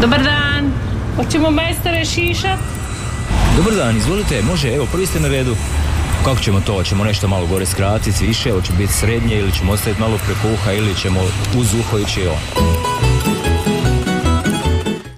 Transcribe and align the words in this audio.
Dobar 0.00 0.22
dan. 0.22 0.72
Hoćemo 1.16 1.50
majstore 1.50 2.04
šišat? 2.04 2.58
Dobar 3.56 3.74
dan, 3.74 3.96
izvolite, 3.96 4.42
može, 4.42 4.74
evo, 4.74 4.86
prvi 4.92 5.06
ste 5.06 5.20
na 5.20 5.28
redu. 5.28 5.56
Kako 6.24 6.40
ćemo 6.40 6.60
to? 6.60 6.72
Hoćemo 6.72 7.04
nešto 7.04 7.28
malo 7.28 7.46
gore 7.46 7.66
skratiti, 7.66 8.26
više, 8.26 8.52
hoće 8.52 8.72
biti 8.78 8.92
srednje 8.92 9.38
ili 9.38 9.52
ćemo 9.52 9.72
ostaviti 9.72 10.00
malo 10.00 10.18
preko 10.26 10.54
uha 10.54 10.72
ili 10.72 10.94
ćemo 10.94 11.20
uz 11.58 11.74
uho 11.74 11.98
ići 11.98 12.26
on. 12.26 12.64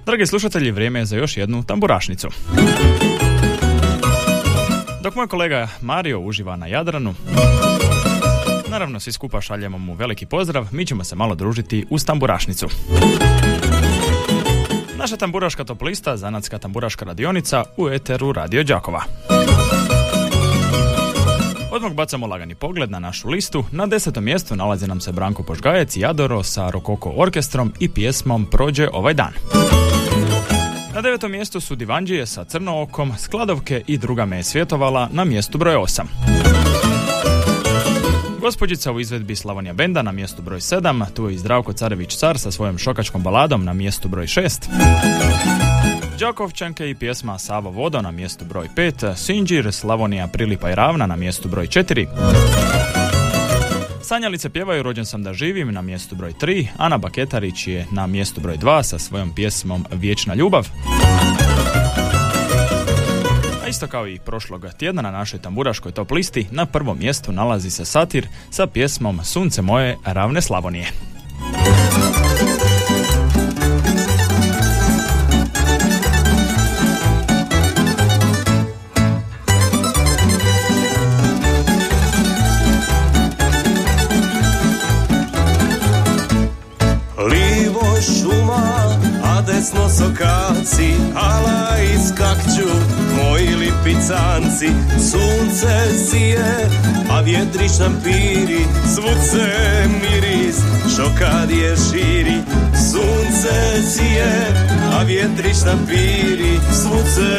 Dragi 0.06 0.26
slušatelji, 0.26 0.70
vrijeme 0.70 0.98
je 0.98 1.06
za 1.06 1.16
još 1.16 1.36
jednu 1.36 1.62
tamburašnicu. 1.62 2.28
Dok 5.02 5.14
moj 5.14 5.26
kolega 5.28 5.68
Mario 5.80 6.20
uživa 6.20 6.56
na 6.56 6.66
Jadranu, 6.66 7.14
naravno 8.68 9.00
svi 9.00 9.12
skupa 9.12 9.40
šaljemo 9.40 9.78
mu 9.78 9.94
veliki 9.94 10.26
pozdrav, 10.26 10.68
mi 10.72 10.86
ćemo 10.86 11.04
se 11.04 11.16
malo 11.16 11.34
družiti 11.34 11.86
uz 11.90 12.04
tamburašnicu. 12.04 12.68
Naša 15.00 15.16
tamburaška 15.16 15.64
toplista, 15.64 16.16
zanatska 16.16 16.58
tamburaška 16.58 17.04
radionica 17.04 17.64
u 17.76 17.88
Eteru 17.88 18.32
Radio 18.32 18.62
Đakova. 18.62 19.02
Odmah 21.72 21.92
bacamo 21.92 22.26
lagani 22.26 22.54
pogled 22.54 22.90
na 22.90 22.98
našu 22.98 23.28
listu. 23.28 23.64
Na 23.72 23.86
desetom 23.86 24.24
mjestu 24.24 24.56
nalazi 24.56 24.86
nam 24.86 25.00
se 25.00 25.12
Branko 25.12 25.42
Požgajec 25.42 25.96
i 25.96 26.04
Adoro 26.04 26.42
sa 26.42 26.70
Rokoko 26.70 27.12
orkestrom 27.16 27.72
i 27.78 27.88
pjesmom 27.88 28.46
Prođe 28.50 28.88
ovaj 28.92 29.14
dan. 29.14 29.32
Na 30.94 31.00
devetom 31.00 31.30
mjestu 31.30 31.60
su 31.60 31.74
Divanđije 31.74 32.26
sa 32.26 32.44
Crnookom, 32.44 33.12
Skladovke 33.18 33.82
i 33.86 33.98
druga 33.98 34.24
me 34.24 34.36
je 34.36 34.42
svjetovala 34.42 35.08
na 35.12 35.24
mjestu 35.24 35.58
broj 35.58 35.74
8. 35.74 36.59
Gospođica 38.50 38.92
u 38.92 39.00
izvedbi 39.00 39.36
Slavonija 39.36 39.72
Benda 39.72 40.02
na 40.02 40.12
mjestu 40.12 40.42
broj 40.42 40.60
7, 40.60 41.12
tu 41.14 41.28
je 41.28 41.34
i 41.34 41.38
Zdravko 41.38 41.72
Carević 41.72 42.16
Car 42.16 42.38
sa 42.38 42.50
svojom 42.50 42.78
šokačkom 42.78 43.22
baladom 43.22 43.64
na 43.64 43.72
mjestu 43.72 44.08
broj 44.08 44.26
6. 44.26 44.68
Đakovčanke 46.20 46.90
i 46.90 46.94
pjesma 46.94 47.38
Savo 47.38 47.70
Vodo 47.70 48.02
na 48.02 48.10
mjestu 48.10 48.44
broj 48.44 48.68
5, 48.76 49.16
Sinđir, 49.16 49.72
Slavonija 49.72 50.26
Prilipa 50.26 50.70
i 50.70 50.74
Ravna 50.74 51.06
na 51.06 51.16
mjestu 51.16 51.48
broj 51.48 51.66
4. 51.66 52.06
Sanjalice 54.02 54.50
pjevaju 54.50 54.82
Rođen 54.82 55.06
sam 55.06 55.22
da 55.22 55.32
živim 55.32 55.72
na 55.72 55.82
mjestu 55.82 56.14
broj 56.14 56.32
3, 56.32 56.66
Ana 56.76 56.98
Baketarić 56.98 57.66
je 57.66 57.86
na 57.92 58.06
mjestu 58.06 58.40
broj 58.40 58.56
2 58.56 58.82
sa 58.82 58.98
svojom 58.98 59.34
pjesmom 59.34 59.84
Vječna 59.90 60.34
ljubav. 60.34 60.68
Isto 63.70 63.86
kao 63.86 64.08
i 64.08 64.18
prošlog 64.18 64.66
tjedna 64.78 65.02
na 65.02 65.10
našoj 65.10 65.40
tamburaškoj 65.40 65.92
top 65.92 66.10
listi, 66.10 66.46
na 66.50 66.66
prvom 66.66 66.98
mjestu 66.98 67.32
nalazi 67.32 67.70
se 67.70 67.84
satir 67.84 68.28
sa 68.50 68.66
pjesmom 68.66 69.24
Sunce 69.24 69.62
moje 69.62 69.96
ravne 70.04 70.40
Slavonije. 70.40 70.92
desno 89.60 89.88
sokaci, 89.88 90.94
ala 91.14 91.78
iskakću 91.94 92.89
moji 93.90 93.96
lipicanci. 93.96 94.72
Sunce 95.10 96.08
sije, 96.10 96.68
a 97.10 97.20
vjetrić 97.20 97.78
nam 97.78 98.00
piri, 98.04 98.64
svuce 98.94 99.44
miris, 100.02 100.56
šokadije 100.96 101.76
širi. 101.76 102.42
Sunce 102.92 103.82
sije, 103.94 104.32
a 104.92 105.02
vjetrić 105.02 105.56
nam 105.66 105.86
piri, 105.86 106.60
svuce 106.72 107.38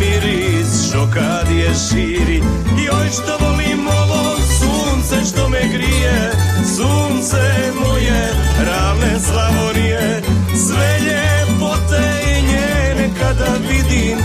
miris, 0.00 0.92
šokadije 0.92 1.70
širi. 1.88 2.42
Joj 2.86 3.08
što 3.12 3.44
volim 3.44 3.86
ovo 3.86 4.36
sunce 4.58 5.30
što 5.30 5.48
me 5.48 5.60
grije, 5.72 6.32
sunce 6.76 7.72
moje, 7.80 8.32
ravne 8.66 9.20
Slavonije, 9.20 10.22
sve 10.66 10.98
ljepote 11.00 12.02
i 12.30 12.42
njene 12.42 13.10
kada 13.20 13.52
vidim, 13.68 14.18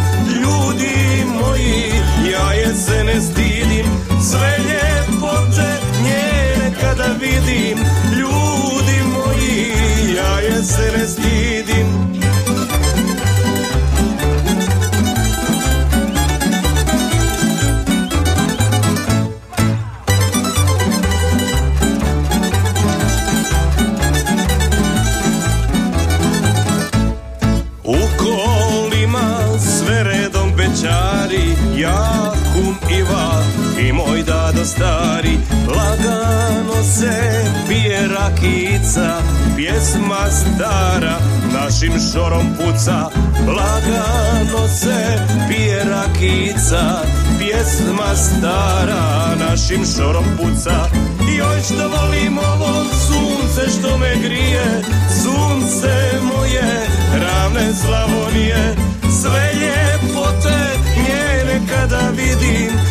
se 2.86 3.04
ne 3.04 3.22
stidim, 3.22 3.86
sve 4.30 4.58
ljepote 4.68 5.70
njene 6.04 6.76
kada 6.82 7.08
vidim, 7.20 7.78
ljudi 8.20 8.98
moji, 9.14 10.16
ja 10.16 10.40
je 10.40 10.64
se 10.64 10.92
ne 10.98 11.08
stidim. 11.08 12.23
Stari. 34.66 35.38
Lagano 35.68 36.84
se 36.84 37.46
pije 37.68 38.08
rakica 38.08 39.22
Pjesma 39.56 40.32
stara 40.32 41.18
našim 41.54 41.94
šorom 42.14 42.48
puca. 42.58 43.10
Lagano 43.48 44.68
se 44.68 45.20
pije 45.48 45.84
rakica 45.84 47.04
Pjesma 47.40 48.16
stara 48.16 49.36
našim 49.50 49.86
šorom 49.98 50.26
puca. 50.38 50.90
Joj 51.38 51.62
što 51.62 51.88
volim 51.88 52.38
ovo 52.38 52.84
sunce 53.08 53.72
što 53.80 53.98
me 53.98 54.16
grije 54.16 54.82
Sunce 55.24 56.20
moje 56.24 56.88
ravne 57.14 57.74
Slavonije. 57.74 58.76
Sve 59.22 59.52
ljepote 59.54 60.84
njene 60.98 61.62
kada 61.70 62.10
vidim 62.10 62.83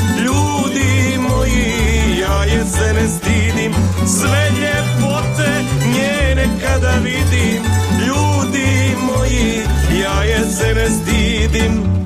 ne 2.93 3.09
stidim. 3.09 3.73
Sve 4.07 4.51
ljepote 4.61 5.51
njene 5.95 6.49
kada 6.63 6.93
vidim. 7.05 7.63
Ljudi 8.07 8.97
moji 9.07 9.61
ja 10.03 10.23
je 10.23 10.51
se 10.51 10.75
ne 10.75 10.91
stidim 10.91 12.03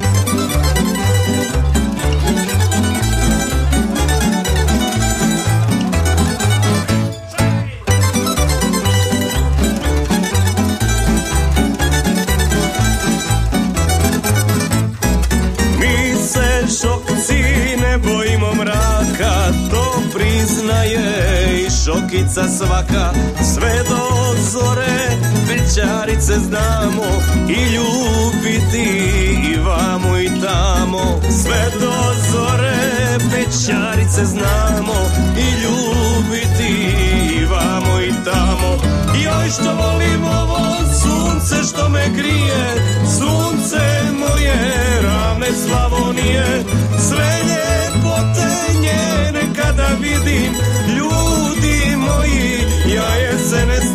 šokica 22.37 22.49
svaka. 22.49 23.13
Sve 23.55 23.83
do 23.89 24.37
zore 24.51 25.17
večarice 25.49 26.33
znamo 26.33 27.05
i 27.49 27.75
ljubiti 27.75 29.11
i 29.53 29.57
vamo 29.57 30.19
i 30.19 30.31
tamo. 30.41 31.21
Sve 31.43 31.71
do 31.81 31.93
zore 32.33 33.19
večarice 33.33 34.25
znamo 34.25 34.95
i 35.39 35.51
ljubiti 35.63 36.97
i 37.41 37.45
vamo 37.45 38.01
i 38.01 38.13
tamo. 38.25 38.79
Joj 39.25 39.51
što 39.51 39.75
volim 39.75 40.25
ovo 40.25 40.77
sunce 41.03 41.65
što 41.69 41.89
me 41.89 42.09
grije, 42.17 42.75
sunce 43.19 43.81
moje 44.19 44.57
ravne 45.03 45.47
Slavonije, 45.67 46.65
sve 47.09 47.41
ljepote 47.49 48.49
njene 48.81 49.55
kada 49.57 49.89
vidim, 50.01 50.53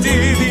se 0.01 0.15
ne 0.15 0.50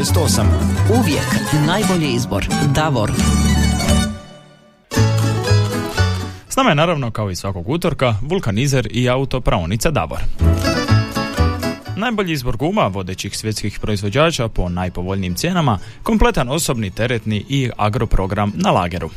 068. 0.01 0.45
Uvijek 0.99 1.27
najbolji 1.67 2.13
izbor. 2.13 2.47
Davor. 2.75 3.11
S 6.49 6.55
nama 6.55 6.69
je 6.69 6.75
naravno 6.75 7.11
kao 7.11 7.31
i 7.31 7.35
svakog 7.35 7.69
utorka 7.69 8.15
vulkanizer 8.21 8.87
i 8.91 9.09
autopravnica 9.09 9.91
Davor. 9.91 10.19
Najbolji 11.95 12.33
izbor 12.33 12.57
guma 12.57 12.87
vodećih 12.87 13.37
svjetskih 13.37 13.79
proizvođača 13.79 14.47
po 14.47 14.69
najpovoljnijim 14.69 15.35
cijenama, 15.35 15.79
kompletan 16.03 16.49
osobni, 16.49 16.91
teretni 16.91 17.45
i 17.49 17.69
agroprogram 17.77 18.53
na 18.55 18.71
lageru. 18.71 19.09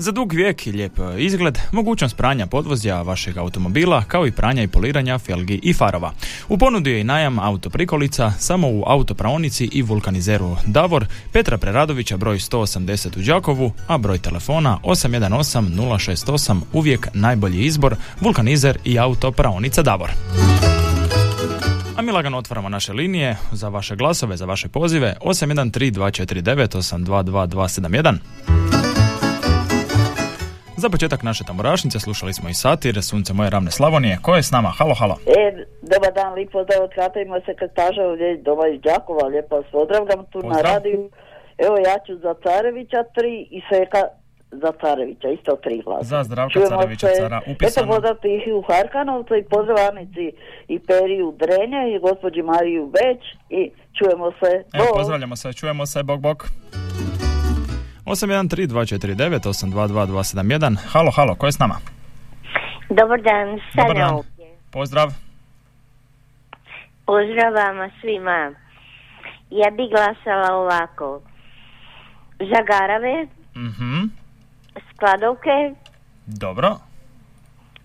Za 0.00 0.12
dug 0.12 0.32
vijek 0.32 0.66
i 0.66 0.72
lijep 0.72 0.92
izgled, 1.18 1.58
mogućnost 1.72 2.16
pranja 2.16 2.46
podvozja 2.46 3.02
vašeg 3.02 3.36
automobila, 3.36 4.04
kao 4.04 4.26
i 4.26 4.32
pranja 4.32 4.62
i 4.62 4.68
poliranja 4.68 5.18
felgi 5.18 5.60
i 5.62 5.72
farova. 5.72 6.12
U 6.48 6.58
ponudi 6.58 6.90
je 6.90 7.00
i 7.00 7.04
najam 7.04 7.38
autoprikolica 7.38 8.32
samo 8.38 8.68
u 8.68 8.84
autopraonici 8.86 9.68
i 9.72 9.82
vulkanizeru 9.82 10.56
Davor, 10.66 11.06
Petra 11.32 11.58
Preradovića 11.58 12.16
broj 12.16 12.38
180 12.38 13.18
u 13.18 13.22
Đakovu, 13.22 13.72
a 13.86 13.98
broj 13.98 14.18
telefona 14.18 14.78
818 14.82 15.60
068, 15.76 16.60
uvijek 16.72 17.08
najbolji 17.14 17.64
izbor, 17.64 17.96
vulkanizer 18.20 18.78
i 18.84 18.98
autopraonica 18.98 19.82
Davor. 19.82 20.10
A 21.96 22.02
mi 22.02 22.12
lagano 22.12 22.38
otvaramo 22.38 22.68
naše 22.68 22.92
linije 22.92 23.36
za 23.52 23.68
vaše 23.68 23.96
glasove, 23.96 24.36
za 24.36 24.44
vaše 24.44 24.68
pozive 24.68 25.16
813 25.20 25.92
249 25.92 26.76
822 26.76 27.48
271. 27.48 28.67
Za 30.82 30.88
početak 30.88 31.22
naše 31.22 31.44
tamburašnice 31.44 32.00
slušali 32.00 32.32
smo 32.32 32.48
i 32.48 32.54
satir 32.54 33.02
Sunce 33.02 33.32
moje 33.34 33.50
ravne 33.50 33.70
Slavonije. 33.70 34.18
Ko 34.22 34.36
je 34.36 34.42
s 34.42 34.50
nama? 34.50 34.68
Halo, 34.78 34.94
halo. 34.94 35.16
E, 35.26 35.64
dobar 35.92 36.12
dan, 36.14 36.32
lijepo 36.34 36.52
pozdrav 36.52 36.82
od 36.84 36.90
Katarima 36.94 37.40
sekretaža 37.46 38.02
ovdje 38.10 38.36
doma 38.36 38.66
iz 38.68 38.80
Đakova, 38.80 39.26
lijepo 39.26 39.56
vas 39.56 39.66
pozdravljam 39.72 40.24
tu 40.32 40.38
na 40.52 40.60
radiju. 40.60 41.10
Evo 41.66 41.76
ja 41.88 41.96
ću 42.06 42.12
za 42.24 42.34
Carevića 42.44 43.00
tri 43.16 43.34
i 43.50 43.60
Seka 43.70 44.02
za 44.62 44.72
Carevića, 44.80 45.28
isto 45.28 45.56
tri 45.64 45.82
glasa. 45.84 46.04
Za 46.04 46.24
Zdravka 46.24 46.60
Carevića, 46.68 47.08
cara, 47.20 47.40
upisano. 47.52 47.86
Eto 47.86 47.92
pozdrav 47.92 48.16
i 48.48 48.52
u 48.52 48.62
Harkanovcu 48.68 49.36
i 49.36 49.44
pozdrav 49.44 49.78
Anici 49.90 50.26
i 50.68 50.78
Periju 50.78 51.28
Drenja 51.42 51.82
i 51.88 51.98
gospođi 52.06 52.42
Mariju 52.42 52.84
Beć 52.96 53.22
i 53.50 53.70
čujemo 53.98 54.28
se. 54.40 54.50
Evo, 54.78 54.86
pozdravljamo 54.94 55.36
se, 55.36 55.52
čujemo 55.52 55.86
se, 55.86 56.02
bok 56.02 56.20
bok. 56.20 56.38
813-249-822-271. 58.08 60.76
Halo, 60.86 61.10
halo, 61.10 61.34
ko 61.34 61.46
je 61.46 61.52
s 61.52 61.58
nama? 61.58 61.76
Dobar 62.90 63.20
dan, 63.20 63.60
Dobar 63.74 63.96
dan. 63.96 64.22
Pozdrav. 64.70 65.12
Pozdrav 67.06 67.52
vama 67.54 67.90
svima. 68.00 68.52
Ja 69.50 69.70
bi 69.70 69.86
glasala 69.86 70.54
ovako. 70.54 71.20
Za 72.40 72.62
Garave, 72.64 73.26
Mhm. 73.56 74.04
Skladovke 74.88 75.74
Dobro. 76.26 76.76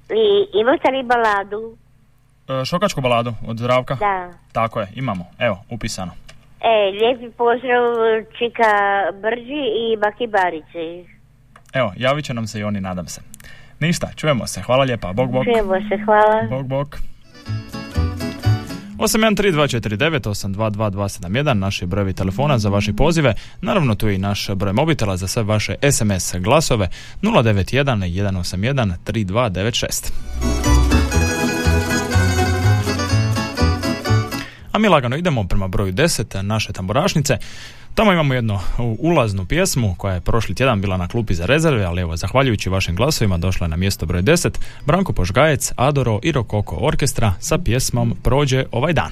i 0.10 0.24
imate 0.54 0.92
li 0.92 1.04
baladu? 1.04 1.78
E, 2.52 2.66
šokačku 2.66 3.02
baladu 3.02 3.34
od 3.48 3.58
Zdravka? 3.58 3.96
Da. 3.96 4.31
Tako 4.52 4.80
je, 4.80 4.88
imamo. 4.96 5.26
Evo, 5.40 5.64
upisano. 5.69 6.12
E, 6.63 6.92
lijepi 6.92 7.30
pozdrav 7.38 7.83
Čika 8.38 8.71
Brđi 9.21 9.63
i 9.83 9.98
Baki 9.98 10.27
Barice. 10.27 11.10
Evo, 11.74 11.94
javit 11.98 12.25
će 12.25 12.33
nam 12.33 12.48
se 12.48 12.60
i 12.60 12.63
oni, 12.63 12.81
nadam 12.81 13.07
se. 13.07 13.21
Ništa, 13.80 14.10
čujemo 14.15 14.48
se. 14.48 14.62
Hvala 14.62 14.83
lijepa. 14.83 15.13
Bog, 15.13 15.31
bog. 15.31 15.44
Čujemo 15.44 15.74
se, 15.89 15.98
hvala. 16.06 16.48
Bog, 16.50 16.68
bog. 16.68 16.98
813-249-822-271, 18.98 21.54
naši 21.54 21.86
brojevi 21.86 22.13
telefona 22.13 22.57
za 22.57 22.69
vaše 22.69 22.94
pozive. 22.94 23.33
Naravno, 23.62 23.95
tu 23.95 24.07
je 24.07 24.16
i 24.16 24.18
naš 24.18 24.50
broj 24.50 24.74
mobitela 24.74 25.18
za 25.18 25.27
sve 25.27 25.44
vaše 25.44 25.75
SMS 25.92 26.36
glasove 26.39 26.89
091 27.21 27.83
181 27.83 28.94
3296. 29.06 30.82
A 34.74 34.80
mi 34.80 34.88
lagano 34.88 35.18
idemo 35.18 35.44
prema 35.44 35.68
broju 35.68 35.94
10 35.94 36.42
naše 36.42 36.74
tamburašnice. 36.74 37.38
Tamo 37.94 38.12
imamo 38.12 38.34
jednu 38.34 38.60
ulaznu 39.00 39.46
pjesmu 39.46 39.96
koja 39.98 40.14
je 40.14 40.22
prošli 40.22 40.56
tjedan 40.56 40.81
bila 40.81 40.98
na 40.98 41.08
klupi 41.08 41.34
za 41.34 41.46
rezerve, 41.46 41.84
ali 41.86 42.02
evo, 42.02 42.18
zahvaljujući 42.18 42.70
vašim 42.70 42.96
glasovima 42.96 43.38
došla 43.38 43.66
je 43.66 43.70
na 43.70 43.75
mjesto 43.75 44.06
broj 44.06 44.22
10 44.22 44.50
Branko 44.86 45.14
Požgajec, 45.14 45.72
Adoro 45.75 46.20
i 46.24 46.31
Rokoko 46.31 46.78
orkestra 46.81 47.34
sa 47.40 47.58
pjesmom 47.58 48.16
Prođe 48.24 48.66
ovaj 48.72 48.94
dan. 48.94 49.12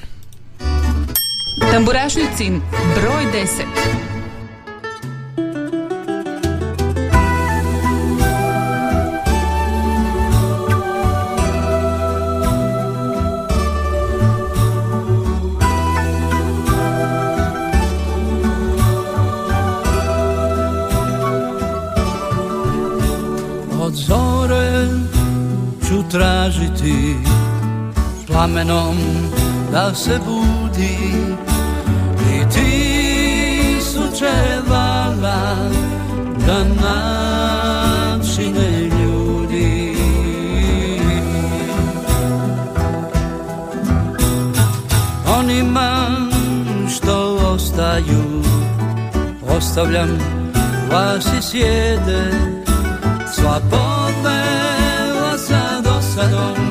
Tamburašnicin 1.71 2.61
broj 2.95 3.25
10 3.45 4.20
tražiti 26.11 27.15
plamenom 28.27 28.97
da 29.71 29.95
se 29.95 30.19
budi 30.25 30.97
i 32.33 32.49
ti 32.53 33.81
sučevala 33.81 35.55
da 36.47 36.63
načine 36.83 38.29
ljudi. 38.81 39.95
Onima 45.37 46.07
što 46.89 47.37
ostaju 47.53 48.43
ostavljam 49.57 50.19
vas 50.91 51.25
i 51.25 51.41
sjede 51.41 52.31
Sva 53.35 53.59
sa 56.21 56.70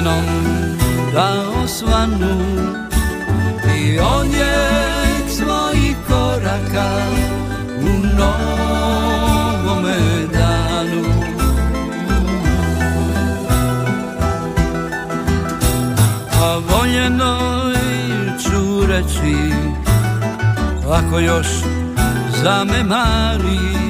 plamenom 0.00 0.24
da 1.14 1.44
osvanu 1.64 2.40
i 3.76 3.98
odjek 3.98 5.30
svojih 5.30 5.96
koraka 6.08 6.90
u 7.80 8.06
novome 8.18 9.96
danu. 10.32 11.04
A 16.42 16.58
voljenoj 16.68 17.74
ću 18.42 18.86
reći 18.86 19.54
Ako 20.92 21.18
još 21.18 21.46
za 22.42 22.64
me 22.64 22.84
mari 22.84 23.89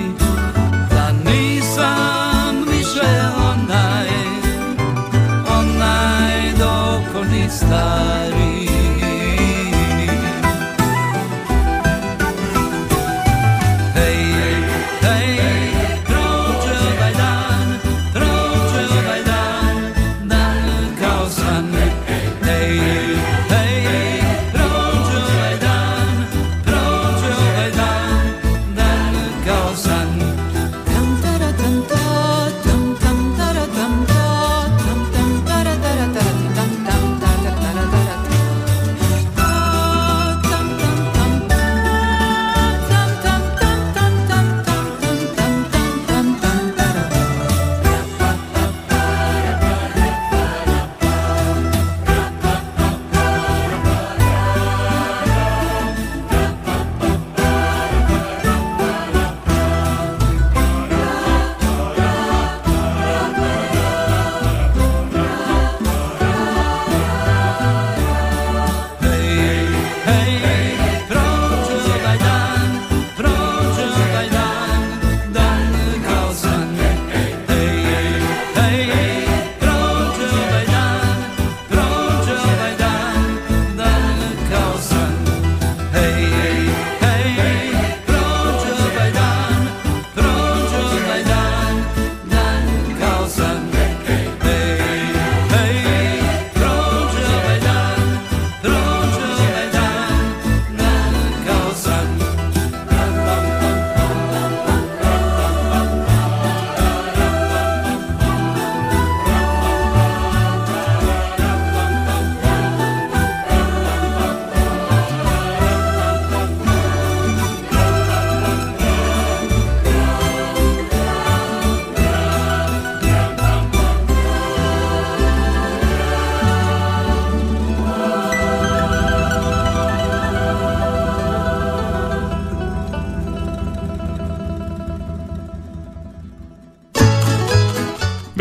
estarei. 7.51 8.60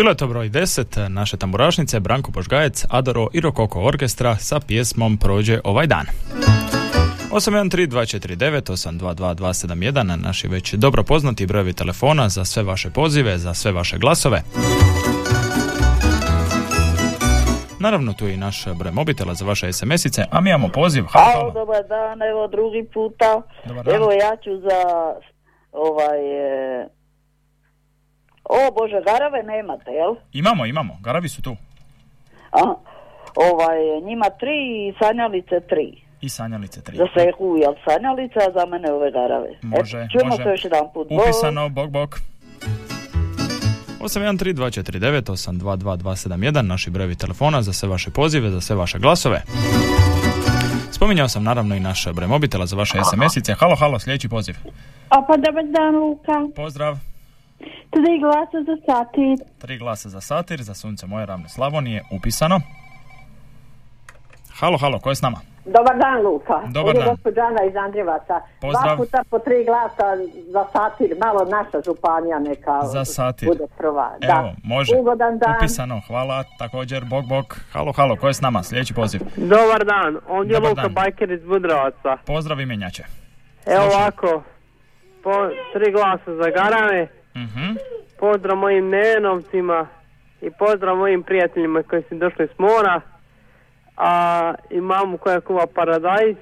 Bilo 0.10 0.14
je 0.14 0.18
to 0.18 0.28
broj 0.28 0.50
10 0.50 1.08
naše 1.08 1.38
tamburašnice 1.38 2.00
Branko 2.00 2.32
Božgajec, 2.32 2.86
Adoro 2.90 3.28
i 3.34 3.40
Rokoko 3.40 3.82
orkestra 3.82 4.36
sa 4.36 4.60
pjesmom 4.60 5.18
Prođe 5.18 5.60
ovaj 5.64 5.88
dan. 5.88 6.06
813249822271 7.32 10.24
naši 10.24 10.48
već 10.48 10.74
dobro 10.74 11.04
poznati 11.04 11.46
brojevi 11.46 11.74
telefona 11.74 12.30
za 12.30 12.46
sve 12.46 12.64
vaše 12.64 12.90
pozive, 12.90 13.38
za 13.38 13.54
sve 13.54 13.72
vaše 13.72 13.98
glasove. 13.98 14.42
Naravno 17.80 18.14
tu 18.14 18.28
je 18.28 18.34
i 18.34 18.38
naš 18.38 18.66
broj 18.76 18.92
mobitela 18.92 19.34
za 19.34 19.46
vaše 19.46 19.68
SMS-ice, 19.68 20.26
a 20.32 20.42
mi 20.42 20.50
imamo 20.50 20.70
poziv. 20.70 21.04
Halo. 21.10 21.52
dobar 21.52 21.88
dan, 21.88 22.22
evo 22.22 22.48
drugi 22.48 22.88
puta. 22.94 23.42
Dobar 23.66 23.86
dan. 23.86 23.96
Evo 23.96 24.12
ja 24.12 24.38
ću 24.44 24.58
za 24.58 25.14
ovaj... 25.72 26.20
E... 26.84 26.99
O 28.50 28.72
Bože, 28.76 29.02
garave 29.06 29.44
nemate, 29.44 29.92
jel? 29.92 30.16
Imamo, 30.34 30.66
imamo, 30.66 30.98
garavi 31.02 31.30
su 31.30 31.42
tu. 31.42 31.56
Aha. 32.52 32.76
Ovaj, 33.36 33.78
njima 34.04 34.30
tri 34.30 34.58
i 34.88 34.94
sanjalice 35.00 35.60
tri. 35.70 36.02
I 36.22 36.30
sanjalice 36.30 36.82
3. 36.82 36.98
Za 36.98 37.08
sehu, 37.18 37.58
jel 37.58 37.74
sanjalice, 37.88 38.40
a 38.48 38.52
za 38.60 38.66
mene 38.66 38.92
ove 38.92 39.12
garave. 39.12 39.50
Može, 39.62 39.98
e, 39.98 40.08
čujemo 40.12 40.30
može. 40.30 40.44
se 40.44 40.50
još 40.50 40.64
jedan 40.64 40.84
put. 40.94 41.08
Upisano, 41.12 41.70
bok, 41.70 41.90
bok. 41.90 42.16
813249822271, 44.00 46.62
naši 46.62 46.90
brojevi 46.90 47.16
telefona 47.16 47.62
za 47.62 47.74
sve 47.74 47.90
vaše 47.90 48.12
pozive, 48.12 48.50
za 48.50 48.62
sve 48.62 48.76
vaše 48.76 49.00
glasove. 49.00 49.42
Spominjao 50.92 51.28
sam 51.28 51.44
naravno 51.44 51.76
i 51.76 51.80
naš 51.80 52.08
broj 52.14 52.28
mobitela 52.28 52.66
za 52.66 52.76
vaše 52.76 52.98
SMS-ice. 52.98 53.56
Halo, 53.60 53.76
halo, 53.76 54.00
sljedeći 54.00 54.30
poziv. 54.30 54.56
A 55.10 55.22
pa 55.28 55.38
dobar 55.38 55.64
dan 55.66 55.96
Luka. 55.96 56.32
Pozdrav. 56.56 56.98
Tri 57.90 58.20
glasa 58.20 58.58
za 58.62 58.76
satir. 58.86 59.38
Tri 59.58 59.78
glasa 59.78 60.10
za 60.10 60.22
satir, 60.22 60.62
za 60.62 60.74
sunce 60.74 61.08
moje 61.08 61.26
ravne 61.26 61.50
Slavonije, 61.50 62.04
upisano. 62.12 62.60
Halo, 64.54 64.78
halo, 64.78 65.00
ko 65.00 65.10
je 65.10 65.16
s 65.16 65.22
nama? 65.22 65.38
Dobar 65.66 65.98
dan, 65.98 66.22
Luka. 66.24 66.54
Dobar 66.68 66.80
Ovdje 66.86 67.00
je 67.00 67.06
dan. 67.06 67.16
gospođa 67.16 67.42
Ana 67.42 67.64
iz 67.64 67.76
Andrijevaca. 67.76 68.42
Pozdrav. 68.62 68.84
Dva 68.86 68.98
puta 68.98 69.24
po 69.30 69.40
tri 69.40 69.66
glasa 69.66 70.08
za 70.48 70.66
satir. 70.74 71.16
Malo 71.20 71.46
naša 71.48 71.82
županija 71.86 72.40
neka 72.40 72.82
Za 72.84 73.06
satir. 73.06 73.48
bude 73.48 73.64
prva. 73.78 74.12
Evo, 74.22 74.34
da. 74.34 74.54
može. 74.64 74.96
Ugodan 74.96 75.38
dan. 75.38 75.56
Upisano, 75.58 76.02
hvala, 76.08 76.44
također, 76.60 77.06
bok, 77.06 77.26
bok. 77.26 77.60
Halo, 77.72 77.92
halo, 77.92 78.16
ko 78.16 78.28
je 78.28 78.34
s 78.34 78.42
nama? 78.42 78.64
Sljedeći 78.64 78.94
poziv. 78.94 79.22
Dobar 79.38 79.86
dan, 79.86 80.18
ovdje 80.28 80.54
je 80.54 80.56
Dobar 80.56 80.70
Luka 80.70 80.82
dan. 80.82 80.94
Bajker 80.94 81.32
iz 81.32 81.44
Budrovaca. 81.44 82.18
Pozdrav 82.26 82.60
imenjače. 82.62 83.04
Evo 83.66 83.84
ovako, 83.86 84.44
po 85.24 85.32
tri 85.74 85.92
glasa 85.92 86.36
za 86.36 86.50
garame, 86.52 87.08
Mhm. 87.44 87.76
pozdrav 88.20 88.58
mojim 88.58 88.90
nenovcima 88.90 89.88
i 90.42 90.50
pozdrav 90.60 90.98
mojim 90.98 91.24
prijateljima 91.24 91.84
koji 91.84 92.04
su 92.10 92.16
došli 92.16 92.48
s 92.56 92.60
mora, 92.60 93.02
a 93.98 94.54
i 94.70 94.82
mamu 94.82 95.18
koja 95.18 95.42
kuva 95.42 95.66
paradajz 95.76 96.36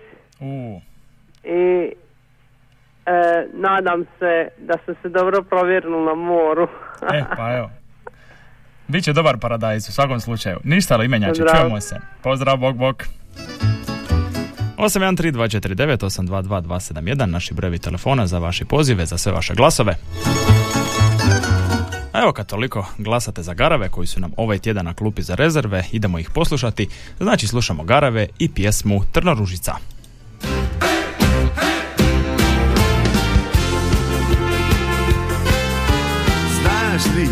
i 1.44 1.92
e, 3.06 3.48
nadam 3.54 4.06
se 4.20 4.48
da 4.58 4.74
ste 4.84 4.94
se 5.01 5.10
dobro 5.10 5.44
provjerili 5.44 6.06
na 6.06 6.13
moru. 6.13 6.68
e, 7.13 7.24
pa 7.38 7.58
evo. 7.58 7.70
Biće 8.88 9.13
dobar 9.13 9.38
paradajz 9.38 9.89
u 9.89 9.92
svakom 9.92 10.20
slučaju. 10.20 10.58
Ništa 10.63 10.94
ali 10.94 11.06
imenjače, 11.06 11.44
čujemo 11.56 11.82
se. 11.82 12.00
Pozdrav, 12.24 12.58
bok, 12.58 12.75
bok. 12.75 13.04
813249822271, 14.77 17.25
naši 17.25 17.54
brojevi 17.54 17.80
telefona 17.80 18.27
za 18.27 18.39
vaše 18.39 18.66
pozive, 18.66 19.06
za 19.06 19.18
sve 19.18 19.32
vaše 19.32 19.54
glasove. 19.54 19.96
A 22.17 22.21
evo 22.21 22.31
kad 22.31 22.47
toliko 22.47 22.86
glasate 22.97 23.43
za 23.43 23.53
Garave 23.53 23.89
koji 23.89 24.07
su 24.07 24.19
nam 24.19 24.31
ovaj 24.38 24.59
tjedan 24.59 24.86
na 24.86 24.93
klupi 24.93 25.21
za 25.21 25.36
rezerve, 25.36 25.83
idemo 25.91 26.19
ih 26.19 26.29
poslušati, 26.29 26.88
znači 27.19 27.47
slušamo 27.47 27.83
Garave 27.83 28.27
i 28.39 28.50
pjesmu 28.50 29.01
Trnoružica. 29.12 29.75
Znaš 36.62 37.05
li 37.15 37.27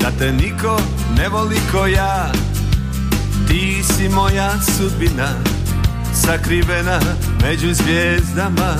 da 0.00 0.10
te 0.18 0.32
niko 0.32 0.80
ne 1.16 1.28
voli 1.28 1.58
ko 1.72 1.86
ja? 1.86 2.32
Ti 3.48 3.82
si 3.82 4.08
moja 4.08 4.52
sudbina 4.62 5.28
Sakrivena 6.14 7.00
među 7.42 7.74
zvijezdama. 7.74 8.74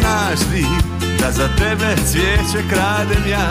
Znaš 0.00 0.40
li 0.52 0.96
da 1.20 1.32
za 1.32 1.48
tebe 1.58 1.96
cvijeće 2.10 2.68
kradem 2.70 3.30
ja. 3.30 3.50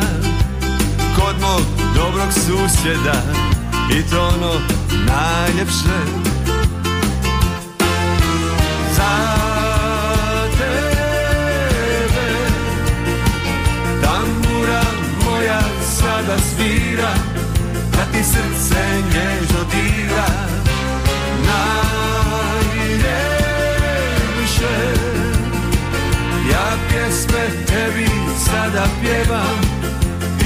Kod 1.15 1.41
mog 1.41 1.62
dobrog 1.95 2.34
susjeda 2.34 3.22
I 3.91 4.10
to 4.10 4.27
ono 4.27 4.53
najljepše. 4.91 6.00
Za 8.95 9.36
tebe 10.57 11.07
Tambura 14.01 14.81
moja 15.25 15.62
sada 15.84 16.38
svira 16.38 17.13
Da 17.91 18.05
ti 18.12 18.24
srce 18.24 18.84
nježno 19.13 19.60
dira 19.72 20.54
Ja 26.51 26.77
pjesme 26.89 27.65
tebi 27.65 28.09
sada 28.45 28.87
pjevam 29.01 29.59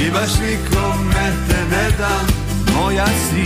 I 0.05 0.11
baš 0.11 0.29
nikome 0.39 1.31
te 1.47 1.57
ne 1.71 1.89
dam 1.97 2.27
Moja 2.75 3.05
si. 3.05 3.43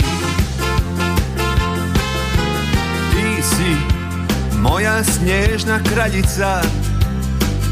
Ti 3.10 3.42
si 3.42 3.94
moja 4.58 5.04
snježna 5.04 5.78
kraljica 5.92 6.62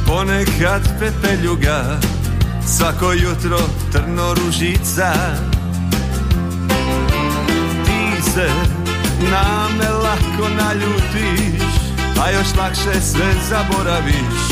Ponekad 0.07 0.83
pepeljuga 0.99 2.01
Svako 2.67 3.13
jutro 3.13 3.59
trno 3.93 4.35
ružica. 4.35 5.13
Ti 7.85 8.31
se 8.31 8.49
na 9.31 9.69
me 9.79 9.89
lako 9.91 10.49
naljutiš 10.57 11.63
A 12.25 12.31
još 12.31 12.47
lakše 12.59 13.01
sve 13.01 13.33
zaboraviš 13.49 14.52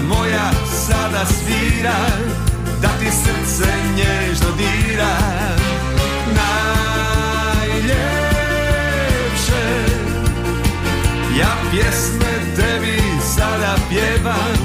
moja 0.08 0.50
sada 0.86 1.26
svira 1.26 1.98
Da 2.82 2.88
ti 2.88 3.10
srce 3.10 3.72
nježno 3.96 4.46
dira. 4.56 5.16
Najljepše 6.36 7.66
Ja 11.38 11.56
pjesme 11.70 12.32
tebi 12.56 13.02
sada 13.36 13.74
pjevam 13.88 14.58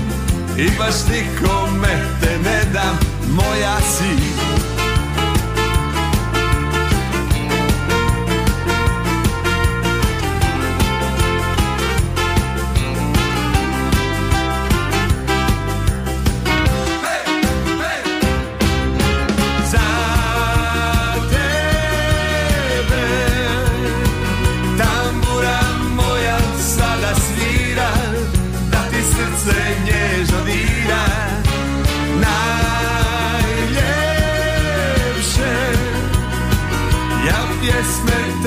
I 0.57 0.69
baš 0.77 0.95
nikome 1.09 2.05
te 2.21 2.37
ne 2.43 2.63
dam 2.73 3.12
Moja 3.29 3.81
si 3.81 4.72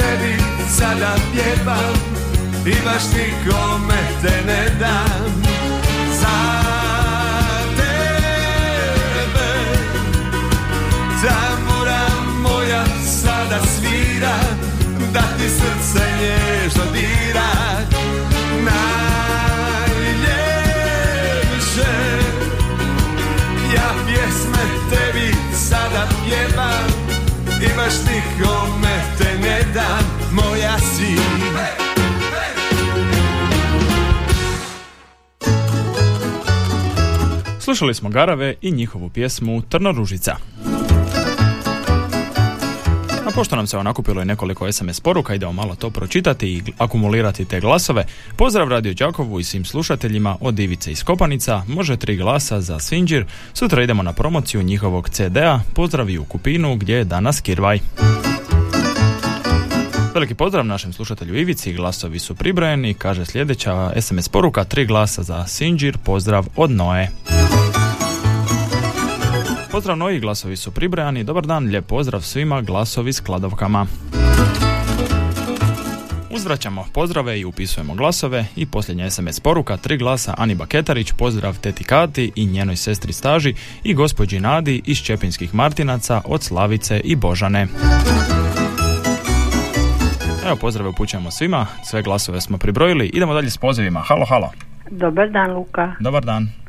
tebi 0.07 0.35
sada 0.69 1.15
pjevam 1.33 1.95
I 2.67 2.75
baš 2.85 3.03
nikome 3.17 4.01
te 4.23 4.35
ne 4.47 4.63
dam. 4.81 5.43
Za 6.21 6.39
tebe 7.77 7.91
Tambura 11.23 12.07
moja 12.43 12.85
sada 13.23 13.61
svira 13.67 14.37
Da 15.13 15.23
ti 15.39 15.49
srce 15.49 16.05
nježno 16.21 16.85
dira. 16.93 17.51
Najljepše 18.65 20.23
Ja 23.75 23.89
pjesme 24.07 24.65
tebi 24.91 25.29
sada 25.53 26.03
pjevam 26.25 26.76
I 27.63 27.69
baš 27.77 27.95
nikome 27.99 29.03
te 29.19 29.39
ne 29.39 29.61
dam 29.75 30.05
Moja 30.33 30.79
si 30.79 31.17
Slušali 37.61 37.95
smo 37.95 38.09
Garave 38.09 38.55
i 38.63 38.71
njihovu 38.71 39.09
pjesmu 39.09 39.63
Trnoružica. 39.63 40.33
A 40.33 40.76
pošto 43.37 43.57
nam 43.57 43.67
se 43.67 43.83
nakupilo 43.83 44.23
i 44.23 44.25
nekoliko 44.25 44.73
SMS 44.73 45.01
poruka, 45.01 45.35
idemo 45.35 45.53
malo 45.53 45.75
to 45.75 45.91
pročitati 45.91 46.49
i 46.49 46.63
akumulirati 46.79 47.45
te 47.45 47.61
glasove. 47.61 48.05
Pozdrav 48.37 48.69
Radio 48.69 48.95
Đakovu 48.95 49.41
i 49.41 49.45
svim 49.45 49.65
slušateljima 49.65 50.37
od 50.41 50.59
Ivice 50.59 50.93
iz 50.93 51.05
Kopanica. 51.05 51.63
Može 51.69 51.97
tri 51.97 52.17
glasa 52.17 52.61
za 52.61 52.79
Svinđir. 52.79 53.25
Sutra 53.55 53.83
idemo 53.83 54.03
na 54.03 54.13
promociju 54.13 54.63
njihovog 54.63 55.09
CD-a. 55.09 55.61
Pozdrav 55.75 56.11
i 56.11 56.19
u 56.19 56.25
Kupinu 56.25 56.77
gdje 56.77 56.97
je 56.97 57.05
danas 57.05 57.41
Kirvaj. 57.41 57.79
Veliki 60.15 60.35
pozdrav 60.35 60.67
našem 60.67 60.93
slušatelju 60.93 61.37
Ivici, 61.37 61.73
glasovi 61.73 62.19
su 62.19 62.35
pribrojeni, 62.35 62.95
kaže 62.95 63.25
sljedeća 63.25 63.93
SMS 64.01 64.29
poruka, 64.29 64.65
tri 64.65 64.87
glasa 64.87 65.23
za 65.23 65.47
Sinđir, 65.47 65.99
pozdrav 65.99 66.47
od 66.57 66.71
Noe. 66.71 67.09
Pozdrav 69.77 69.97
Noji, 69.97 70.21
glasovi 70.21 70.57
su 70.57 70.71
pribrojani, 70.71 71.25
dobar 71.25 71.47
dan, 71.47 71.65
lijep 71.65 71.87
pozdrav 71.87 72.21
svima, 72.21 72.61
glasovi 72.61 73.13
s 73.13 73.21
kladovkama. 73.21 73.87
Uzvraćamo 76.31 76.85
pozdrave 76.95 77.41
i 77.41 77.45
upisujemo 77.45 77.95
glasove 77.95 78.45
i 78.57 78.67
posljednja 78.67 79.11
SMS 79.11 79.41
poruka, 79.41 79.77
tri 79.77 79.97
glasa 79.97 80.35
Ani 80.39 80.55
Baketarić, 80.55 81.13
pozdrav 81.13 81.61
teti 81.61 81.85
Kati 81.85 82.33
i 82.35 82.47
njenoj 82.47 82.77
sestri 82.77 83.13
Staži 83.13 83.55
i 83.85 83.95
gospođi 83.95 84.41
Nadi 84.41 84.83
iz 84.85 84.99
Čepinskih 84.99 85.55
Martinaca 85.55 86.21
od 86.25 86.43
Slavice 86.43 87.01
i 87.01 87.17
Božane. 87.17 87.67
Evo 90.47 90.57
pozdrave 90.61 90.89
upućujemo 90.89 91.31
svima, 91.31 91.67
sve 91.85 92.03
glasove 92.03 92.41
smo 92.41 92.59
pribrojili, 92.59 93.07
idemo 93.07 93.35
dalje 93.35 93.51
s 93.51 93.59
pozivima. 93.59 94.01
Halo, 94.01 94.27
halo. 94.29 94.51
Dobar 94.91 95.31
dan, 95.31 95.53
Luka. 95.53 95.95
Dobar 96.01 96.25
dan. 96.25 96.66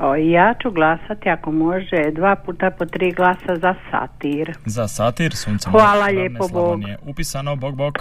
O, 0.00 0.14
ja 0.14 0.54
ću 0.62 0.70
glasati, 0.70 1.28
ako 1.28 1.52
može, 1.52 2.10
dva 2.12 2.36
puta 2.36 2.70
po 2.70 2.86
tri 2.86 3.12
glasa 3.12 3.56
za 3.56 3.74
satir. 3.90 4.52
Za 4.66 4.88
satir, 4.88 5.36
sunce 5.36 5.70
Hvala 5.70 6.06
Ravne 6.06 6.20
lijepo, 6.20 6.48
Slavonije. 6.48 6.98
Upisano, 7.06 7.56
bog, 7.56 7.76
bog. 7.76 7.98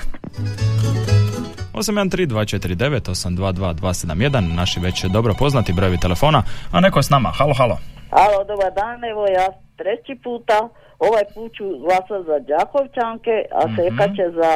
813-249-822-271, 1.74 4.56
naši 4.56 4.80
već 4.80 5.04
dobro 5.06 5.34
poznati 5.40 5.74
brojevi 5.74 5.98
telefona, 5.98 6.44
a 6.72 6.80
neko 6.80 7.00
je 7.00 7.04
s 7.04 7.10
nama. 7.10 7.30
Halo, 7.30 7.54
halo. 7.54 7.78
Alo, 8.10 8.44
dobar 8.44 8.74
dan, 8.74 9.04
evo 9.12 9.26
ja 9.28 9.48
treći 9.78 10.16
puta, 10.24 10.70
ovaj 11.00 11.24
put 11.34 11.52
ću 11.58 11.64
glasati 11.86 12.24
za 12.30 12.40
Đakovčanke, 12.40 13.32
a 13.52 13.68
Mhm. 13.68 13.76
Seka 13.76 14.06
će 14.16 14.26
za 14.40 14.52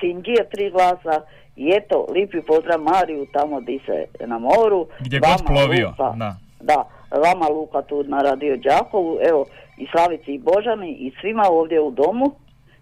Sinđije 0.00 0.48
tri 0.52 0.70
glasa. 0.70 1.16
I 1.56 1.72
eto, 1.78 2.06
lipi 2.14 2.40
pozdrav 2.46 2.80
Mariju 2.80 3.26
tamo 3.32 3.60
di 3.60 3.80
se 3.86 3.96
na 4.26 4.38
moru. 4.38 4.86
Gdje 5.00 5.20
god 5.20 5.42
plovio, 5.46 5.94
da. 5.98 6.36
Da, 6.64 6.84
vama 7.10 7.48
Luka 7.48 7.82
tu 7.82 8.02
na 8.02 8.22
Radio 8.22 8.56
Đakovu, 8.56 9.18
evo 9.30 9.46
i 9.76 9.86
Slavici 9.92 10.30
i 10.34 10.38
Božani 10.38 10.90
i 10.92 11.12
svima 11.20 11.44
ovdje 11.50 11.80
u 11.80 11.90
domu, 11.90 12.26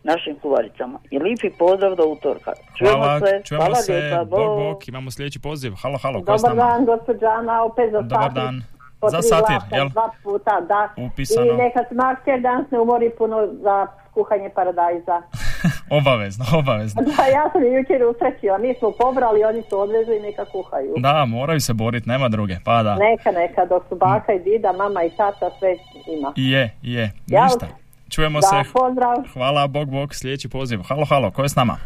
našim 0.03 0.35
kuvaricama. 0.42 0.99
I 1.11 1.18
lipi 1.18 1.51
pozdrav 1.59 1.95
do 1.97 2.05
utorka. 2.07 2.53
Čujemo 2.79 2.99
Hvala, 2.99 3.21
se, 3.21 3.42
čujemo 3.45 3.64
hvala 3.64 3.75
se, 3.75 3.92
lijepa, 3.92 4.25
bog, 4.25 4.38
bog. 4.38 4.59
bog, 4.59 4.88
imamo 4.88 5.11
sljedeći 5.11 5.40
poziv. 5.40 5.73
Halo, 5.83 5.99
halo, 6.03 6.25
ko 6.25 6.33
je 6.33 6.38
s 6.38 6.42
Dobar 6.42 6.57
dan, 6.57 6.85
gospođa 6.85 7.27
Ana, 7.27 7.64
opet 7.64 7.90
za 7.92 8.01
Dobar 8.01 8.33
dan. 8.33 8.62
Po 9.02 9.10
Za 9.10 9.18
tri 9.20 9.28
satir, 9.28 9.58
glasa, 9.58 9.76
jel? 9.76 9.88
Dva 9.88 10.10
puta, 10.22 10.54
da. 10.60 10.80
Upisano. 11.06 11.46
I 11.46 11.56
neka 11.56 11.80
se 11.88 11.94
Makster 11.94 12.40
danas 12.40 12.66
ne 12.70 12.78
umori 12.78 13.10
puno 13.18 13.36
za 13.62 13.86
kuhanje 14.14 14.48
paradajza. 14.54 15.16
Obavezno, 15.98 16.44
obavezno. 16.58 17.02
Da, 17.16 17.24
ja 17.26 17.44
sam 17.52 17.62
jučer 17.64 18.04
usrećila, 18.04 18.58
mi 18.58 18.74
smo 18.78 18.90
pobrali, 18.92 19.44
oni 19.44 19.62
su 19.68 19.80
odvezli 19.80 20.16
i 20.16 20.22
neka 20.22 20.44
kuhaju. 20.44 20.94
Da, 20.96 21.24
moraju 21.24 21.60
se 21.60 21.72
boriti, 21.74 22.08
nema 22.08 22.28
druge, 22.28 22.56
pa 22.64 22.82
da. 22.82 22.94
Neka, 22.96 23.30
neka, 23.30 23.64
dok 23.66 23.82
su 23.88 23.94
baka 23.96 24.32
i 24.32 24.38
dida, 24.38 24.72
mama 24.72 25.02
i 25.04 25.10
tata, 25.10 25.50
sve 25.58 25.76
ima. 26.06 26.32
Je, 26.36 26.74
je. 26.82 27.10
Ništa. 27.26 27.66
Čujemo 28.10 28.40
Da, 28.40 28.46
se. 28.46 28.72
pozdrav. 28.72 29.16
Hvala, 29.32 29.66
bog, 29.66 29.90
bog, 29.90 30.14
sljedeći 30.14 30.48
poziv. 30.48 30.80
Halo, 30.88 31.04
halo, 31.04 31.30
ko 31.30 31.42
je 31.42 31.48
s 31.48 31.56
nama? 31.56 31.76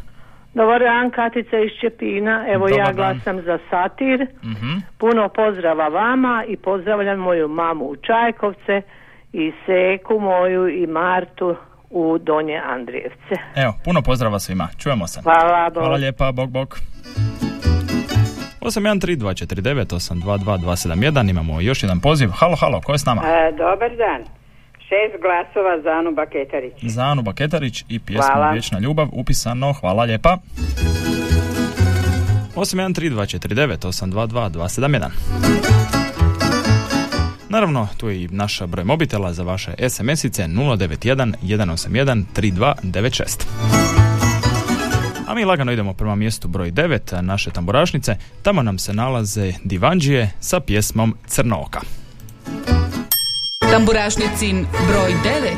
Dobar 0.56 0.80
dan, 0.80 1.10
Katica 1.10 1.58
iz 1.58 1.70
Čepina. 1.80 2.44
Evo 2.48 2.68
Dobar 2.68 2.78
ja 2.78 2.84
dan. 2.92 2.96
glasam 2.96 3.42
za 3.42 3.58
satir. 3.70 4.26
Mhm. 4.44 4.78
Puno 4.98 5.28
pozdrava 5.28 5.88
vama 5.88 6.44
i 6.48 6.56
pozdravljam 6.56 7.18
moju 7.18 7.48
mamu 7.48 7.84
u 7.84 7.96
Čajkovce 7.96 8.82
i 9.32 9.52
Seku 9.66 10.20
moju 10.20 10.68
i 10.68 10.86
Martu 10.86 11.56
u 11.90 12.18
Donje 12.18 12.60
Andrijevce. 12.66 13.34
Evo, 13.56 13.74
puno 13.84 14.02
pozdrava 14.02 14.38
svima. 14.38 14.68
Čujemo 14.78 15.06
se. 15.06 15.20
Hvala, 15.22 15.70
bog. 15.70 15.82
Hvala 15.82 15.96
lijepa, 15.96 16.32
bog, 16.32 16.50
bog. 16.50 16.78
813249822271 18.60 21.30
imamo 21.30 21.60
još 21.60 21.82
jedan 21.82 22.00
poziv. 22.00 22.28
Halo, 22.34 22.56
halo, 22.56 22.80
ko 22.80 22.92
je 22.92 22.98
s 22.98 23.06
nama? 23.06 23.22
E, 23.24 23.52
dobar 23.52 23.96
dan. 23.96 24.35
Šest 24.88 25.22
glasova 25.22 25.80
za 25.82 25.90
Anu 25.90 26.12
Baketarić. 26.12 26.72
Za 26.82 27.02
Anu 27.02 27.22
Baketarić 27.22 27.84
i 27.88 27.98
pjesmu 27.98 28.32
Hvala. 28.32 28.50
Vječna 28.50 28.78
ljubav 28.78 29.08
upisano. 29.12 29.72
Hvala 29.72 30.04
lijepa. 30.04 30.38
813249822271 32.54 35.08
Naravno, 37.48 37.88
tu 37.96 38.08
je 38.08 38.22
i 38.22 38.28
naš 38.28 38.62
broj 38.62 38.84
mobitela 38.84 39.32
za 39.32 39.42
vaše 39.42 39.74
SMS-ice 39.78 40.46
091 40.46 41.34
181 41.42 42.24
3296. 42.36 43.46
A 45.26 45.34
mi 45.34 45.44
lagano 45.44 45.72
idemo 45.72 45.92
prema 45.92 46.14
mjestu 46.14 46.48
broj 46.48 46.70
9 46.70 47.20
naše 47.20 47.50
tamburašnice. 47.50 48.16
Tamo 48.42 48.62
nam 48.62 48.78
se 48.78 48.92
nalaze 48.92 49.52
Divanđije 49.64 50.30
sa 50.40 50.60
pjesmom 50.60 51.14
Crnooka. 51.26 51.80
Tamburašnicin 53.76 54.66
broj 54.88 55.14
9. 55.24 55.56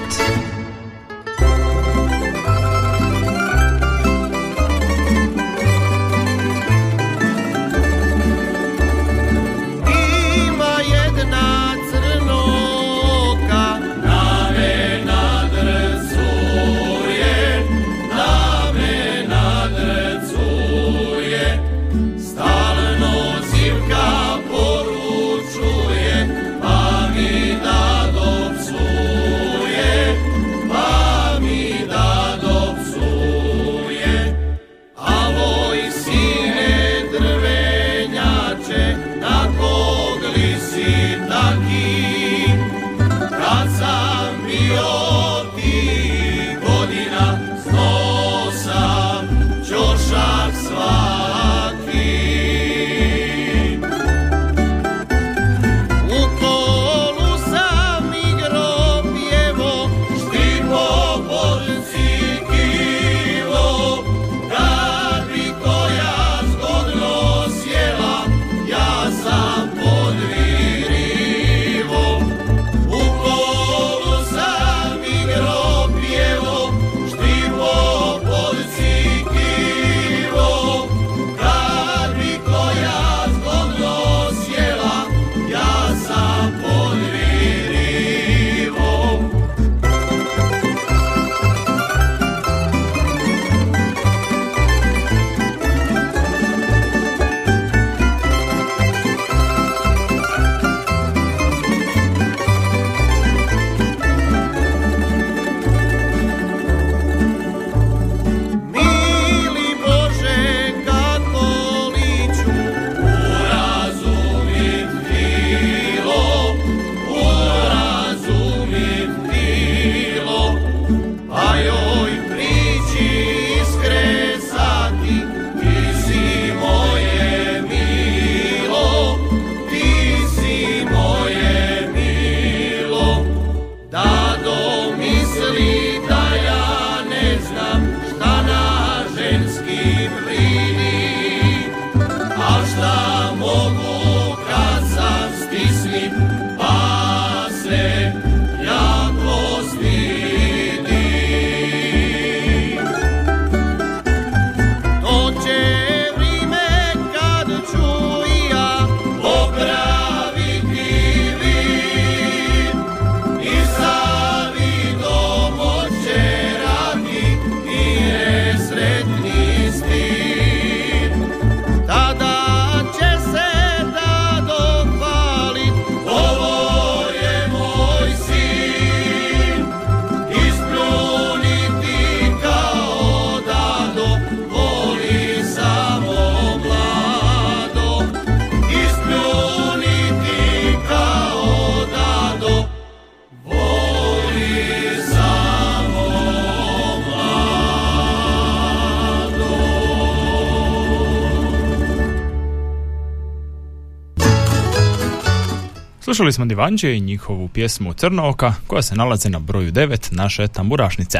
Slušali 206.28 206.32
smo 206.32 206.44
Divanđe 206.44 206.96
i 206.96 207.00
njihovu 207.00 207.48
pjesmu 207.48 207.92
Crnooka 207.92 208.52
koja 208.66 208.82
se 208.82 208.94
nalazi 208.94 209.30
na 209.30 209.38
broju 209.38 209.72
9 209.72 210.16
naše 210.16 210.48
tamburašnice. 210.48 211.18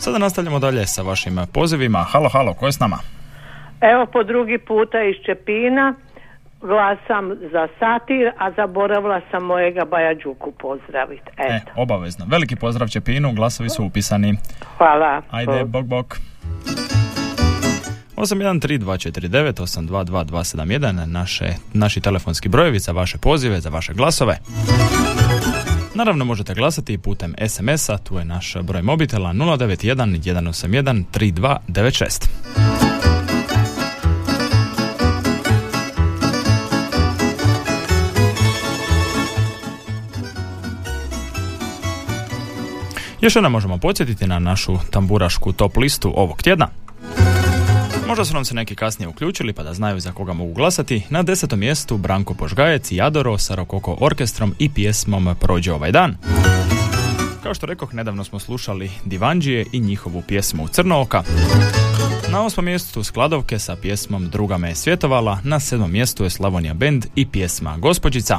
Sada 0.00 0.18
nastavljamo 0.18 0.58
dalje 0.58 0.86
sa 0.86 1.02
vašim 1.02 1.38
pozivima. 1.52 1.98
Halo, 1.98 2.28
halo, 2.28 2.54
ko 2.54 2.66
je 2.66 2.72
s 2.72 2.80
nama? 2.80 2.98
Evo 3.80 4.06
po 4.06 4.22
drugi 4.22 4.58
puta 4.58 5.02
iz 5.02 5.16
Čepina 5.26 5.94
glasam 6.60 7.34
za 7.52 7.68
satir, 7.78 8.32
a 8.38 8.50
zaboravila 8.56 9.20
sam 9.30 9.42
mojega 9.42 9.84
Baja 9.84 10.14
Đuku 10.14 10.52
pozdraviti. 10.52 11.30
E, 11.38 11.60
obavezno. 11.76 12.26
Veliki 12.28 12.56
pozdrav 12.56 12.88
Čepinu, 12.88 13.32
glasovi 13.32 13.70
su 13.70 13.84
upisani. 13.84 14.34
Hvala. 14.78 15.22
Ajde, 15.30 15.64
bok, 15.64 15.84
bok. 15.84 16.16
813249822271 18.16 21.06
naše, 21.06 21.54
naši 21.72 22.00
telefonski 22.00 22.48
brojevi 22.48 22.78
za 22.78 22.92
vaše 22.92 23.18
pozive, 23.18 23.60
za 23.60 23.68
vaše 23.68 23.94
glasove. 23.94 24.38
Naravno 25.94 26.24
možete 26.24 26.54
glasati 26.54 26.92
i 26.92 26.98
putem 26.98 27.34
SMS-a, 27.48 27.98
tu 27.98 28.18
je 28.18 28.24
naš 28.24 28.56
broj 28.62 28.82
mobitela 28.82 29.32
091 29.32 30.06
181 30.06 31.04
3296. 31.12 32.28
Još 43.20 43.36
jednom 43.36 43.52
možemo 43.52 43.78
podsjetiti 43.78 44.26
na 44.26 44.38
našu 44.38 44.78
tamburašku 44.90 45.52
top 45.52 45.76
listu 45.76 46.12
ovog 46.16 46.42
tjedna. 46.42 46.68
Možda 48.06 48.24
su 48.24 48.34
nam 48.34 48.44
se 48.44 48.54
neki 48.54 48.74
kasnije 48.74 49.08
uključili 49.08 49.52
pa 49.52 49.62
da 49.62 49.74
znaju 49.74 50.00
za 50.00 50.12
koga 50.12 50.32
mogu 50.32 50.52
glasati. 50.52 51.02
Na 51.10 51.22
desetom 51.22 51.58
mjestu 51.58 51.96
Branko 51.96 52.34
Požgajec 52.34 52.92
i 52.92 52.96
Jadoro 52.96 53.38
sa 53.38 53.54
Rokoko 53.54 53.96
orkestrom 54.00 54.54
i 54.58 54.68
pjesmom 54.68 55.36
Prođe 55.40 55.72
ovaj 55.72 55.92
dan. 55.92 56.16
Kao 57.42 57.54
što 57.54 57.66
rekoh, 57.66 57.94
nedavno 57.94 58.24
smo 58.24 58.38
slušali 58.38 58.90
Divanđije 59.04 59.66
i 59.72 59.80
njihovu 59.80 60.22
pjesmu 60.22 60.68
Crnooka. 60.68 61.22
Na 62.32 62.44
osmom 62.44 62.64
mjestu 62.64 63.02
Skladovke 63.02 63.58
sa 63.58 63.76
pjesmom 63.76 64.28
Druga 64.30 64.58
me 64.58 64.68
je 64.68 64.74
svjetovala, 64.74 65.38
na 65.44 65.60
sedmom 65.60 65.92
mjestu 65.92 66.24
je 66.24 66.30
Slavonija 66.30 66.74
Bend 66.74 67.06
i 67.14 67.26
pjesma 67.26 67.76
Gospođica. 67.76 68.38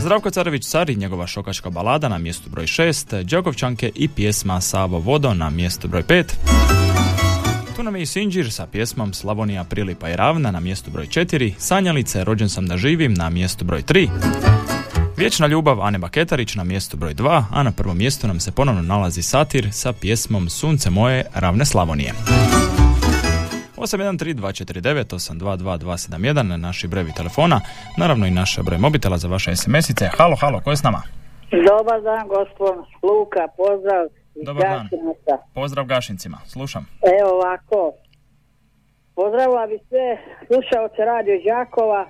Zdravko 0.00 0.30
Carević 0.30 0.66
Car 0.66 0.90
i 0.90 0.96
njegova 0.96 1.26
šokačka 1.26 1.70
balada 1.70 2.08
na 2.08 2.18
mjestu 2.18 2.50
broj 2.50 2.66
6, 2.66 3.22
Đakovčanke 3.22 3.90
i 3.94 4.08
pjesma 4.08 4.60
Savo 4.60 4.98
Vodo 4.98 5.34
na 5.34 5.50
mjestu 5.50 5.88
broj 5.88 6.02
5. 6.02 6.81
Tu 7.82 7.84
nam 7.84 7.96
je 7.96 8.02
i 8.02 8.06
Sinđir 8.06 8.52
sa 8.52 8.66
pjesmom 8.66 9.12
Slavonija 9.12 9.64
prilipa 9.64 10.08
i 10.08 10.16
ravna 10.16 10.50
na 10.50 10.60
mjestu 10.60 10.90
broj 10.90 11.06
4, 11.06 11.52
Sanjalice 11.58 12.24
rođen 12.24 12.48
sam 12.48 12.66
da 12.66 12.76
živim 12.76 13.14
na 13.14 13.30
mjestu 13.30 13.64
broj 13.64 13.82
3. 13.82 14.08
Vječna 15.16 15.46
ljubav 15.46 15.82
Ane 15.82 15.98
Baketarić 15.98 16.54
na 16.54 16.64
mjestu 16.64 16.96
broj 16.96 17.14
2, 17.14 17.44
a 17.50 17.62
na 17.62 17.72
prvom 17.72 17.98
mjestu 17.98 18.26
nam 18.26 18.40
se 18.40 18.52
ponovno 18.52 18.82
nalazi 18.82 19.22
Satir 19.22 19.68
sa 19.72 19.92
pjesmom 19.92 20.48
Sunce 20.48 20.90
moje 20.90 21.24
ravne 21.34 21.64
Slavonije. 21.64 22.12
813249822271 23.76 26.42
na 26.42 26.56
naši 26.56 26.88
brevi 26.88 27.12
telefona, 27.16 27.60
naravno 27.98 28.26
i 28.26 28.30
naš 28.30 28.58
broj 28.62 28.78
mobitela 28.78 29.18
za 29.18 29.28
vaše 29.28 29.56
SMS-ice. 29.56 30.08
Halo, 30.18 30.36
halo, 30.40 30.60
ko 30.60 30.70
je 30.70 30.76
s 30.76 30.82
nama? 30.82 31.02
Dobar 31.50 32.02
dan, 32.02 32.28
gospod 32.28 32.74
Luka, 33.02 33.48
pozdrav 33.56 34.21
Dobar 34.36 34.62
dan. 34.64 34.88
Pozdrav 35.54 35.84
Gašincima, 35.86 36.38
slušam. 36.46 36.86
Evo 37.20 37.30
ovako, 37.32 37.92
pozdravila 39.14 39.66
bi 39.66 39.78
sve 39.88 40.16
slušaoce 40.46 41.02
Radio 41.04 41.34
Đakova, 41.44 42.08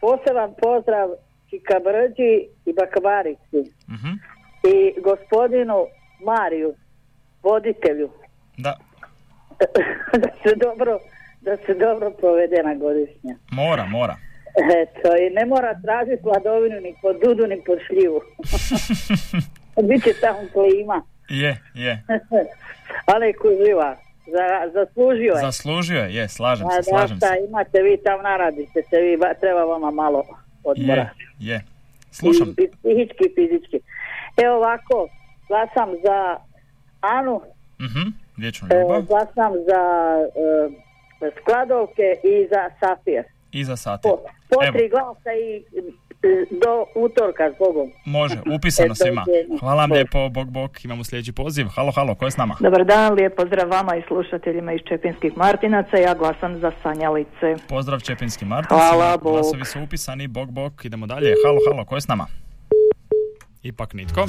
poseban 0.00 0.54
pozdrav 0.54 1.08
Čika 1.50 1.74
Brđi 1.78 2.32
i 2.66 2.72
Bakabarici 2.72 3.60
Mhm. 3.88 4.12
i 4.64 5.00
gospodinu 5.00 5.86
Mariju, 6.22 6.74
voditelju, 7.42 8.10
Da, 8.56 8.76
da 10.14 10.28
se 10.42 10.54
dobro 10.56 10.98
da 11.40 11.56
se 11.56 11.74
dobro 11.76 12.10
provede 12.10 12.62
na 12.62 12.74
godišnja. 12.74 13.34
mora, 13.52 13.84
mora. 13.86 14.16
Eto, 14.74 15.16
i 15.16 15.30
ne 15.30 15.46
mora 15.46 15.80
tražiti 15.80 16.22
hladovinu 16.22 16.80
ni 16.80 16.94
pod 17.02 17.16
dudu 17.18 17.46
ni 17.46 17.62
pod 17.64 17.78
šljivu. 17.86 18.20
Biće 19.88 20.12
tamo 20.20 20.38
klima. 20.52 21.02
Je, 21.30 21.56
je. 21.74 22.02
Ali 23.06 23.32
kuživa, 23.34 23.96
za, 24.26 24.44
zaslužio 24.74 25.32
je. 25.32 25.40
Zaslužio 25.40 25.98
je, 25.98 26.14
je, 26.14 26.28
slažem 26.28 26.66
A 26.66 26.70
se, 26.70 26.76
da 26.76 26.82
slažem 26.82 27.16
šta 27.16 27.26
se. 27.28 27.44
imate 27.44 27.82
vi 27.82 27.96
tam 27.98 28.22
naradite 28.22 28.82
se 28.82 28.96
vi, 28.98 29.16
ba- 29.16 29.34
treba 29.34 29.64
vama 29.64 29.90
malo 29.92 30.24
odmora. 30.64 31.08
Je, 31.38 31.48
je. 31.48 31.64
Slušam. 32.12 32.48
I, 32.50 32.68
psihički 32.72 33.24
fizički. 33.34 33.80
Evo 34.36 34.56
ovako, 34.56 35.08
glasam 35.48 35.88
za 36.04 36.36
Anu, 37.00 37.40
Mhm, 37.80 38.08
e, 38.70 38.74
ljubav. 38.74 39.02
glasam 39.02 39.52
za 39.52 39.82
e, 41.22 41.30
Skladovke 41.32 42.02
i 42.24 42.48
za 42.48 42.70
Safir. 42.80 43.22
I 43.52 43.64
za 43.64 43.76
sati. 43.76 44.02
Po, 44.02 44.16
po 44.48 44.72
tri 44.72 44.88
glasa 44.88 45.32
i 45.34 45.62
do 46.50 46.84
utorka 46.94 47.50
s 47.50 47.58
Bogom. 47.58 47.90
Može, 48.04 48.36
upisano 48.56 48.94
svima. 48.94 49.24
Hvala 49.60 49.82
vam 49.82 49.92
lijepo, 49.92 50.28
bok, 50.28 50.48
bok. 50.48 50.84
Imamo 50.84 51.04
sljedeći 51.04 51.32
poziv. 51.32 51.66
Halo, 51.74 51.92
halo, 51.92 52.14
ko 52.14 52.24
je 52.24 52.30
s 52.30 52.36
nama? 52.36 52.56
Dobar 52.60 52.84
dan, 52.84 53.14
lijep 53.14 53.36
pozdrav 53.36 53.68
vama 53.68 53.96
i 53.96 54.02
slušateljima 54.08 54.72
iz 54.72 54.80
Čepinskih 54.88 55.36
Martinaca. 55.36 55.96
Ja 55.96 56.14
glasam 56.14 56.60
za 56.60 56.72
Sanjalice. 56.82 57.56
Pozdrav 57.68 58.00
Čepinski 58.00 58.44
Martincima. 58.44 58.80
Hvala, 58.80 59.16
bok. 59.16 59.32
Glasovi 59.32 59.64
su 59.64 59.82
upisani, 59.82 60.28
bok, 60.28 60.48
bok. 60.48 60.84
Idemo 60.84 61.06
dalje. 61.06 61.34
Halo, 61.44 61.58
halo, 61.70 61.84
ko 61.84 61.94
je 61.94 62.00
s 62.00 62.08
nama? 62.08 62.26
Ipak 63.62 63.94
nitko. 63.94 64.26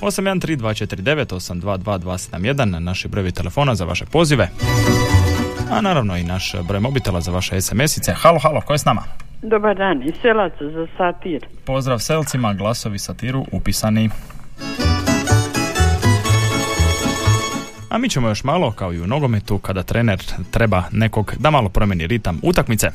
813249822271 0.00 2.78
naši 2.78 3.08
brojevi 3.08 3.32
telefona 3.32 3.74
za 3.74 3.84
vaše 3.84 4.04
pozive. 4.12 4.48
A 5.70 5.80
naravno 5.80 6.16
i 6.16 6.24
naš 6.24 6.54
broj 6.68 6.80
mobitela 6.80 7.20
za 7.20 7.30
vaše 7.30 7.60
SMS-ice. 7.60 8.12
Halo, 8.12 8.38
halo, 8.38 8.60
ko 8.60 8.72
je 8.72 8.78
s 8.78 8.84
nama? 8.84 9.02
Dobar 9.42 9.76
dan, 9.76 10.02
iz 10.02 10.14
Selaca 10.22 10.70
za 10.70 10.86
satir. 10.96 11.46
Pozdrav 11.64 11.98
selcima, 11.98 12.54
glasovi 12.54 12.98
satiru 12.98 13.44
upisani. 13.52 14.10
A 17.90 17.98
mi 17.98 18.08
ćemo 18.08 18.28
još 18.28 18.44
malo, 18.44 18.72
kao 18.72 18.92
i 18.92 19.00
u 19.00 19.06
nogometu, 19.06 19.58
kada 19.58 19.82
trener 19.82 20.18
treba 20.50 20.82
nekog 20.92 21.34
da 21.38 21.50
malo 21.50 21.68
promeni 21.68 22.06
ritam 22.06 22.40
utakmice. 22.42 22.90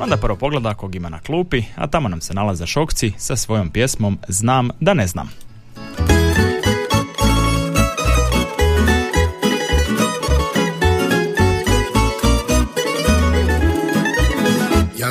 Onda 0.00 0.16
prvo 0.16 0.36
pogleda 0.36 0.74
kog 0.74 0.94
ima 0.94 1.08
na 1.08 1.20
klupi, 1.20 1.62
a 1.76 1.86
tamo 1.86 2.08
nam 2.08 2.20
se 2.20 2.34
nalaze 2.34 2.66
šokci 2.66 3.12
sa 3.16 3.36
svojom 3.36 3.70
pjesmom 3.70 4.18
Znam 4.28 4.70
da 4.80 4.94
ne 4.94 5.06
znam. 5.06 5.30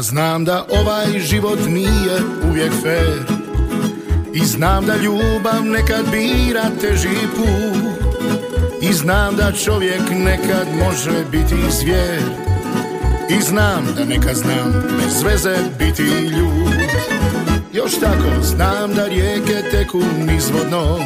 Znam 0.02 0.46
da 0.46 0.66
ovaj 0.70 1.20
život 1.20 1.60
nije 1.68 2.20
uvijek 2.50 2.72
fair 2.84 3.20
I 4.34 4.46
znam 4.46 4.86
da 4.86 4.96
ljubav 4.96 5.66
nekad 5.66 6.06
bira 6.12 6.64
teži 6.82 7.28
put. 7.36 8.12
I 8.82 8.94
znam 8.94 9.36
da 9.36 9.52
čovjek 9.52 10.02
nekad 10.10 10.68
može 10.76 11.26
biti 11.32 11.56
zvijer 11.70 12.24
I 13.30 13.42
znam 13.42 13.88
da 13.98 14.06
nekad 14.06 14.36
znam 14.36 14.84
bez 14.98 15.24
veze 15.24 15.58
biti 15.80 16.04
ljud. 16.04 16.74
Još 17.74 17.92
tako 18.00 18.42
znam 18.42 18.94
da 18.94 19.08
rijeke 19.08 19.70
teku 19.72 20.02
nizvodno. 20.28 21.00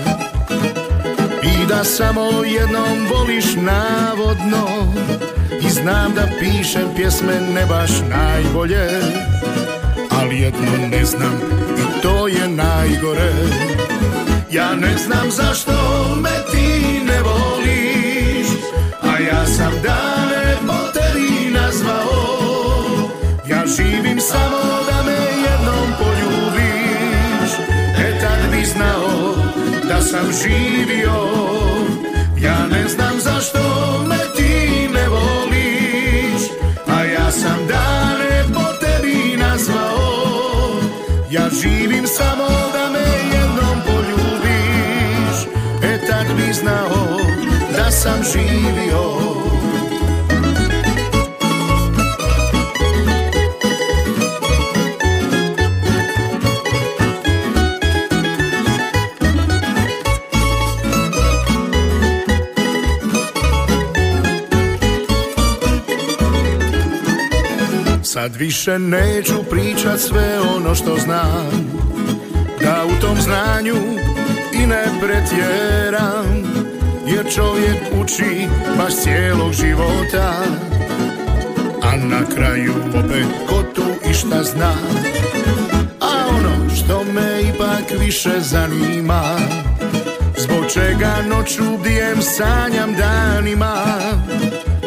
I 1.43 1.67
da 1.67 1.84
samo 1.84 2.43
jednom 2.45 3.08
voliš 3.10 3.45
navodno 3.55 4.93
znam 5.81 6.13
da 6.13 6.27
pišem 6.39 6.88
pjesme 6.95 7.33
ne 7.53 7.65
baš 7.65 7.89
najbolje 8.09 8.88
Ali 10.09 10.39
jedno 10.39 10.88
ne 10.91 11.05
znam 11.05 11.39
i 11.77 12.01
to 12.01 12.27
je 12.27 12.47
najgore. 12.47 13.31
Ja 14.51 14.75
ne 14.75 14.97
znam 14.97 15.31
zašto 15.31 15.71
me 16.15 16.29
ti 16.51 16.99
ne 17.05 17.21
voliš 17.21 18.47
A 19.01 19.19
ja 19.19 19.45
sam 19.45 19.71
dane 19.83 20.57
po 20.67 20.73
tebi 20.93 21.51
nazvao. 21.51 23.09
Ja 23.47 23.63
živim 23.77 24.19
samo 24.19 24.57
da 24.89 25.03
me 25.03 25.17
jednom 25.47 25.88
poljubiš. 25.99 27.51
E 27.97 28.19
tad 28.21 28.51
bi 28.51 28.65
znao 28.65 29.35
da 29.88 30.01
sam 30.01 30.25
živio. 30.43 31.15
Ja 32.41 32.67
ne 32.67 32.88
znam 32.88 33.19
zašto 33.19 33.74
sam 48.06 48.24
živio. 48.24 49.06
Sad 68.04 68.36
više 68.36 68.80
neću 68.80 69.34
pričat 69.50 70.00
sve 70.00 70.39
ono 70.56 70.76
što 70.76 70.98
znam 70.98 71.72
Da 72.62 72.86
u 72.86 73.02
tom 73.02 73.18
znanju 73.22 73.76
i 74.54 74.65
ne 74.65 74.86
pretjeram 75.02 76.44
Jer 77.08 77.34
čovjek 77.36 77.78
uči 78.02 78.48
baš 78.78 78.96
cijelog 78.96 79.54
života. 79.54 80.34
A 81.84 81.96
na 81.96 82.36
kraju 82.36 82.74
opet 82.89 83.26
ko 83.50 83.63
tu 83.76 84.10
i 84.10 84.13
šta 84.13 84.44
zna. 84.44 84.74
A 86.02 86.28
ono 86.30 86.76
što 86.76 87.04
me 87.04 87.41
ipak 87.41 88.00
više 88.00 88.39
zanima 88.39 89.38
Zbog 90.38 90.65
čega 90.74 91.15
noću 91.30 91.78
bdijem 91.80 92.22
sanjam 92.22 92.94
danima. 92.94 93.86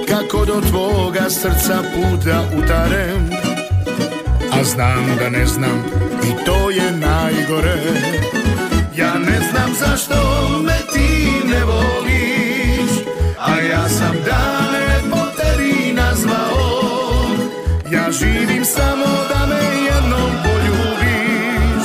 Kako 0.09 0.45
do 0.45 0.61
tvoga 0.71 1.31
srca 1.31 1.83
puta 1.95 2.45
utarem. 2.59 3.31
A 4.53 4.65
znam 4.65 5.17
da 5.19 5.31
ne 5.31 5.47
znam 5.47 5.85
i 6.25 6.45
to 6.45 6.71
je 6.71 6.93
najgore. 6.93 7.79
Ja 8.97 9.15
ne 9.15 9.41
znam 9.51 9.75
zašto 9.75 10.15
me 10.63 10.88
živim 18.21 18.65
samo 18.65 19.07
da 19.29 19.47
me 19.47 19.61
jednom 19.87 20.31
poljubiš. 20.45 21.85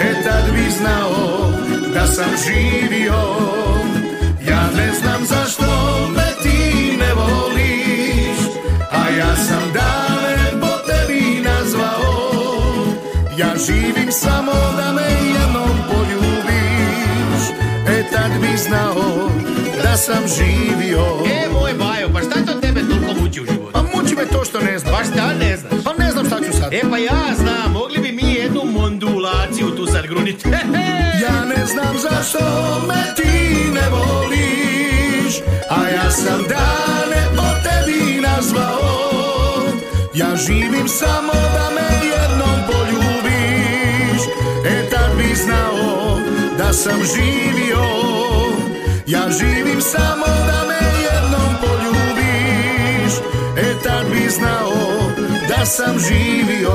E 0.00 0.22
tad 0.24 0.44
bi 0.54 0.70
znao 0.70 1.52
da 1.94 2.06
sam 2.06 2.30
živio. 2.44 3.20
Ja 4.48 4.62
ne 4.76 4.92
znam 5.00 5.24
zašto 5.24 5.64
me 6.16 6.28
ti 6.42 6.96
ne 6.98 7.14
voliš 7.14 8.38
A 8.90 9.08
ja 9.18 9.36
sam 9.36 9.62
dane 9.74 10.60
po 10.60 10.66
tebi 10.86 11.40
nazvao. 11.40 12.32
Ja 13.38 13.52
živim 13.66 14.12
samo 14.12 14.52
da 14.52 14.92
me 14.92 15.08
jednom 15.26 15.76
poljubiš. 15.88 17.42
E 17.88 18.10
tad 18.12 18.30
bi 18.40 18.56
znao 18.56 19.30
da 19.82 19.96
sam 19.96 20.22
živio. 20.28 21.04
E, 21.32 21.48
moj 21.52 21.72
bajo, 21.78 22.08
pa 22.12 22.20
šta 22.20 22.52
to 22.52 22.60
tebe 22.60 22.80
toliko 22.80 23.20
muči 23.20 23.40
u 23.40 23.44
životu? 23.44 23.79
Me 24.20 24.26
to 24.26 24.44
što 24.44 24.60
ne 24.60 24.78
znam 24.78 24.94
Pa 24.94 25.04
šta 25.04 25.32
ne 25.34 25.56
znaš? 25.56 25.84
Pa 25.84 25.92
ne 26.04 26.10
znam 26.10 26.26
šta 26.26 26.36
ću 26.38 26.58
sad. 26.58 26.72
E, 26.72 26.80
pa 26.90 26.98
ja 26.98 27.34
znam, 27.36 27.72
mogli 27.72 27.98
bi 27.98 28.12
mi 28.12 28.34
jednu 28.34 28.60
mondulaciju 28.64 29.76
tu 29.76 29.86
sad 29.86 30.06
gruniti. 30.06 30.48
Ja 31.22 31.44
ne 31.44 31.66
znam 31.66 31.98
zašto 31.98 32.38
me 32.88 33.14
ti 33.16 33.70
ne 33.74 33.88
voliš 33.90 35.34
A 35.70 35.88
ja 35.88 36.10
sam 36.10 36.42
dane 36.48 37.26
po 37.36 37.42
tebi 37.64 38.20
nazvao. 38.20 39.62
Ja 40.14 40.36
živim 40.36 40.88
samo 40.88 41.32
da 41.32 41.70
me 41.74 42.06
jednom 42.06 42.58
poljubiš. 42.66 44.22
E 44.66 44.90
tad 44.90 45.16
bi 45.16 45.34
znao 45.34 46.18
da 46.58 46.72
sam 46.72 47.00
živio. 47.14 47.84
Ja 49.06 49.30
živim 49.30 49.80
samo 49.80 50.26
da 50.26 50.64
me 50.68 50.79
da 55.60 55.66
sam 55.66 55.98
živio. 55.98 56.72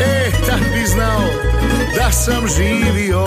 E 0.00 0.30
tad 0.46 0.60
bi 0.60 0.86
znao 0.86 1.22
da 1.96 2.12
sam 2.12 2.46
živio 2.48 3.26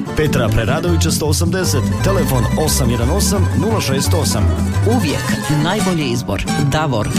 Petra 0.17 0.49
Preradovića 0.49 1.09
180, 1.09 2.03
telefon 2.03 2.43
818 2.57 3.39
068. 3.57 4.41
Uvijek 4.97 5.23
najbolji 5.63 6.11
izbor. 6.11 6.43
Davor. 6.71 7.09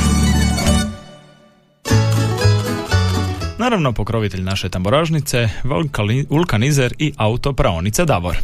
Naravno, 3.59 3.93
pokrovitelj 3.93 4.43
naše 4.43 4.69
tamburažnice, 4.69 5.49
vulkali- 5.65 6.27
vulkanizer 6.31 6.95
i 6.99 7.13
autopraonica 7.17 8.05
Davor. 8.05 8.37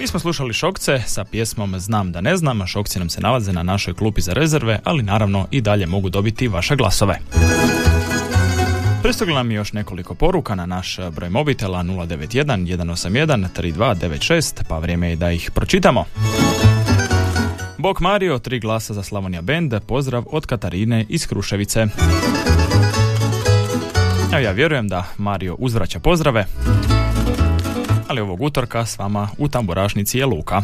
Mi 0.00 0.06
smo 0.06 0.20
slušali 0.20 0.52
Šokce 0.52 1.02
sa 1.06 1.24
pjesmom 1.24 1.78
Znam 1.78 2.12
da 2.12 2.20
ne 2.20 2.36
znam, 2.36 2.66
Šokci 2.66 2.98
nam 2.98 3.10
se 3.10 3.20
nalaze 3.20 3.52
na 3.52 3.62
našoj 3.62 3.94
klupi 3.94 4.20
za 4.20 4.32
rezerve, 4.32 4.80
ali 4.84 5.02
naravno 5.02 5.46
i 5.50 5.60
dalje 5.60 5.86
mogu 5.86 6.08
dobiti 6.08 6.48
vaše 6.48 6.76
glasove. 6.76 7.18
Pristiglo 9.06 9.34
nam 9.34 9.50
još 9.50 9.72
nekoliko 9.72 10.14
poruka 10.14 10.54
na 10.54 10.66
naš 10.66 10.98
broj 11.16 11.30
mobitela 11.30 11.82
091 11.82 12.76
181 12.76 13.48
3296, 13.56 14.62
pa 14.68 14.78
vrijeme 14.78 15.10
je 15.10 15.16
da 15.16 15.30
ih 15.32 15.50
pročitamo. 15.54 16.04
Bok 17.78 18.00
Mario, 18.00 18.38
tri 18.38 18.60
glasa 18.60 18.94
za 18.94 19.02
Slavonija 19.02 19.42
Band, 19.42 19.74
pozdrav 19.86 20.24
od 20.30 20.46
Katarine 20.46 21.06
iz 21.08 21.26
Kruševice. 21.26 21.86
Evo 24.32 24.40
ja 24.42 24.52
vjerujem 24.52 24.88
da 24.88 25.04
Mario 25.18 25.56
uzvraća 25.58 25.98
pozdrave, 25.98 26.46
ali 28.08 28.20
ovog 28.20 28.42
utorka 28.42 28.86
s 28.86 28.98
vama 28.98 29.28
u 29.38 29.48
tamburašnici 29.48 30.18
je 30.18 30.26
Luka. 30.26 30.62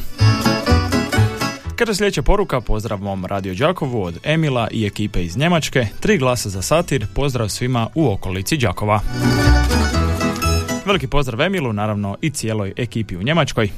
Kaže 1.82 1.94
sljedeća 1.94 2.22
poruka, 2.22 2.60
pozdrav 2.60 3.00
mom 3.02 3.26
Radio 3.26 3.54
Đakovu 3.54 4.02
od 4.02 4.18
Emila 4.24 4.68
i 4.70 4.86
ekipe 4.86 5.24
iz 5.24 5.36
Njemačke, 5.36 5.86
tri 6.00 6.18
glasa 6.18 6.48
za 6.48 6.62
satir, 6.62 7.06
pozdrav 7.14 7.48
svima 7.48 7.88
u 7.94 8.12
okolici 8.12 8.56
Đakova. 8.56 9.00
Veliki 10.86 11.06
pozdrav 11.06 11.40
Emilu, 11.40 11.72
naravno 11.72 12.16
i 12.20 12.30
cijeloj 12.30 12.72
ekipi 12.76 13.16
u 13.16 13.22
Njemačkoj. 13.22 13.70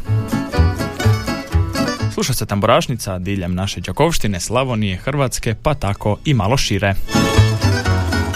Sluša 2.15 2.35
se 2.35 2.47
tamburašnica 2.47 3.19
diljem 3.19 3.55
naše 3.55 3.81
Đakovštine, 3.81 4.41
Slavonije, 4.41 4.97
Hrvatske, 4.97 5.55
pa 5.63 5.75
tako 5.75 6.19
i 6.25 6.35
malo 6.35 6.57
šire. 6.57 6.95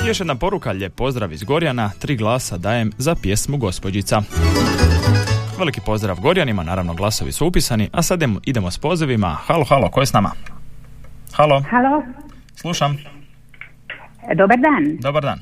Još 0.07 0.20
jedna 0.20 0.35
poruka, 0.35 0.72
lijep 0.72 0.94
pozdrav 0.94 1.33
iz 1.33 1.42
Gorjana, 1.42 1.90
tri 1.98 2.16
glasa 2.16 2.59
dajem 2.59 2.92
za 2.98 3.14
pjesmu 3.14 3.57
Gospođica. 3.57 4.22
Veliki 5.59 5.81
pozdrav 5.81 6.21
Gorjanima, 6.21 6.62
naravno 6.62 6.94
glasovi 6.94 7.33
su 7.33 7.47
upisani, 7.47 7.88
a 7.92 8.03
sad 8.03 8.21
idemo- 8.44 8.71
s 8.71 8.79
pozivima. 8.79 9.27
Halo, 9.29 9.64
halo, 9.64 9.88
ko 9.90 10.01
je 10.01 10.07
s 10.07 10.12
nama? 10.12 10.31
Halo, 11.35 11.62
Halo, 11.62 12.03
slušam. 12.55 12.97
dobar 14.35 14.59
dan. 14.59 14.97
Dobar 15.01 15.23
dan. 15.23 15.38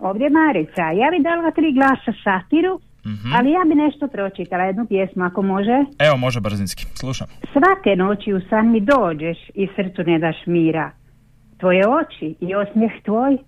Ovdje 0.00 0.24
je 0.24 0.30
Marica. 0.30 0.82
Ja 0.92 1.10
bi 1.10 1.22
dala 1.22 1.50
tri 1.50 1.72
glasa 1.72 2.12
satiru, 2.24 2.80
Mhm. 3.04 3.32
ali 3.34 3.50
ja 3.50 3.60
bi 3.66 3.74
nešto 3.74 4.08
pročitala, 4.08 4.62
jednu 4.64 4.86
pjesmu 4.86 5.24
ako 5.24 5.42
može. 5.42 5.84
Evo, 5.98 6.16
može 6.16 6.40
brzinski, 6.40 6.86
slušam. 6.94 7.26
Svake 7.52 7.96
noći 7.96 8.32
u 8.32 8.40
san 8.50 8.72
mi 8.72 8.80
dođeš 8.82 9.38
i 9.54 9.68
srcu 9.76 10.02
ne 10.02 10.18
daš 10.18 10.36
mira. 10.46 10.90
Tvoje 11.60 11.82
oči 11.90 12.34
i 12.40 12.54
osmijeh 12.54 12.92
tvoj 13.04 13.38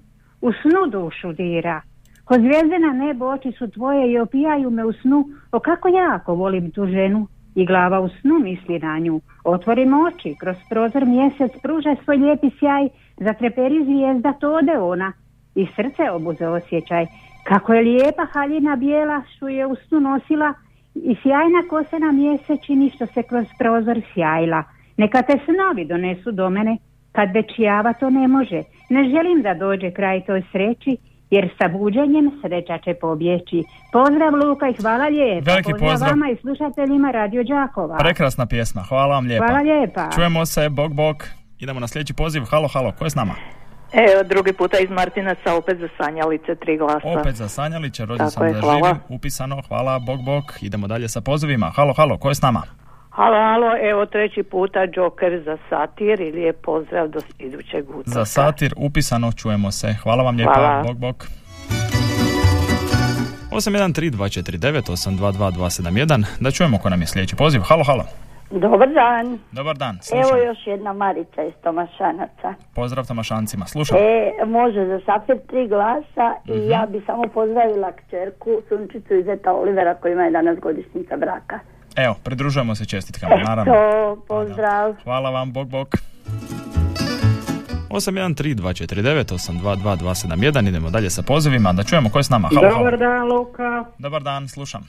u 0.40 0.50
snu 0.52 0.82
dušu 0.92 1.32
dira. 1.32 1.82
Ko 2.28 2.34
zvijezde 2.34 2.78
na 2.78 2.92
nebo 2.92 3.26
oči 3.26 3.52
su 3.52 3.70
tvoje 3.70 4.12
i 4.12 4.18
opijaju 4.18 4.70
me 4.70 4.84
u 4.84 4.92
snu. 4.92 5.28
O 5.52 5.60
kako 5.60 5.88
jako 5.88 6.34
volim 6.34 6.70
tu 6.70 6.86
ženu 6.86 7.26
i 7.54 7.66
glava 7.66 8.00
u 8.00 8.08
snu 8.08 8.38
misli 8.38 8.78
na 8.78 8.98
nju. 8.98 9.20
Otvorim 9.44 9.94
oči, 10.06 10.34
kroz 10.40 10.56
prozor 10.70 11.04
mjesec 11.04 11.52
pruža 11.62 11.96
svoj 12.04 12.16
lijepi 12.16 12.50
sjaj. 12.58 12.88
Zatreperi 13.16 13.84
zvijezda, 13.84 14.32
to 14.32 14.54
ode 14.54 14.78
ona 14.78 15.12
i 15.54 15.66
srce 15.76 16.10
obuze 16.10 16.46
osjećaj. 16.46 17.06
Kako 17.44 17.74
je 17.74 17.82
lijepa 17.82 18.24
haljina 18.32 18.76
bijela 18.76 19.22
što 19.36 19.48
je 19.48 19.66
u 19.66 19.74
snu 19.74 20.00
nosila 20.00 20.54
i 20.94 21.16
sjajna 21.22 21.62
kosena 21.70 22.12
mjesečini 22.12 22.90
što 22.90 23.06
se 23.06 23.22
kroz 23.22 23.46
prozor 23.58 24.00
sjajla. 24.14 24.64
Neka 24.96 25.22
te 25.22 25.38
snovi 25.44 25.84
donesu 25.84 26.32
do 26.32 26.50
mene, 26.50 26.76
kad 27.12 27.28
već 27.34 27.58
java 27.58 27.92
to 27.92 28.10
ne 28.10 28.28
može. 28.28 28.62
Ne 28.90 29.10
želim 29.10 29.42
da 29.42 29.54
dođe 29.54 29.90
kraj 29.90 30.24
toj 30.24 30.42
sreći, 30.52 30.96
jer 31.30 31.50
sa 31.58 31.68
buđenjem 31.68 32.30
sreća 32.42 32.78
će 32.84 32.94
pobjeći. 32.94 33.64
Pozdrav 33.92 34.34
Luka 34.34 34.68
i 34.68 34.74
hvala 34.82 35.06
lijepa. 35.08 35.50
Veliki 35.50 35.72
pozdrav. 35.72 36.10
vama 36.10 36.30
i 36.30 36.36
slušateljima 36.36 37.10
Radio 37.10 37.42
Đakova. 37.44 37.96
Prekrasna 37.96 38.46
pjesma, 38.46 38.82
hvala 38.82 39.14
vam 39.14 39.26
lijepa. 39.26 39.46
Hvala 39.46 39.60
lijepa. 39.62 40.10
Čujemo 40.14 40.46
se, 40.46 40.68
bok 40.68 40.92
bok. 40.92 41.16
Idemo 41.58 41.80
na 41.80 41.88
sljedeći 41.88 42.14
poziv. 42.14 42.42
Halo, 42.50 42.68
halo, 42.68 42.92
ko 42.92 43.04
je 43.04 43.10
s 43.10 43.14
nama? 43.14 43.34
Evo, 43.92 44.22
drugi 44.22 44.52
puta 44.52 44.78
iz 44.78 44.90
Martinaca, 44.90 45.54
opet 45.54 45.78
za 45.78 45.88
sanjalice, 45.96 46.54
tri 46.54 46.76
glasa. 46.78 47.20
Opet 47.20 47.34
za 47.34 47.48
Sanjalića, 47.48 48.04
rođen 48.04 48.18
Tako 48.26 48.30
sam 48.30 48.46
je, 48.46 48.52
da 48.52 48.60
hvala. 48.60 48.88
živim, 48.88 49.00
upisano, 49.08 49.62
hvala, 49.68 49.98
bok 49.98 50.20
bok. 50.20 50.44
Idemo 50.62 50.86
dalje 50.86 51.08
sa 51.08 51.20
pozivima. 51.20 51.72
Halo, 51.76 51.92
halo, 51.92 52.18
ko 52.18 52.28
je 52.28 52.34
s 52.34 52.42
nama? 52.42 52.62
Halo, 53.18 53.36
halo, 53.38 53.76
evo 53.82 54.06
treći 54.06 54.42
puta 54.42 54.80
Joker 54.94 55.42
za 55.44 55.56
satir 55.68 56.20
i 56.20 56.32
lijep 56.32 56.56
pozdrav 56.62 57.08
do 57.08 57.20
idućeg 57.38 57.90
utorka. 57.90 58.10
Za 58.10 58.24
satir 58.24 58.74
upisano, 58.76 59.32
čujemo 59.32 59.70
se. 59.70 59.94
Hvala 60.02 60.22
vam 60.22 60.36
lijepa, 60.36 60.52
Hvala. 60.54 60.82
bok 60.82 60.96
bok. 60.96 61.24
813249822271 63.52 66.24
da 66.40 66.50
čujemo 66.50 66.78
ko 66.78 66.88
nam 66.88 67.00
je 67.00 67.06
sljedeći 67.06 67.36
poziv. 67.36 67.60
Halo, 67.60 67.84
halo. 67.84 68.04
Dobar 68.50 68.88
dan. 68.90 69.38
Dobar 69.52 69.76
dan, 69.76 69.98
slušam. 70.02 70.20
Evo 70.20 70.36
još 70.38 70.66
jedna 70.66 70.92
Marica 70.92 71.42
iz 71.42 71.52
Tomašanaca. 71.62 72.54
Pozdrav 72.74 73.06
Tomašancima, 73.06 73.66
slušam. 73.66 73.96
E, 73.98 74.02
može 74.46 74.86
za 74.86 75.00
safir 75.06 75.36
tri 75.48 75.68
glasa 75.68 76.34
i 76.46 76.52
Mhm. 76.52 76.70
ja 76.70 76.86
bi 76.88 77.02
samo 77.06 77.22
pozdravila 77.28 77.92
kćerku 77.92 78.50
Sunčicu 78.68 79.14
iz 79.14 79.28
Eta 79.28 79.52
Olivera 79.52 79.94
koji 79.94 80.12
ima 80.12 80.22
je 80.22 80.30
danas 80.30 80.58
godišnjica 80.58 81.16
braka. 81.16 81.58
Evo, 81.98 82.14
pridružujemo 82.24 82.74
se 82.74 82.84
čestitkama, 82.84 83.36
naravno. 83.38 83.72
Eto, 83.74 84.24
pozdrav. 84.28 84.94
Hvala 85.04 85.30
vam, 85.30 85.52
bok 85.52 85.68
bok. 85.68 85.88
813249822271 87.90 90.68
idemo 90.68 90.90
dalje 90.90 91.10
sa 91.10 91.22
pozivima 91.22 91.72
da 91.72 91.82
čujemo 91.82 92.10
ko 92.10 92.18
je 92.18 92.22
s 92.22 92.30
nama. 92.30 92.48
Halo, 92.48 92.60
halo. 92.62 92.74
Dobar 92.78 92.98
dan, 92.98 93.28
Luka. 93.28 93.84
Dobar 93.98 94.22
dan, 94.22 94.48
slušam. 94.48 94.82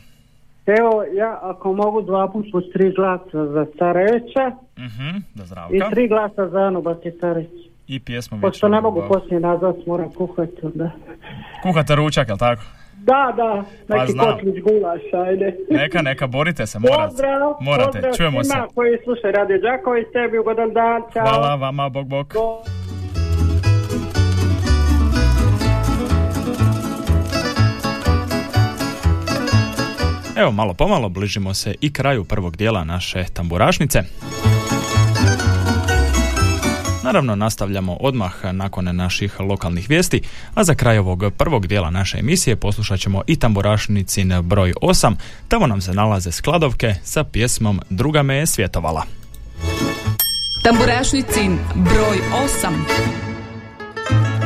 Evo, 0.67 1.03
ja 1.13 1.39
ako 1.43 1.73
mogu 1.73 2.01
dva 2.01 2.27
put 2.27 2.45
po 2.51 2.63
tri 2.63 2.91
glasa 2.91 3.23
za 3.45 3.65
Starevića 3.75 4.51
Mhm, 4.77 5.17
da 5.35 5.43
i 5.43 5.45
zdravka. 5.45 5.89
tri 5.89 6.07
glasa 6.07 6.47
za 6.47 6.59
Anu 6.59 6.81
Bakitarić. 6.81 7.49
I 7.87 7.99
pjesmu 7.99 8.41
Pošto 8.41 8.67
ne 8.67 8.81
mogu 8.81 9.03
poslije 9.07 9.39
nazvat, 9.39 9.75
moram 9.87 10.09
kuhati 10.09 10.51
onda. 10.63 10.91
Kuhate 11.63 11.95
ručak, 11.95 12.27
jel 12.27 12.37
tako? 12.37 12.61
Da, 13.09 13.33
da, 13.37 13.63
Pa 13.87 13.95
neki 13.95 14.11
znam. 14.11 14.25
kotlić 14.25 14.55
gulaš, 14.63 15.01
ajde. 15.27 15.55
Neka, 15.69 16.01
neka, 16.01 16.27
borite 16.27 16.67
se, 16.67 16.79
morate. 16.79 17.03
Pozdrav, 17.09 17.53
Morate, 17.61 17.91
pozdrav 17.91 18.13
čujemo 18.13 18.43
se. 18.43 18.49
svima 18.49 18.67
koji 18.75 18.97
slušaju 19.03 19.33
Radio 19.33 19.57
Đaković, 19.57 20.05
tebi 20.13 20.37
ugodan 20.39 20.73
dan, 20.73 21.01
čao. 21.13 21.23
Hvala 21.27 21.55
vama, 21.55 21.89
bog 21.89 22.07
bog. 22.07 22.33
Evo, 30.35 30.51
malo 30.51 30.73
pomalo 30.73 31.09
bližimo 31.09 31.53
se 31.53 31.75
i 31.81 31.93
kraju 31.93 32.23
prvog 32.23 32.57
dijela 32.57 32.83
naše 32.83 33.23
tamburašnice. 33.33 33.99
Naravno, 37.09 37.35
nastavljamo 37.35 37.97
odmah 37.99 38.33
nakon 38.51 38.95
naših 38.95 39.39
lokalnih 39.39 39.89
vijesti, 39.89 40.21
a 40.53 40.63
za 40.63 40.75
kraj 40.75 40.97
ovog 40.97 41.23
prvog 41.37 41.67
dijela 41.67 41.89
naše 41.89 42.19
emisije 42.19 42.55
poslušat 42.55 42.99
ćemo 42.99 43.21
i 43.27 43.35
tamburašnicin 43.35 44.33
broj 44.41 44.73
8. 44.81 45.15
Tamo 45.47 45.67
nam 45.67 45.81
se 45.81 45.93
nalaze 45.93 46.31
skladovke 46.31 46.95
sa 47.03 47.23
pjesmom 47.23 47.81
Druga 47.89 48.23
me 48.23 48.35
je 48.35 48.45
svjetovala. 48.45 49.03
Tamburašnicin 50.63 51.57
broj 51.75 52.17
8. 52.63 54.38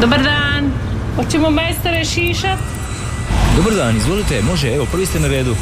Dobar 0.00 0.22
dan. 0.22 0.70
Hoćemo 1.16 1.50
majstore 1.50 2.04
šišat? 2.04 2.58
Dobar 3.56 3.74
dan, 3.74 3.96
izvolite, 3.96 4.42
može, 4.42 4.74
evo, 4.74 4.86
prvi 4.92 5.06
ste 5.06 5.20
na 5.20 5.28
redu. 5.28 5.56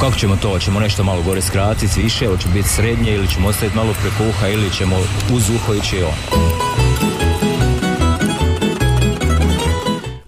Kako 0.00 0.16
ćemo 0.16 0.36
to? 0.36 0.48
Hoćemo 0.48 0.80
nešto 0.80 1.04
malo 1.04 1.22
gore 1.22 1.42
skratiti, 1.42 2.02
više, 2.02 2.26
hoće 2.26 2.48
biti 2.54 2.68
srednje 2.68 3.14
ili 3.14 3.28
ćemo 3.28 3.48
ostaviti 3.48 3.76
malo 3.76 3.94
preko 4.02 4.28
uha 4.28 4.48
ili 4.48 4.70
ćemo 4.70 4.96
uz 5.34 5.50
uho 5.50 5.74
ići 5.74 6.02
on. 6.02 6.40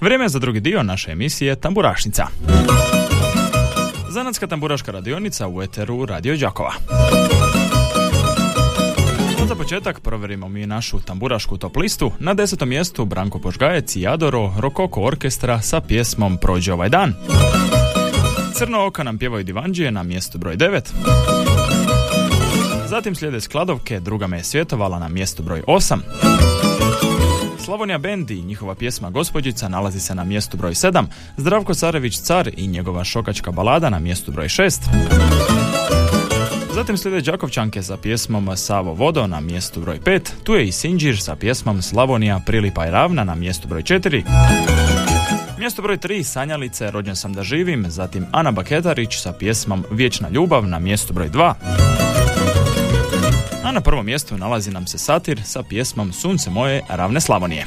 Vrijeme 0.00 0.24
je 0.24 0.28
za 0.28 0.38
drugi 0.38 0.60
dio 0.60 0.82
naše 0.82 1.12
emisije 1.12 1.56
Tamburašnica. 1.56 2.26
Zanatska 4.08 4.46
tamburaška 4.46 4.92
radionica 4.92 5.48
u 5.48 5.62
eteru 5.62 6.06
Radio 6.06 6.36
Đakova. 6.36 6.72
No, 9.44 9.48
za 9.48 9.54
početak 9.54 10.00
provjerimo 10.00 10.48
mi 10.48 10.66
našu 10.66 11.00
tamburašku 11.00 11.58
top 11.58 11.76
listu. 11.76 12.12
Na 12.18 12.34
desetom 12.34 12.68
mjestu 12.68 13.04
Branko 13.04 13.38
Požgajec 13.38 13.96
i 13.96 14.06
Adoro 14.06 14.52
Rokoko 14.58 15.02
orkestra 15.02 15.60
sa 15.60 15.80
pjesmom 15.80 16.36
Prođe 16.36 16.72
ovaj 16.72 16.88
dan. 16.88 17.14
Crno 18.54 18.86
oka 18.86 19.02
nam 19.02 19.18
pjevaju 19.18 19.44
divanđije 19.44 19.90
na 19.90 20.02
mjestu 20.02 20.38
broj 20.38 20.56
9. 20.56 20.80
Zatim 22.86 23.14
slijede 23.14 23.40
skladovke, 23.40 24.00
druga 24.00 24.26
me 24.26 24.36
je 24.36 24.44
svjetovala 24.44 24.98
na 24.98 25.08
mjestu 25.08 25.42
broj 25.42 25.62
8. 25.66 25.98
Slavonija 27.64 27.98
Band 27.98 28.30
i 28.30 28.42
njihova 28.42 28.74
pjesma 28.74 29.10
Gospođica 29.10 29.68
nalazi 29.68 30.00
se 30.00 30.14
na 30.14 30.24
mjestu 30.24 30.56
broj 30.56 30.72
7, 30.72 31.04
Zdravko 31.36 31.74
Carević 31.74 32.18
Car 32.18 32.50
i 32.56 32.66
njegova 32.66 33.04
šokačka 33.04 33.50
balada 33.50 33.90
na 33.90 33.98
mjestu 33.98 34.32
broj 34.32 34.48
6. 34.48 35.63
Zatim 36.74 36.96
slijede 36.96 37.30
Đakovčanke 37.30 37.82
sa 37.82 37.96
pjesmom 37.96 38.56
Savo 38.56 38.94
Vodo 38.94 39.26
na 39.26 39.40
mjestu 39.40 39.80
broj 39.80 40.00
5, 40.00 40.20
tu 40.44 40.54
je 40.54 40.66
i 40.66 40.72
Sinđir 40.72 41.20
sa 41.20 41.36
pjesmom 41.36 41.82
Slavonija 41.82 42.40
Prilipa 42.46 42.86
i 42.86 42.90
Ravna 42.90 43.24
na 43.24 43.34
mjestu 43.34 43.68
broj 43.68 43.82
4. 43.82 44.22
Mjesto 45.58 45.82
broj 45.82 45.98
3 45.98 46.22
Sanjalice 46.22 46.90
Rođen 46.90 47.16
sam 47.16 47.32
da 47.32 47.42
živim, 47.42 47.84
zatim 47.88 48.26
Ana 48.32 48.50
Baketarić 48.50 49.16
sa 49.16 49.32
pjesmom 49.32 49.84
Vječna 49.90 50.28
ljubav 50.28 50.66
na 50.66 50.78
mjestu 50.78 51.12
broj 51.12 51.28
2. 51.28 51.54
A 53.64 53.72
na 53.72 53.80
prvom 53.80 54.06
mjestu 54.06 54.36
nalazi 54.36 54.70
nam 54.70 54.86
se 54.86 54.98
Satir 54.98 55.42
sa 55.44 55.62
pjesmom 55.62 56.12
Sunce 56.12 56.50
moje 56.50 56.82
ravne 56.88 57.20
Slavonije. 57.20 57.66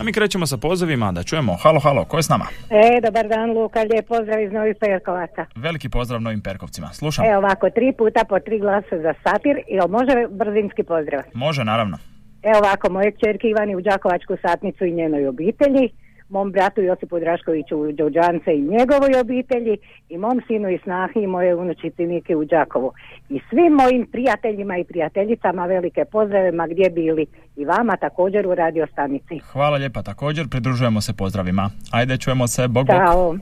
A 0.00 0.02
mi 0.02 0.12
krećemo 0.12 0.46
sa 0.46 0.56
pozivima 0.56 1.12
da 1.12 1.22
čujemo 1.22 1.56
Halo, 1.62 1.80
halo, 1.80 2.04
ko 2.04 2.16
je 2.16 2.22
s 2.22 2.28
nama? 2.28 2.46
E, 2.70 3.00
dobar 3.00 3.28
dan 3.28 3.50
Luka, 3.50 3.80
lijep 3.82 4.06
pozdrav 4.08 4.42
iz 4.42 4.52
Novih 4.52 4.76
Perkovaca. 4.80 5.46
Veliki 5.54 5.88
pozdrav 5.88 6.20
Novim 6.20 6.40
Perkovcima. 6.40 6.88
Slušam. 6.92 7.24
E, 7.24 7.36
ovako, 7.36 7.70
tri 7.70 7.92
puta 7.98 8.24
po 8.28 8.40
tri 8.40 8.58
glasa 8.58 8.96
za 9.02 9.14
satir, 9.22 9.56
jel 9.68 9.88
može 9.88 10.26
brzinski 10.30 10.82
pozdrav? 10.82 11.22
Može, 11.34 11.64
naravno. 11.64 11.96
E, 12.42 12.52
ovako, 12.58 12.92
moje 12.92 13.12
čerke 13.24 13.48
Ivani 13.48 13.76
u 13.76 13.80
Đakovačku 13.80 14.36
satnicu 14.42 14.84
i 14.84 14.92
njenoj 14.92 15.28
obitelji, 15.28 15.90
mom 16.28 16.52
bratu 16.52 16.80
Josipu 16.80 17.18
Draškoviću 17.18 17.78
u 17.78 17.92
Đođance 17.92 18.54
i 18.54 18.60
njegovoj 18.60 19.20
obitelji 19.20 19.76
i 20.08 20.18
mom 20.18 20.40
sinu 20.46 20.70
i 20.70 20.78
snahi 20.84 21.20
i 21.20 21.26
moje 21.26 21.54
unučici 21.54 22.06
Nike 22.06 22.36
u 22.36 22.44
Đakovu. 22.44 22.92
I 23.28 23.40
svim 23.50 23.72
mojim 23.72 24.06
prijateljima 24.12 24.78
i 24.78 24.84
prijateljicama 24.84 25.66
velike 25.66 26.04
pozdrave 26.04 26.52
ma 26.52 26.66
gdje 26.66 26.90
bili 26.90 27.26
i 27.56 27.64
vama 27.64 27.96
također 27.96 28.46
u 28.46 28.54
radio 28.54 28.86
stanici. 28.92 29.38
Hvala 29.52 29.76
lijepa, 29.76 30.02
također 30.02 30.48
pridružujemo 30.48 31.00
se 31.00 31.12
pozdravima. 31.12 31.70
Ajde, 31.92 32.16
čujemo 32.16 32.46
se, 32.46 32.68
bog 32.68 32.86
bog. 32.86 32.96
Ćao. 32.96 33.36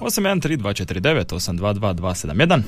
813249 0.00 2.62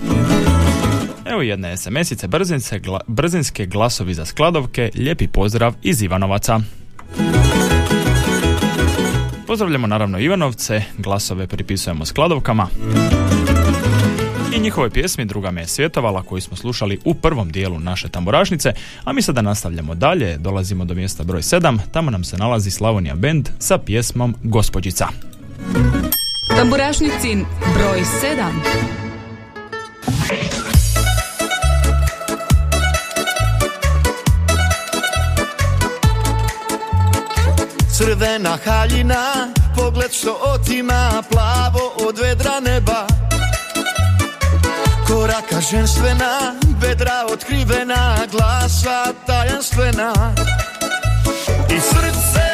Evo 1.24 1.42
jedne 1.42 1.76
SMS-ice 1.76 2.28
brzince, 2.28 2.78
gla, 2.78 3.00
brzinske 3.06 3.66
glasovi 3.66 4.14
za 4.14 4.24
skladovke, 4.24 4.90
lijepi 4.94 5.28
pozdrav 5.28 5.74
iz 5.82 6.02
Ivanovaca. 6.02 6.60
Pozdravljamo 9.52 9.86
naravno 9.86 10.18
Ivanovce, 10.18 10.82
glasove 10.98 11.46
pripisujemo 11.46 12.04
skladovkama. 12.04 12.68
I 14.56 14.60
njihovoj 14.60 14.90
pjesmi 14.90 15.24
Druga 15.24 15.50
me 15.50 15.60
je 15.60 15.66
svjetovala 15.66 16.22
koju 16.22 16.40
smo 16.40 16.56
slušali 16.56 16.98
u 17.04 17.14
prvom 17.14 17.52
dijelu 17.52 17.78
naše 17.78 18.08
tamburašnice, 18.08 18.72
a 19.04 19.12
mi 19.12 19.22
sada 19.22 19.42
nastavljamo 19.42 19.94
dalje, 19.94 20.36
dolazimo 20.36 20.84
do 20.84 20.94
mjesta 20.94 21.24
broj 21.24 21.42
7, 21.42 21.78
tamo 21.92 22.10
nam 22.10 22.24
se 22.24 22.36
nalazi 22.36 22.70
Slavonija 22.70 23.14
Band 23.14 23.48
sa 23.58 23.78
pjesmom 23.78 24.34
Gospođica. 24.42 25.08
Tamburašnicin 26.56 27.44
broj 27.74 28.00
7. 30.28 30.71
Crvena 37.92 38.58
haljina, 38.64 39.48
pogled 39.76 40.12
što 40.12 40.38
otima 40.42 41.22
Plavo 41.30 41.92
od 42.08 42.18
vedra 42.18 42.60
neba. 42.60 43.06
Koraka 45.06 45.60
ženstvena, 45.70 46.54
bedra 46.80 47.26
otkrivena 47.32 48.16
Glasa 48.32 49.12
tajanstvena. 49.26 50.12
I 51.70 51.80
srce 51.80 52.51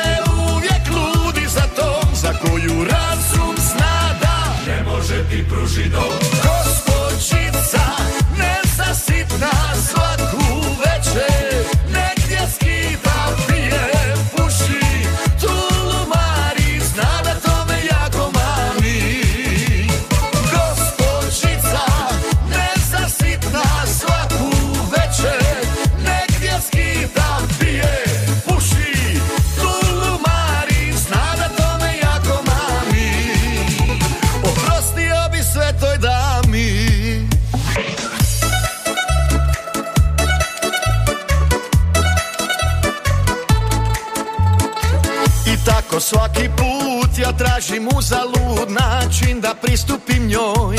pristupim 49.69 50.27
njoj. 50.27 50.77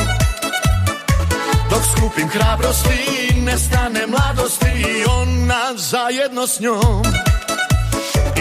Dok 1.69 1.81
skupim 1.97 2.29
hrabrosti, 2.29 3.33
nestane 3.35 4.07
mladosti 4.07 4.65
i 4.65 5.05
ona 5.05 5.73
zajedno 5.75 6.47
s 6.47 6.59
njom. 6.59 7.03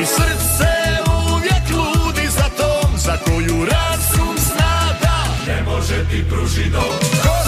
I 0.02 0.06
srce 0.06 0.72
uvijek 1.32 1.64
ludi 1.70 2.28
za 2.28 2.48
tom, 2.56 2.98
za 2.98 3.16
koju 3.24 3.64
razum 3.64 4.36
zna 4.36 4.98
da 5.02 5.24
Ne 5.46 5.62
može 5.62 6.08
ti 6.10 6.24
pruži 6.30 6.70
dom 6.70 7.47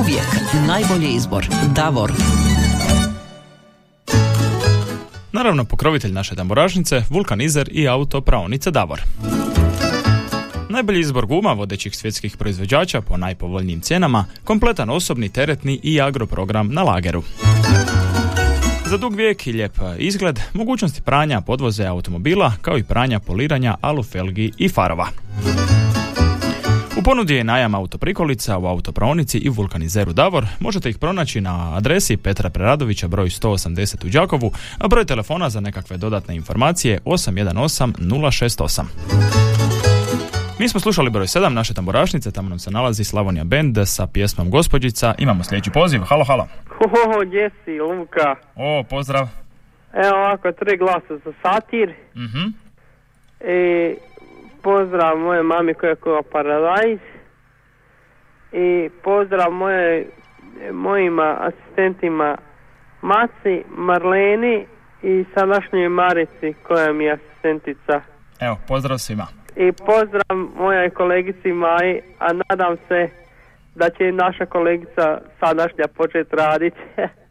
Uvijek 0.00 0.26
najbolji 0.66 1.08
izbor. 1.08 1.46
Davor. 1.74 2.12
Naravno, 5.32 5.64
pokrovitelj 5.64 6.12
naše 6.12 6.34
tamburažnice, 6.34 7.02
vulkanizer 7.10 7.68
i 7.72 7.88
auto 7.88 8.20
praonice 8.20 8.70
Davor. 8.70 9.00
Najbolji 10.68 11.00
izbor 11.00 11.26
guma 11.26 11.52
vodećih 11.52 11.96
svjetskih 11.96 12.36
proizvođača 12.36 13.00
po 13.00 13.16
najpovoljnijim 13.16 13.80
cijenama, 13.80 14.24
kompletan 14.44 14.90
osobni, 14.90 15.28
teretni 15.28 15.80
i 15.82 16.00
agroprogram 16.00 16.68
na 16.72 16.82
lageru. 16.82 17.22
Za 18.86 18.96
dug 18.96 19.14
vijek 19.14 19.46
i 19.46 19.52
lijep 19.52 19.78
izgled, 19.98 20.40
mogućnosti 20.54 21.02
pranja 21.02 21.40
podvoze 21.40 21.84
automobila, 21.84 22.52
kao 22.62 22.78
i 22.78 22.84
pranja 22.84 23.20
poliranja 23.20 23.74
alufelgi 23.80 24.52
i 24.58 24.68
farova. 24.68 25.08
U 26.98 27.02
ponudi 27.02 27.34
je 27.34 27.44
najam 27.44 27.74
autoprikolica 27.74 28.58
u 28.58 28.66
autopraonici 28.66 29.38
i 29.38 29.48
vulkanizeru 29.48 30.12
Davor. 30.12 30.46
Možete 30.60 30.90
ih 30.90 30.98
pronaći 30.98 31.40
na 31.40 31.76
adresi 31.76 32.16
Petra 32.16 32.50
Preradovića 32.50 33.08
broj 33.08 33.26
180 33.26 34.06
u 34.06 34.08
Đakovu, 34.08 34.52
a 34.78 34.88
broj 34.88 35.04
telefona 35.04 35.50
za 35.50 35.60
nekakve 35.60 35.96
dodatne 35.96 36.36
informacije 36.36 37.00
818 37.04 37.92
068. 37.98 38.82
Mi 40.58 40.68
smo 40.68 40.80
slušali 40.80 41.10
broj 41.10 41.26
7 41.26 41.48
naše 41.48 41.74
tamburašnice, 41.74 42.32
tamo 42.32 42.48
nam 42.48 42.58
se 42.58 42.70
nalazi 42.70 43.04
Slavonija 43.04 43.44
Band 43.44 43.78
sa 43.84 44.06
pjesmom 44.06 44.50
Gospođica. 44.50 45.14
Imamo 45.18 45.44
sljedeći 45.44 45.70
poziv. 45.70 46.00
Halo, 46.00 46.24
halo. 46.24 46.48
Hoho, 46.68 47.24
gdje 47.26 47.50
si, 47.64 47.80
Luka? 47.80 48.36
O, 48.54 48.84
pozdrav. 48.90 49.28
Evo 49.92 50.16
ovako, 50.16 50.52
tri 50.52 50.76
glasa 50.76 51.16
za 51.24 51.32
satir. 51.42 51.94
Mhm. 52.16 52.46
I 53.40 53.94
pozdrav 54.66 55.18
moje 55.18 55.42
mami 55.42 55.74
koja 55.74 55.90
je 55.90 55.96
koja 55.96 56.22
Paradajz. 56.32 56.98
I 58.52 58.90
pozdrav 59.02 59.52
moje, 59.52 60.06
mojima 60.72 61.36
asistentima 61.40 62.36
Maci, 63.02 63.64
Marleni 63.68 64.66
i 65.02 65.24
sadašnjoj 65.34 65.88
Marici 65.88 66.54
koja 66.62 66.92
mi 66.92 67.04
je 67.04 67.12
asistentica. 67.12 68.00
Evo, 68.40 68.56
pozdrav 68.68 68.98
svima. 68.98 69.26
I 69.56 69.72
pozdrav 69.72 70.36
mojoj 70.58 70.90
kolegici 70.90 71.52
Maji, 71.52 72.00
a 72.18 72.28
nadam 72.32 72.76
se 72.88 73.08
da 73.74 73.90
će 73.90 74.12
naša 74.12 74.46
kolegica 74.46 75.20
sadašnja 75.40 75.84
početi 75.96 76.36
raditi. 76.36 76.80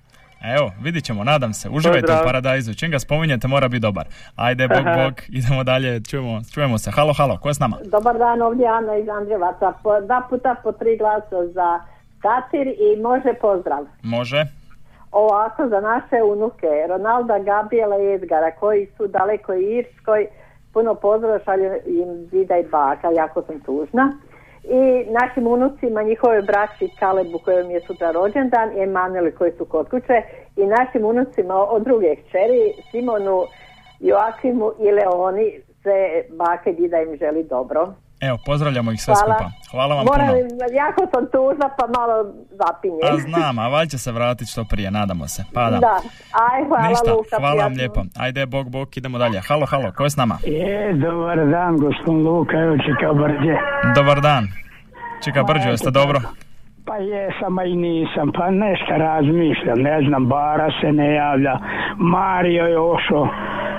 Evo, 0.53 0.71
vidit 0.81 1.03
ćemo, 1.03 1.23
nadam 1.23 1.53
se. 1.53 1.69
Uživajte 1.69 2.01
Pozdrav. 2.01 2.23
u 2.23 2.25
paradajzu. 2.25 2.73
Čim 2.73 2.91
ga 2.91 2.99
spominjete, 2.99 3.47
mora 3.47 3.67
biti 3.67 3.79
dobar. 3.79 4.05
Ajde, 4.35 4.67
bog, 4.67 4.83
bog, 4.83 5.13
idemo 5.29 5.63
dalje, 5.63 6.01
čujemo, 6.03 6.41
čujemo 6.53 6.77
se. 6.77 6.91
Halo, 6.91 7.13
halo, 7.13 7.37
ko 7.37 7.49
je 7.49 7.53
s 7.53 7.59
nama? 7.59 7.77
Dobar 7.85 8.17
dan, 8.17 8.41
ovdje 8.41 8.63
je 8.63 8.69
Ana 8.69 8.95
iz 8.95 9.09
Andrevaca. 9.09 9.73
Po, 9.83 10.01
dva 10.01 10.21
puta 10.29 10.55
po 10.63 10.71
tri 10.71 10.97
glasa 10.97 11.47
za 11.53 11.79
Katir 12.21 12.67
i 12.67 13.01
može 13.01 13.33
pozdrav. 13.41 13.85
Može. 14.03 14.45
Ovako 15.11 15.67
za 15.67 15.79
naše 15.81 16.23
unuke, 16.23 16.67
Ronalda, 16.89 17.39
Gabriela 17.39 17.97
i 17.97 18.13
Edgara, 18.13 18.51
koji 18.59 18.87
su 18.97 19.07
daleko 19.07 19.53
i 19.53 19.77
Irskoj, 19.77 20.27
puno 20.73 20.95
pozdrava 20.95 21.39
šalju 21.45 21.71
im 21.85 22.27
dida 22.31 22.57
i 22.57 22.63
baka, 22.63 23.07
jako 23.11 23.41
sam 23.41 23.59
tužna. 23.59 24.17
I 24.69 25.05
našim 25.11 25.47
unucima, 25.47 26.03
njihove 26.03 26.41
braći 26.41 26.89
Kalebu 26.99 27.39
kojem 27.39 27.71
je 27.71 27.81
sutra 27.87 28.11
rođendan 28.11 28.77
i 28.77 28.81
Emanueli 28.81 29.31
koji 29.31 29.51
su 29.51 29.65
kod 29.65 29.89
kuće 29.89 30.21
i 30.55 30.65
našim 30.65 31.05
unucima 31.05 31.55
od 31.55 31.83
druge 31.83 32.15
kćeri, 32.15 32.73
Simonu, 32.91 33.43
Joakimu 33.99 34.71
i 34.79 34.91
Leoni, 34.91 35.59
se 35.83 36.25
bake 36.29 36.73
dida 36.73 37.01
im 37.01 37.17
želi 37.17 37.43
dobro. 37.43 37.93
Evo, 38.27 38.37
pozdravljamo 38.45 38.91
ih 38.91 39.01
sve 39.01 39.13
Hvala. 39.13 39.35
skupa. 39.35 39.51
Hvala 39.71 39.95
vam 39.95 40.05
Moram, 40.05 40.27
puno. 40.27 40.65
jako 40.83 41.01
sam 41.13 41.23
tužna 41.33 41.67
pa 41.77 41.85
malo 41.99 42.15
zapinjem. 42.61 42.99
A 43.11 43.17
znam, 43.27 43.59
a 43.59 43.67
valjda 43.67 43.89
će 43.89 43.97
se 43.97 44.11
vratiti 44.11 44.51
što 44.51 44.63
prije, 44.63 44.91
nadamo 44.91 45.27
se. 45.27 45.43
Pa 45.53 45.63
da. 45.69 45.79
Da, 45.79 45.95
aj 46.49 46.59
hvala 46.67 46.87
Ništa, 46.87 47.13
Luka, 47.13 47.35
hvala 47.39 47.63
vam 47.63 47.73
lijepo. 47.73 48.01
Ajde, 48.19 48.45
bog, 48.45 48.69
bog, 48.69 48.97
idemo 48.97 49.17
dalje. 49.17 49.41
Halo, 49.47 49.65
halo, 49.65 49.91
ko 49.97 50.03
je 50.03 50.09
s 50.09 50.17
nama? 50.17 50.37
E, 50.45 50.93
dobar 50.93 51.37
dan, 51.49 51.77
gospodin 51.77 52.21
Luka, 52.27 52.57
evo 52.57 52.75
čeka 52.77 53.13
brđe. 53.13 53.55
Dobar 53.95 54.21
dan. 54.21 54.47
Čeka 55.23 55.43
Brđo, 55.43 55.69
jeste 55.69 55.91
dobro? 55.91 56.19
Pa 56.87 56.97
jesam, 56.97 57.59
a 57.59 57.63
i 57.63 57.75
nisam, 57.75 58.31
pa 58.31 58.51
nešto 58.51 58.97
razmišljam, 58.97 59.79
ne 59.79 60.01
znam, 60.07 60.25
Bara 60.25 60.69
se 60.81 60.91
ne 60.91 61.13
javlja, 61.13 61.59
Mario 61.97 62.65
je 62.65 62.79
ošao, 62.79 63.27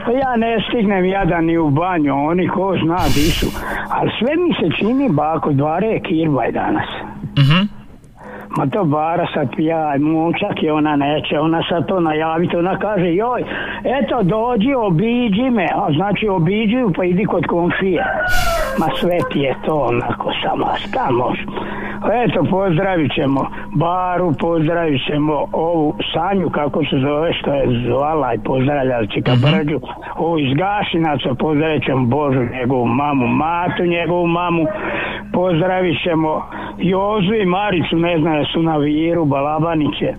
pa 0.05 0.13
ja 0.13 0.37
ne 0.37 0.59
stignem 0.69 1.05
jadan 1.05 1.45
ni 1.45 1.59
u 1.59 1.71
banju, 1.71 2.15
oni 2.15 2.49
ko 2.49 2.77
zna 2.85 2.97
di 3.15 3.29
su, 3.39 3.47
ali 3.91 4.11
sve 4.19 4.37
mi 4.37 4.55
se 4.55 4.77
čini, 4.77 5.09
bako, 5.09 5.53
dvare 5.53 5.87
je 5.87 6.01
kirbaj 6.01 6.53
danas. 6.53 6.89
Mhm. 7.39 7.77
Ma 8.57 8.67
to 8.67 8.85
bara 8.85 9.27
sad 9.35 9.49
ja, 9.59 9.95
momčak 9.99 10.63
je 10.63 10.73
ona 10.73 10.97
neće, 10.97 11.39
ona 11.39 11.63
sad 11.69 11.87
to 11.89 12.01
najaviti, 12.01 12.57
ona 12.57 12.79
kaže 12.79 13.15
joj, 13.15 13.45
eto 13.85 14.23
dođi, 14.23 14.75
obiđi 14.75 15.51
me, 15.51 15.69
a 15.75 15.93
znači 15.97 16.29
obiđi 16.29 16.77
pa 16.97 17.05
idi 17.05 17.25
kod 17.25 17.47
komšije. 17.47 18.05
Ma 18.79 18.87
sve 19.01 19.19
ti 19.33 19.39
je 19.39 19.55
to 19.65 19.75
onako 19.75 20.33
samo, 20.43 20.67
šta 20.77 21.11
može? 21.11 21.45
Eto, 22.25 22.45
pozdravit 22.51 23.15
ćemo 23.15 23.47
Baru, 23.75 24.33
pozdravit 24.41 25.01
ćemo 25.07 25.47
ovu 25.53 25.95
Sanju, 26.13 26.51
kako 26.51 26.85
se 26.85 26.97
zove, 26.99 27.33
što 27.33 27.55
je 27.55 27.85
zvala 27.87 28.35
i 28.35 28.39
pozdravlja 28.39 29.07
Čika 29.07 29.33
Brđu, 29.43 29.81
ovu 30.17 30.39
iz 30.39 30.53
Gašinaca, 30.55 31.35
pozdravit 31.39 31.85
ćemo 31.85 32.07
Božu, 32.07 32.41
njegovu 32.61 32.87
mamu, 32.87 33.27
Matu, 33.27 33.83
njegovu 33.85 34.27
mamu, 34.27 34.67
pozdravit 35.33 36.03
ćemo 36.05 36.43
Jozu 36.79 37.35
i 37.35 37.47
Maricu, 37.47 37.97
ne 37.97 38.19
znam, 38.19 38.45
su 38.45 38.63
na 38.63 38.77
Viru, 38.77 39.25
Balabaniće, 39.25 40.15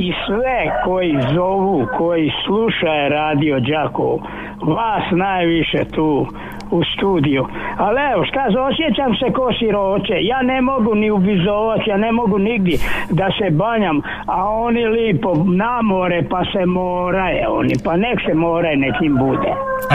i 0.00 0.12
sve 0.26 0.58
koji 0.84 1.18
zovu, 1.34 1.86
koji 1.98 2.30
slušaju 2.46 3.08
radio 3.10 3.60
Đakovo, 3.60 4.18
vas 4.62 5.04
najviše 5.10 5.84
tu 5.94 6.26
u 6.70 6.80
studiju. 6.94 7.46
Ali 7.78 7.98
evo, 8.12 8.24
šta, 8.24 8.42
osjećam 8.68 9.14
se 9.20 9.32
ko 9.32 9.52
siroće. 9.58 10.16
Ja 10.32 10.42
ne 10.42 10.60
mogu 10.60 10.94
ni 10.94 11.10
ubizovati, 11.10 11.90
ja 11.90 11.96
ne 11.96 12.12
mogu 12.12 12.38
nigdje 12.38 12.76
da 13.10 13.26
se 13.38 13.50
banjam, 13.50 14.02
a 14.26 14.44
oni 14.48 14.84
lipo 14.86 15.30
na 15.62 15.82
more 15.82 16.28
pa 16.30 16.42
se 16.52 16.66
moraje 16.66 17.48
oni, 17.48 17.74
pa 17.84 17.96
nek 17.96 18.18
se 18.26 18.34
moraje, 18.34 18.76
nek 18.76 18.94
im 19.02 19.16
bude. 19.16 19.50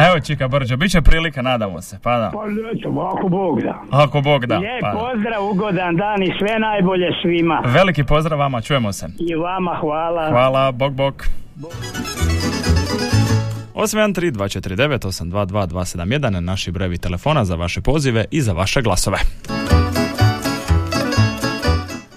Evo, 0.08 0.20
Čika 0.26 0.48
Brđo, 0.48 0.78
bit 0.78 0.92
će 0.92 1.02
prilika, 1.02 1.42
nadamo 1.42 1.82
se. 1.82 2.00
Pa 2.04 2.18
da. 2.18 2.32
Pa 2.34 2.44
eto, 2.78 3.12
ako 3.16 3.30
Bog 3.30 3.62
da. 3.62 3.76
Ako 3.92 4.22
Bog 4.22 4.46
da. 4.46 4.58
Lijep 4.58 4.82
Pa 4.82 4.92
da. 4.92 5.00
pozdrav, 5.00 5.50
ugodan 5.52 5.96
dan 5.96 6.24
i 6.24 6.34
sve 6.40 6.60
najbolje 6.60 7.10
svima. 7.22 7.62
Veliki 7.66 8.04
pozdrav 8.04 8.40
vama, 8.40 8.62
čujemo 8.62 8.94
se. 8.94 9.08
I 9.20 9.36
vama 9.36 9.78
hvala. 9.82 10.30
Hvala, 10.30 10.72
bog, 13.76 13.76
bog. 13.76 13.86
813-249-822-271 13.86 16.40
naši 16.40 16.72
brevi 16.72 16.98
telefona 16.98 17.46
za 17.46 17.56
vaše 17.56 17.82
pozive 17.82 18.26
i 18.32 18.42
za 18.42 18.54
vaše 18.54 18.82
glasove. 18.82 19.18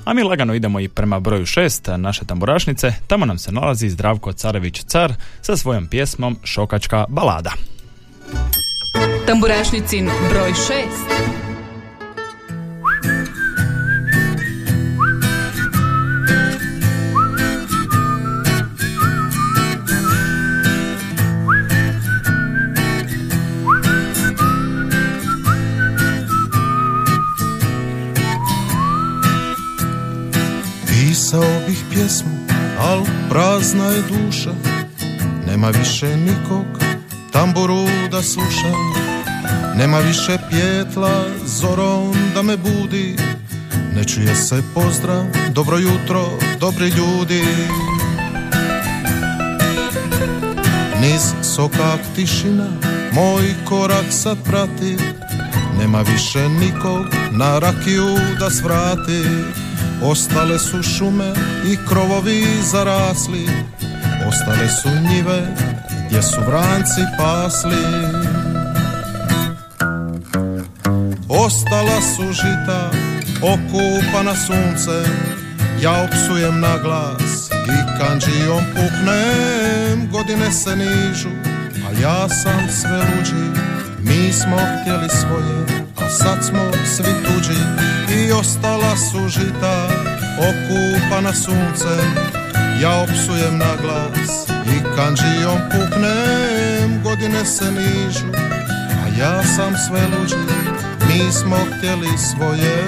A 0.04 0.14
mi 0.14 0.22
lagano 0.22 0.54
idemo 0.54 0.80
i 0.80 0.88
prema 0.88 1.20
broju 1.20 1.46
6 1.46 1.96
naše 1.96 2.24
tamburašnice. 2.24 2.92
Tamo 3.06 3.26
nam 3.26 3.38
se 3.38 3.52
nalazi 3.52 3.88
Zdravko 3.88 4.32
Carević 4.32 4.82
Car 4.82 5.14
sa 5.40 5.56
svojom 5.56 5.86
pjesmom 5.86 6.38
Šokačka 6.44 7.04
balada. 7.08 7.52
Tamburašnicin 9.26 10.10
broj 10.30 10.50
6. 10.50 10.72
Pisao 31.28 31.60
bih 31.66 31.84
pjesmu, 31.90 32.30
al 32.80 33.04
prazna 33.30 33.84
je 33.84 34.02
duša. 34.02 34.50
Nema 35.46 35.68
više 35.68 36.16
nikog 36.16 36.66
tamburu 37.32 37.86
da 38.10 38.22
sluša. 38.22 38.72
Nema 39.76 39.98
više 39.98 40.38
pjetla 40.50 41.24
zorom 41.44 42.14
da 42.34 42.42
me 42.42 42.56
budi. 42.56 43.16
Ne 43.94 44.04
čuje 44.04 44.34
se 44.34 44.62
pozdrav, 44.74 45.24
dobro 45.52 45.78
jutro, 45.78 46.28
dobri 46.60 46.88
ljudi. 46.88 47.44
Niz 51.00 51.22
sokak 51.54 52.00
tišina, 52.16 52.68
moj 53.12 53.54
korak 53.64 54.06
sad 54.10 54.38
prati. 54.44 54.96
Nema 55.78 56.00
više 56.00 56.48
nikog 56.48 57.06
na 57.32 57.58
rakiju 57.58 58.16
da 58.40 58.50
svrati 58.50 59.24
Ostale 60.02 60.58
su 60.58 60.82
šume 60.82 61.32
i 61.66 61.76
krovovi 61.88 62.44
zarasli 62.62 63.48
Ostale 64.28 64.68
su 64.68 64.88
njive 64.88 65.42
gdje 66.08 66.22
su 66.22 66.40
vranci 66.46 67.00
pasli. 67.18 67.84
Ostala 71.28 72.00
su 72.16 72.32
žita 72.32 72.90
okupana 73.42 74.34
suncem 74.46 75.12
Ja 75.82 76.04
opsujem 76.04 76.60
na 76.60 76.78
glas 76.82 77.50
i 77.52 77.98
kanđijom 77.98 78.64
puknem 78.74 80.10
Godine 80.12 80.52
se 80.52 80.76
nižu, 80.76 81.28
a 81.88 82.00
ja 82.02 82.28
sam 82.28 82.68
sve 82.80 82.96
luđi. 82.96 83.60
Mi 83.98 84.32
smo 84.32 84.56
htjeli 84.56 85.08
svoje, 85.08 85.84
a 85.96 86.10
sad 86.10 86.44
smo 86.44 86.60
svi 86.96 87.12
tuđi 87.24 87.60
I 88.18 88.32
ostala 88.32 88.96
su 88.96 89.28
žita 89.28 89.87
okupana 90.38 91.32
suncem 91.34 92.14
Ja 92.82 93.02
opsujem 93.02 93.58
na 93.58 93.76
glas 93.82 94.48
i 94.48 94.96
kanđijom 94.96 95.58
puknem 95.70 97.02
Godine 97.02 97.44
se 97.44 97.64
nižu, 97.72 98.26
a 99.04 99.20
ja 99.20 99.42
sam 99.42 99.74
sve 99.88 100.00
luđi 100.06 100.34
Mi 101.08 101.32
smo 101.32 101.56
htjeli 101.56 102.08
svoje. 102.18 102.84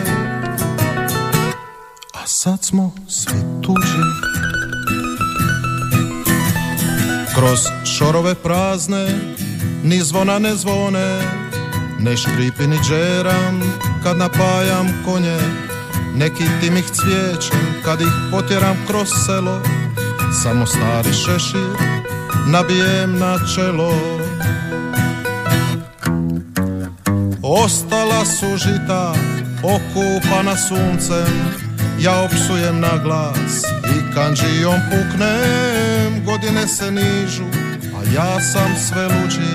A 2.15 2.27
sad 2.27 2.65
smo 2.65 2.95
svi 3.09 3.41
tuđi. 3.63 4.03
Kroz 7.35 7.61
šorove 7.85 8.35
prazne 8.35 9.09
Ni 9.85 10.01
zvona 10.01 10.39
ne 10.39 10.55
zvone 10.55 11.23
Ne 11.99 12.17
škripi 12.17 12.67
ni 12.67 12.79
džeram 12.89 13.63
Kad 14.03 14.17
napajam 14.17 15.03
konje 15.05 15.39
Neki 16.15 16.45
timih 16.61 16.85
cvijećem 16.93 17.83
Kad 17.85 18.01
ih 18.01 18.13
potjeram 18.31 18.77
kroz 18.87 19.09
selo. 19.27 19.63
Samo 20.43 20.67
stari 20.67 21.13
šešir 21.13 22.01
Nabijem 22.47 23.19
na 23.19 23.39
čelo. 23.55 23.93
Ostala 27.43 28.25
su 28.25 28.57
žita 28.57 29.15
okupana 29.63 30.57
suncem. 30.57 31.61
Ja 32.01 32.21
opsujem 32.25 32.81
na 32.81 32.97
glas 33.03 33.65
i 33.85 34.15
kanđijom 34.15 34.81
puknem. 34.91 36.25
Godine 36.25 36.69
se 36.69 36.91
nižu, 36.91 37.45
a 37.97 38.15
ja 38.15 38.41
sam 38.41 38.77
sve 38.89 39.05
luđi. 39.05 39.53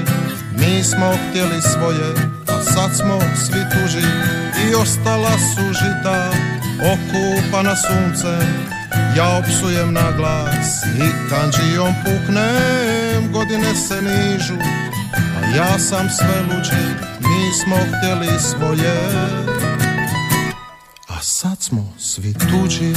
Mi 0.58 0.84
smo 0.84 1.12
htjeli 1.30 1.62
svoje, 1.62 2.14
a 2.47 2.64
sad 2.64 2.95
smo 2.95 3.20
svi 3.45 3.60
tuži 3.72 4.08
I 4.70 4.76
ostala 4.76 5.32
su 5.32 5.74
žita 5.74 6.45
okupana 6.80 7.76
suncem 7.76 8.76
Ja 9.16 9.38
opsujem 9.38 9.94
na 9.94 10.12
glas. 10.18 10.84
I 10.86 11.30
kanđijom 11.30 11.94
puknem 12.04 13.32
Godine 13.34 13.76
se 13.76 14.02
nižu, 14.02 14.54
a 15.16 15.56
ja 15.58 15.80
sam 15.80 16.10
sve 16.10 16.42
luđi 16.42 16.86
Mi 17.20 17.54
smo 17.54 17.76
htjeli 17.76 18.40
svoje. 18.40 18.98
A 21.08 21.22
sad 21.22 21.62
smo 21.62 21.94
svi 22.00 22.34
tuđi. 22.34 22.94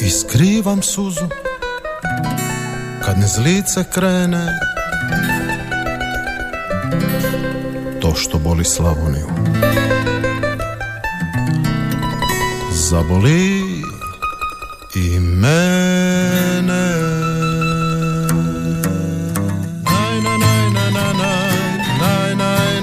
I 0.00 0.10
skrivam 0.10 0.82
suzu 0.82 1.28
Kad 3.04 3.18
ne 3.18 3.26
zlice 3.26 3.84
krene 3.94 4.73
To 8.14 8.20
što 8.20 8.38
boli 8.38 8.64
Slavoniju 8.64 9.26
Zaboli 12.72 13.60
i 14.94 15.20
mene 15.20 16.94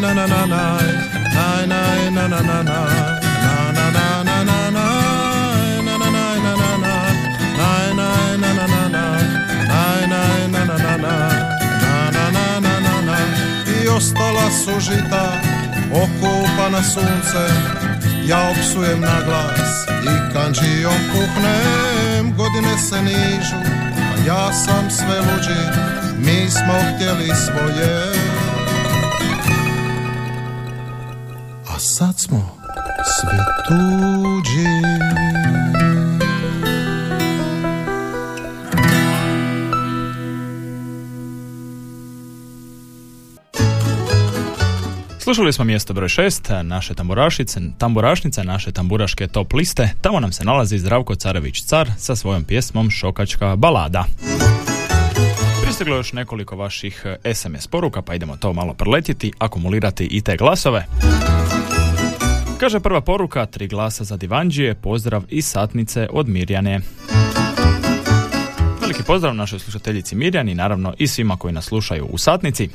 na, 0.01 0.17
na, 2.27 2.41
na, 2.41 2.63
naj, 2.63 2.90
ostala 14.01 14.51
su 14.51 14.79
žita 14.79 15.25
okupana 15.93 16.83
suncem 16.83 17.55
ja 18.27 18.49
opsujem 18.51 18.99
na 19.01 19.21
glas 19.25 19.85
i 20.03 20.33
kanđijom 20.33 20.99
puhnem 21.11 22.35
Godine 22.37 22.77
se 22.77 23.01
nižu, 23.01 23.55
a 23.95 24.27
ja 24.27 24.53
sam 24.53 24.89
sve 24.89 25.19
luđi. 25.19 25.61
Mi 26.17 26.49
smo 26.49 26.73
htjeli 26.95 27.29
svoje. 27.35 28.13
A 31.75 31.79
sad 31.79 32.19
smo 32.19 32.57
svi 33.05 33.37
tuđi 33.67 34.80
Slušali 45.31 45.53
smo 45.53 45.65
mjesto 45.65 45.93
broj 45.93 46.07
6, 46.07 46.63
naše 46.63 46.93
tamburašice, 46.93 47.59
tamburašnice, 47.77 48.43
naše 48.43 48.71
tamburaške 48.71 49.27
top 49.27 49.53
liste. 49.53 49.89
Tamo 50.01 50.19
nam 50.19 50.31
se 50.31 50.43
nalazi 50.43 50.79
Zdravko 50.79 51.15
Carević 51.15 51.63
Car 51.63 51.91
sa 51.97 52.15
svojom 52.15 52.43
pjesmom 52.43 52.89
Šokačka 52.89 53.55
balada. 53.55 54.05
Pristiglo 55.63 55.95
još 55.95 56.13
nekoliko 56.13 56.55
vaših 56.55 57.05
SMS 57.33 57.67
poruka, 57.67 58.01
pa 58.01 58.15
idemo 58.15 58.37
to 58.37 58.53
malo 58.53 58.73
preletiti, 58.73 59.31
akumulirati 59.39 60.05
i 60.05 60.21
te 60.21 60.37
glasove. 60.37 60.85
Kaže 62.59 62.79
prva 62.79 63.01
poruka, 63.01 63.45
tri 63.45 63.67
glasa 63.67 64.03
za 64.03 64.17
Divanđije, 64.17 64.75
pozdrav 64.75 65.23
i 65.29 65.41
satnice 65.41 66.07
od 66.11 66.27
Mirjane. 66.27 66.79
Veliki 68.81 69.03
pozdrav 69.03 69.35
našoj 69.35 69.59
slušateljici 69.59 70.15
Mirjani, 70.15 70.55
naravno 70.55 70.93
i 70.97 71.07
svima 71.07 71.37
koji 71.37 71.53
nas 71.53 71.65
slušaju 71.65 72.05
u 72.05 72.17
satnici. 72.17 72.69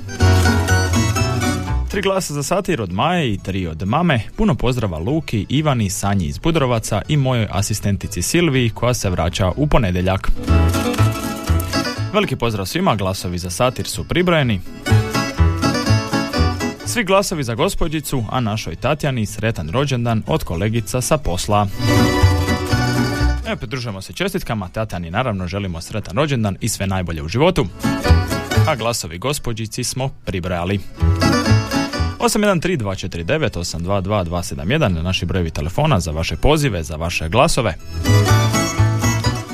Tri 1.97 2.03
glasa 2.03 2.35
za 2.35 2.43
satir 2.43 2.83
od 2.83 2.93
Maje 2.93 3.33
i 3.33 3.39
tri 3.39 3.67
od 3.67 3.83
mame. 3.83 4.21
Puno 4.37 4.55
pozdrava 4.55 4.99
Luki, 4.99 5.47
Ivani, 5.49 5.91
Sanji 5.91 6.27
iz 6.27 6.39
Budrovaca 6.39 7.03
i 7.09 7.17
mojoj 7.17 7.49
asistentici 7.51 8.23
Silviji 8.23 8.71
koja 8.71 8.95
se 8.95 9.11
vraća 9.11 9.53
u 9.57 9.67
ponedjeljak. 9.67 10.31
Veliki 12.13 12.37
pozdrav 12.37 12.67
svima, 12.67 12.97
glasovi 12.97 13.39
za 13.39 13.51
satir 13.51 13.87
su 13.87 14.05
pribrojeni. 14.05 14.61
Svi 16.87 17.05
glasovi 17.05 17.45
za 17.45 17.55
gospođicu, 17.55 18.25
a 18.31 18.41
našoj 18.41 18.77
Tatjani 18.77 19.27
sretan 19.27 19.71
rođendan 19.71 20.23
od 20.27 20.45
kolegica 20.45 21.01
sa 21.01 21.19
posla. 21.19 21.67
Evo, 23.47 23.57
pridružujemo 23.57 24.03
se 24.03 24.13
čestitkama, 24.13 24.69
Tatjani 24.69 25.11
naravno 25.11 25.47
želimo 25.47 25.81
sretan 25.81 26.17
rođendan 26.17 26.57
i 26.61 26.69
sve 26.69 26.87
najbolje 26.87 27.23
u 27.23 27.29
životu. 27.29 27.67
A 28.69 28.77
glasovi 28.77 29.19
gospođici 29.19 29.85
smo 29.85 30.09
pribrojali. 30.25 30.81
813249822271 32.19 35.03
naši 35.03 35.27
brojevi 35.27 35.51
telefona 35.51 36.01
za 36.01 36.11
vaše 36.11 36.37
pozive, 36.37 36.83
za 36.83 36.97
vaše 36.97 37.29
glasove. 37.29 37.75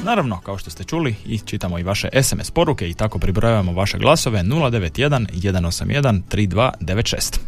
Naravno, 0.04 0.40
kao 0.40 0.58
što 0.58 0.70
ste 0.70 0.84
čuli, 0.84 1.14
i 1.26 1.38
čitamo 1.38 1.78
i 1.78 1.82
vaše 1.82 2.08
SMS 2.22 2.50
poruke 2.50 2.90
i 2.90 2.94
tako 2.94 3.18
pribrojavamo 3.18 3.72
vaše 3.72 3.98
glasove 3.98 4.42
091 4.42 5.26
181 5.32 6.20
3296. 6.30 7.38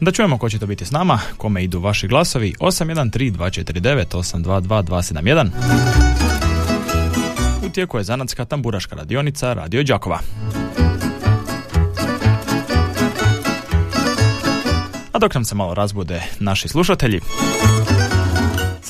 Da 0.00 0.12
čujemo 0.12 0.38
ko 0.38 0.48
će 0.48 0.58
to 0.58 0.66
biti 0.66 0.84
s 0.84 0.90
nama, 0.90 1.20
kome 1.36 1.64
idu 1.64 1.80
vaši 1.80 2.08
glasovi 2.08 2.54
813 2.60 3.32
249 3.32 4.04
822 4.10 4.82
271 4.82 6.29
tijeku 7.70 7.98
je 7.98 8.04
zanatska 8.04 8.44
tamburaška 8.44 8.96
radionica 8.96 9.52
Radio 9.52 9.82
Đakova. 9.82 10.18
A 15.12 15.18
dok 15.18 15.34
nam 15.34 15.44
se 15.44 15.54
malo 15.54 15.74
razbude 15.74 16.22
naši 16.38 16.68
slušatelji, 16.68 17.20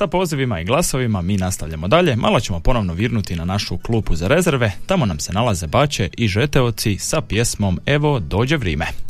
Sa 0.00 0.06
pozivima 0.06 0.60
i 0.60 0.64
glasovima 0.64 1.22
mi 1.22 1.36
nastavljamo 1.36 1.88
dalje. 1.88 2.16
Malo 2.16 2.40
ćemo 2.40 2.60
ponovno 2.60 2.94
virnuti 2.94 3.36
na 3.36 3.44
našu 3.44 3.78
klupu 3.78 4.16
za 4.16 4.28
rezerve. 4.28 4.72
Tamo 4.86 5.06
nam 5.06 5.20
se 5.20 5.32
nalaze 5.32 5.66
Bače 5.66 6.08
i 6.16 6.28
Žeteoci 6.28 6.98
sa 6.98 7.20
pjesmom 7.20 7.80
Evo 7.86 8.18
dođe 8.18 8.56
vrime. 8.56 9.09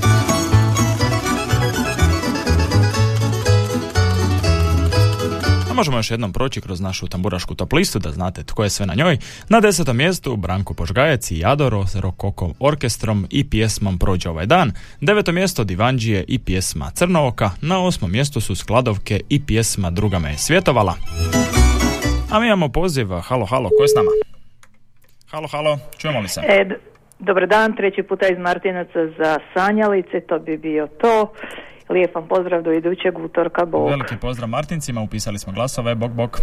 možemo 5.78 5.98
još 5.98 6.12
jednom 6.12 6.34
proći 6.34 6.62
kroz 6.62 6.82
našu 6.82 7.08
tamburašku 7.08 7.56
top 7.56 7.74
listu 7.74 8.00
da 8.00 8.12
znate 8.12 8.44
tko 8.44 8.64
je 8.64 8.70
sve 8.70 8.86
na 8.86 8.94
njoj. 8.96 9.18
Na 9.50 9.60
desetom 9.60 9.98
mjestu 9.98 10.36
Branko 10.36 10.74
Požgajec 10.74 11.32
i 11.32 11.40
Jadoro 11.40 11.88
s 11.88 11.96
Rokoko 11.96 12.54
orkestrom 12.60 13.28
i 13.30 13.50
pjesmom 13.50 14.00
Prođe 14.00 14.30
ovaj 14.30 14.46
dan. 14.46 14.72
Deveto 15.02 15.32
mjesto 15.32 15.64
Divanđije 15.64 16.26
i 16.28 16.40
pjesma 16.40 16.92
Crnooka. 16.92 17.52
Na 17.62 17.84
osmom 17.84 18.12
mjestu 18.12 18.42
su 18.42 18.56
Skladovke 18.56 19.20
i 19.30 19.46
pjesma 19.46 19.90
Druga 19.92 20.20
me 20.20 20.30
je 20.32 20.38
svjetovala. 20.38 20.96
A 22.32 22.40
mi 22.40 22.48
imamo 22.48 22.70
poziv, 22.70 23.08
halo, 23.24 23.46
halo, 23.46 23.70
ko 23.70 23.84
je 23.84 23.88
s 23.88 23.96
nama? 23.96 24.10
Halo, 25.32 25.48
halo, 25.48 25.80
čujemo 25.98 26.20
li 26.20 26.28
se? 26.28 26.42
E, 26.48 26.66
d- 26.66 26.80
dobar 27.20 27.48
dan, 27.48 27.76
treći 27.76 28.04
puta 28.04 28.28
iz 28.28 28.38
Martinaca 28.38 29.00
za 29.18 29.40
Sanjalice, 29.54 30.22
to 30.30 30.40
bi 30.40 30.58
bio 30.58 30.88
to. 31.02 31.34
Lijep 31.90 32.16
vam 32.16 32.28
pozdrav 32.28 32.62
do 32.62 32.72
idućeg 32.72 33.20
utorka, 33.20 33.66
Bog. 33.66 33.90
Veliki 33.90 34.16
pozdrav 34.22 34.50
Martincima, 34.50 35.02
upisali 35.02 35.40
smo 35.40 35.54
glasove, 35.54 35.96
bok 35.96 36.12
bok. 36.12 36.42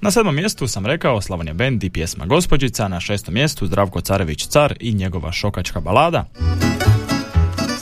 Na 0.00 0.10
sedmom 0.10 0.34
mjestu 0.34 0.66
sam 0.66 0.86
rekao 0.86 1.20
Slavonija 1.20 1.54
Band 1.54 1.84
i 1.84 1.90
pjesma 1.90 2.26
Gospođica, 2.26 2.88
na 2.88 3.00
šestom 3.00 3.34
mjestu 3.34 3.66
Zdravko 3.66 4.00
Carević 4.00 4.46
Car 4.46 4.74
i 4.80 4.94
njegova 4.94 5.32
šokačka 5.32 5.80
balada. 5.80 6.24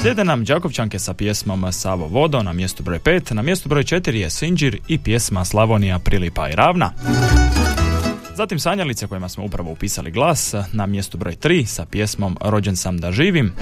Slijede 0.01 0.25
nam 0.25 0.45
Đakovčanke 0.45 0.99
sa 0.99 1.15
pjesmom 1.15 1.73
Savo 1.73 2.07
Vodo 2.07 2.43
na 2.43 2.53
mjestu 2.53 2.83
broj 2.83 2.99
5, 2.99 3.35
na 3.35 3.43
mjestu 3.43 3.69
broj 3.69 3.83
4 3.83 4.15
je 4.15 4.31
Sinđir 4.31 4.79
i 4.89 4.99
pjesma 4.99 5.45
Slavonija 5.45 5.99
Prilipa 5.99 6.49
i 6.49 6.55
Ravna. 6.55 6.93
Zatim 8.37 8.59
Sanjalice 8.59 9.07
kojima 9.07 9.29
smo 9.29 9.45
upravo 9.45 9.71
upisali 9.71 10.11
glas 10.11 10.55
na 10.73 10.87
mjestu 10.87 11.19
broj 11.19 11.37
3 11.37 11.67
sa 11.67 11.87
pjesmom 11.87 12.37
Rođen 12.41 12.77
sam 12.77 12.99
da 12.99 13.13
živim. 13.13 13.53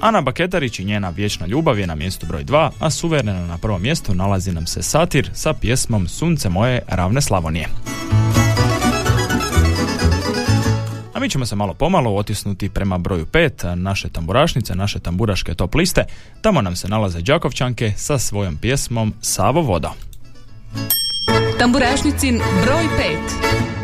Ana 0.00 0.20
Baketarić 0.20 0.78
i 0.78 0.84
njena 0.84 1.10
vječna 1.10 1.46
ljubav 1.46 1.78
je 1.78 1.86
na 1.86 1.94
mjestu 1.94 2.26
broj 2.26 2.44
2, 2.44 2.70
a 2.80 2.90
suvereno 2.90 3.46
na 3.46 3.58
prvom 3.58 3.82
mjestu 3.82 4.14
nalazi 4.14 4.52
nam 4.52 4.66
se 4.66 4.82
Satir 4.82 5.30
sa 5.34 5.54
pjesmom 5.54 6.08
Sunce 6.08 6.48
moje 6.48 6.82
ravne 6.88 7.20
Slavonije. 7.20 7.68
A 11.14 11.20
mi 11.20 11.30
ćemo 11.30 11.46
se 11.46 11.56
malo 11.56 11.74
pomalo 11.74 12.14
otisnuti 12.14 12.68
prema 12.68 12.98
broju 12.98 13.26
5, 13.26 13.74
naše 13.74 14.08
tamburašnice, 14.08 14.74
naše 14.74 14.98
tamburaške 14.98 15.54
top 15.54 15.74
liste. 15.74 16.04
Tamo 16.42 16.62
nam 16.62 16.76
se 16.76 16.88
nalaze 16.88 17.20
Đakovčanke 17.20 17.92
sa 17.96 18.18
svojom 18.18 18.56
pjesmom 18.56 19.14
Savo 19.20 19.62
vodo. 19.62 19.90
Tamburašnicin 21.58 22.40
broj 22.64 22.84
5. 22.98 23.79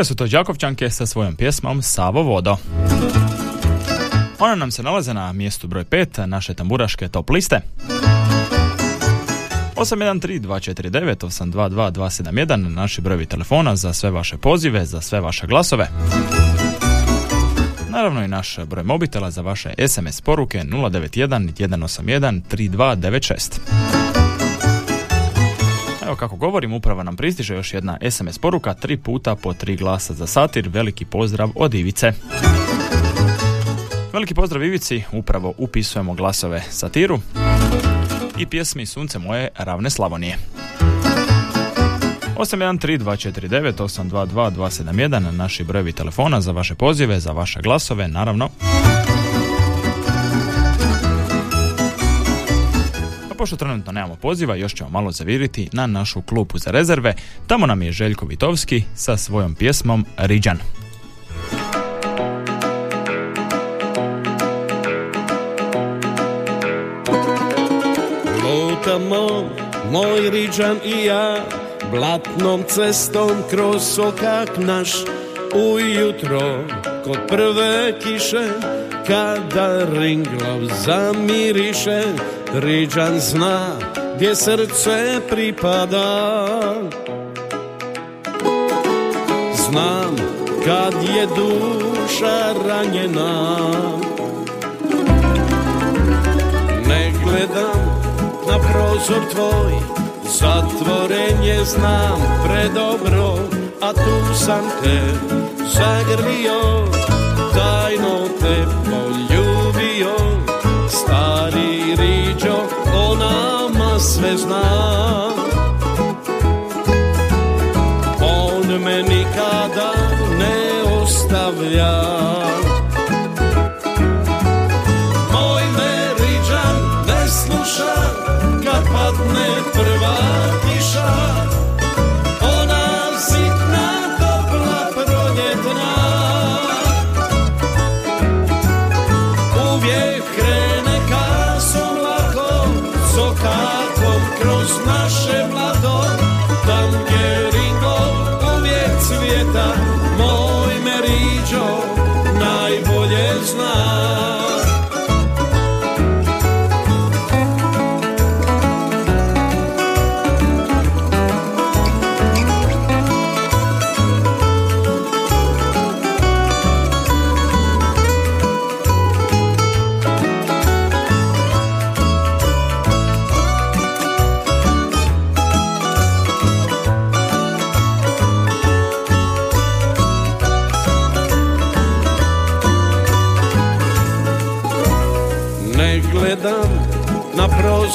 Bile 0.00 0.04
su 0.04 0.14
to 0.14 0.26
Đakovčanke 0.26 0.90
sa 0.90 1.06
svojom 1.06 1.36
pjesmom 1.36 1.82
Savo 1.82 2.22
vodo. 2.22 2.56
Ona 4.38 4.54
nam 4.54 4.70
se 4.70 4.82
nalaze 4.82 5.14
na 5.14 5.32
mjestu 5.32 5.66
broj 5.66 5.84
5 5.84 6.26
naše 6.26 6.54
tamburaške 6.54 7.08
top 7.08 7.30
liste. 7.30 7.60
813-249-822-271 9.76 12.56
naši 12.56 13.00
brojevi 13.00 13.26
telefona 13.26 13.76
za 13.76 13.92
sve 13.92 14.10
vaše 14.10 14.36
pozive, 14.36 14.86
za 14.86 15.00
sve 15.00 15.20
vaše 15.20 15.46
glasove. 15.46 15.88
Naravno 17.88 18.24
i 18.24 18.28
naš 18.28 18.58
broj 18.58 18.84
mobitela 18.84 19.30
za 19.30 19.42
vaše 19.42 19.74
SMS 19.88 20.20
poruke 20.20 20.58
091 20.58 21.52
181 21.58 22.40
3296. 22.50 23.99
Kako 26.20 26.36
govorim, 26.36 26.72
upravo 26.72 27.02
nam 27.02 27.16
pristiže 27.16 27.54
još 27.54 27.74
jedna 27.74 27.98
SMS 28.10 28.38
poruka, 28.38 28.74
tri 28.74 28.96
puta 28.96 29.36
po 29.36 29.54
tri 29.54 29.76
glasa 29.76 30.14
za 30.14 30.26
satir, 30.26 30.68
veliki 30.68 31.04
pozdrav 31.04 31.50
od 31.54 31.74
Ivice. 31.74 32.12
Veliki 34.12 34.34
pozdrav 34.34 34.64
Ivici, 34.64 35.02
upravo 35.12 35.54
upisujemo 35.58 36.14
glasove 36.14 36.62
satiru 36.70 37.20
i 38.38 38.46
pjesmi 38.46 38.86
Sunce 38.86 39.18
moje 39.18 39.48
ravne 39.58 39.90
Slavonije. 39.90 40.36
813249822271 42.36 45.30
naši 45.30 45.64
brojevi 45.64 45.92
telefona 45.92 46.40
za 46.40 46.52
vaše 46.52 46.74
pozive, 46.74 47.20
za 47.20 47.32
vaše 47.32 47.60
glasove, 47.62 48.08
naravno. 48.08 48.48
Pošto 53.40 53.56
trenutno 53.56 53.92
nemamo 53.92 54.16
poziva, 54.16 54.54
još 54.54 54.74
ćemo 54.74 54.90
malo 54.90 55.10
zaviriti 55.10 55.68
na 55.72 55.86
našu 55.86 56.22
klupu 56.22 56.58
za 56.58 56.70
rezerve. 56.70 57.14
Tamo 57.46 57.66
nam 57.66 57.82
je 57.82 57.92
Željko 57.92 58.26
Vitovski 58.26 58.82
sa 58.94 59.16
svojom 59.16 59.54
pjesmom 59.54 60.06
Riđan. 60.16 60.58
Lutamo, 68.44 69.50
moj 69.90 70.30
riđan 70.30 70.76
i 70.84 71.04
ja, 71.04 71.44
blatnom 71.90 72.62
cestom 72.68 73.30
kroz 73.50 73.82
sokak 73.82 74.48
naš, 74.58 74.90
ujutro 75.54 76.64
kod 77.04 77.18
prve 77.28 77.98
kiše, 78.00 78.48
kada 79.06 79.84
ringlav 79.84 80.60
zamiriše, 80.84 82.02
Riđan 82.54 83.20
zna 83.20 83.66
gdje 84.16 84.36
srce 84.36 85.20
pripada. 85.30 86.34
Znam 89.54 90.16
kad 90.64 90.94
je 91.16 91.26
duša 91.26 92.52
ranjena. 92.68 93.56
Ne 96.88 97.12
gledam 97.24 98.00
na 98.48 98.58
prozor 98.58 99.22
tvoj 99.32 99.72
Zatvoren 100.40 101.42
je 101.42 101.64
znam 101.64 102.20
predobro 102.44 103.38
A 103.80 103.92
tu 103.92 104.34
sam 104.34 104.62
te 104.82 105.00
zagrlio 105.58 106.86
nama 114.20 114.36
sve 114.46 114.89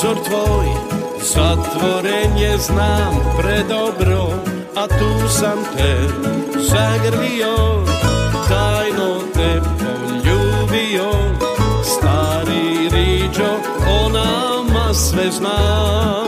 prozor 0.05 0.23
tvoj 0.25 0.65
Zatvoren 1.19 2.37
je 2.37 2.57
znam 2.57 3.15
predobro 3.37 4.29
A 4.75 4.87
tu 4.87 5.29
sam 5.29 5.57
te 5.77 5.97
zagrlio 6.53 7.85
Tajno 8.49 9.19
te 9.33 9.61
poljubio. 9.79 11.11
Stari 11.83 12.89
riđo 12.91 13.57
o 13.87 14.09
nama 14.09 14.93
sve 14.93 15.31
zna 15.31 16.24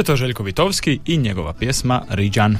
Bio 0.00 0.04
to 0.04 0.16
Željko 0.16 0.42
Vitovski 0.42 0.98
i 1.06 1.16
njegova 1.16 1.52
pjesma 1.52 2.02
Riđan. 2.10 2.56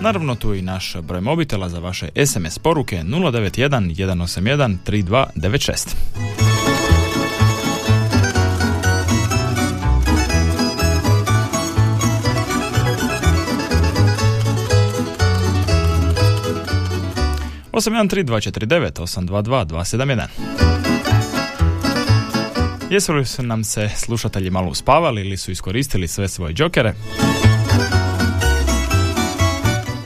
Naravno 0.01 0.34
tu 0.34 0.55
i 0.55 0.62
naš 0.62 0.97
broj 1.03 1.20
mobitela 1.20 1.68
za 1.68 1.78
vaše 1.78 2.09
SMS 2.26 2.59
poruke 2.59 2.97
091 2.97 3.97
181 3.97 4.76
3296. 4.86 6.41
813-249-822-271. 17.73 20.27
Jesu 22.91 23.12
li 23.12 23.27
su 23.27 23.43
nam 23.43 23.64
se 23.64 23.91
slušatelji 23.97 24.51
malo 24.51 24.68
uspavali 24.68 25.20
ili 25.20 25.37
su 25.37 25.51
iskoristili 25.51 26.09
sve 26.09 26.29
svoje 26.29 26.55
džokere? 26.55 26.95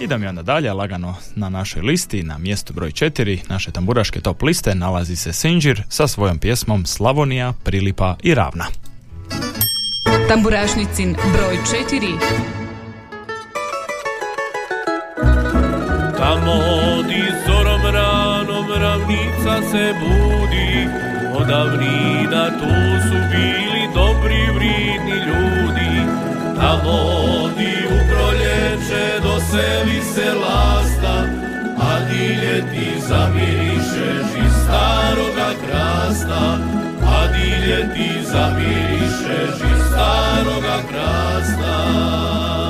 Idem 0.00 0.22
ja 0.22 0.28
onda 0.28 0.42
dalje, 0.42 0.72
lagano 0.72 1.14
na 1.34 1.48
našoj 1.48 1.82
listi, 1.82 2.22
na 2.22 2.38
mjestu 2.38 2.72
broj 2.72 2.90
4 2.90 3.38
naše 3.48 3.70
tamburaške 3.70 4.20
top 4.20 4.42
liste 4.42 4.74
nalazi 4.74 5.16
se 5.16 5.32
Sinđir 5.32 5.82
sa 5.88 6.06
svojom 6.06 6.38
pjesmom 6.38 6.86
Slavonija, 6.86 7.52
Prilipa 7.64 8.16
i 8.22 8.34
Ravna. 8.34 8.66
Tamburašnicin 10.28 11.16
broj 11.32 11.58
4 11.90 12.18
Tamo 16.18 16.65
ravnica 19.46 19.70
se 19.70 19.94
budi 20.00 20.88
Odavnina 21.34 22.50
tu 22.50 22.74
su 23.08 23.18
bili 23.30 23.88
dobri 23.94 24.50
vridni 24.54 25.18
ljudi. 25.26 26.06
Tamo 26.56 27.48
di 27.56 27.86
u 27.86 27.98
proljeće 28.10 29.20
doseli 29.22 30.02
se 30.14 30.34
lasta 30.34 31.24
A 31.78 32.00
di 32.10 32.26
ljeti 32.26 33.00
zamirišeš 33.08 34.46
iz 34.46 34.52
staroga 34.64 35.50
krasta. 35.66 36.58
A 37.06 37.26
di 37.26 37.50
ljeti 37.66 38.24
zamirišeš 38.24 39.56
iz 39.56 39.82
staroga 39.88 40.78
krasta 40.88 42.65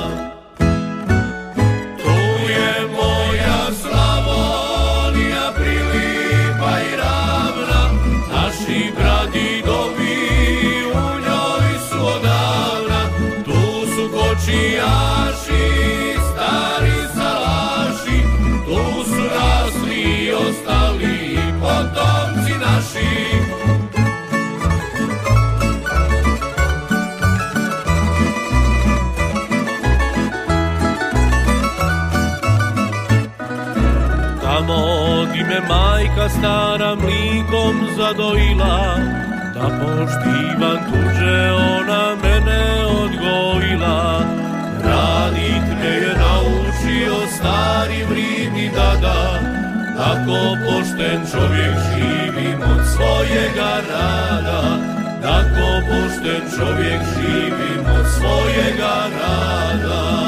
me 35.56 35.68
majka 35.68 36.28
stara 36.28 36.94
mlikom 36.94 37.88
zadojila 37.96 38.96
Da 39.54 39.68
poštivam 39.80 40.78
tuđe 40.86 41.52
ona 41.52 42.16
mene 42.22 42.84
odgojila. 42.84 44.20
Radit 44.84 45.66
me 45.80 45.88
je 45.88 46.14
naučio 46.24 47.26
stari 47.36 48.04
vridni 48.10 48.70
dada 48.74 49.40
Tako 49.96 50.56
pošten 50.64 51.20
čovjek 51.32 51.74
živim 51.94 52.60
od 52.62 52.86
svojega 52.94 53.72
rada. 53.90 54.62
Tako 55.22 55.68
pošten 55.88 56.42
čovjek 56.58 57.00
živim 57.14 57.86
od 58.00 58.06
svojega 58.16 58.94
rada 59.20 60.25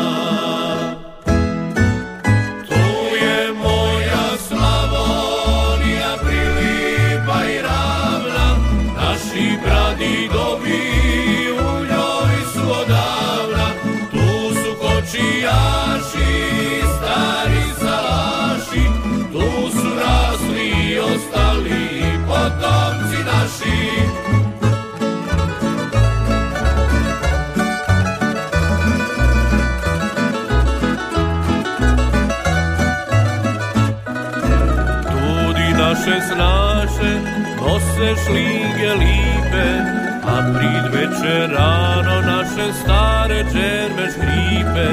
šlige 38.29 38.93
lipe, 39.03 39.69
a 40.33 40.37
prid 40.55 40.85
večer 40.95 41.51
rano 41.51 42.21
naše 42.21 42.73
stare 42.83 43.45
čerme 43.53 44.07
škripe. 44.15 44.89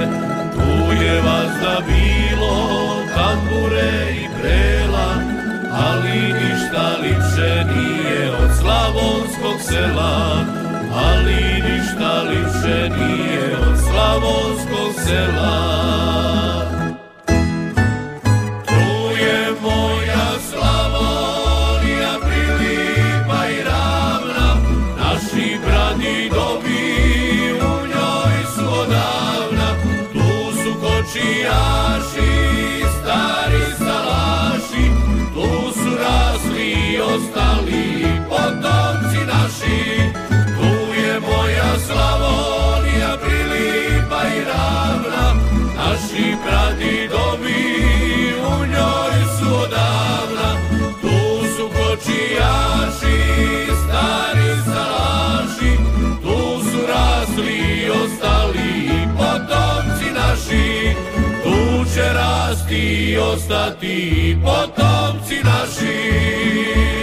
Tu 0.53 1.03
je 1.03 1.21
vas 1.21 1.51
da 1.61 1.77
bilo, 1.87 2.55
tambure 3.15 3.93
i 4.11 4.25
prela, 4.41 5.09
ali 5.71 6.19
ništa 6.33 6.87
lipše 7.01 7.65
nije 7.73 8.31
od 8.31 8.51
slavonskog 8.59 9.61
sela. 9.61 10.45
Ali 11.07 11.61
ništa 11.69 12.21
lipše 12.29 12.89
nije 12.97 13.57
od 13.57 13.77
slavonskog 13.79 14.91
sela. 15.05 16.34
Moja 41.27 41.79
Slavonija 41.85 43.17
prilipa 43.23 44.21
i 44.37 44.43
ravna, 44.43 45.33
naši 45.77 46.35
pradidovi 46.45 47.65
u 48.47 48.65
njoj 48.65 49.15
su 49.39 49.55
odavna, 49.63 50.49
tu 51.01 51.47
su 51.57 51.69
kočijaši, 51.69 53.21
stari 53.83 54.51
salaši, 54.65 55.77
tu 56.21 56.63
su 56.71 56.79
rasli 56.87 57.89
ostali 57.89 58.89
potomci 59.17 60.11
naši, 60.15 60.95
tu 61.43 61.85
će 61.93 62.13
rasti 62.13 63.17
ostati 63.17 64.37
potomci 64.43 65.35
naši. 65.43 66.94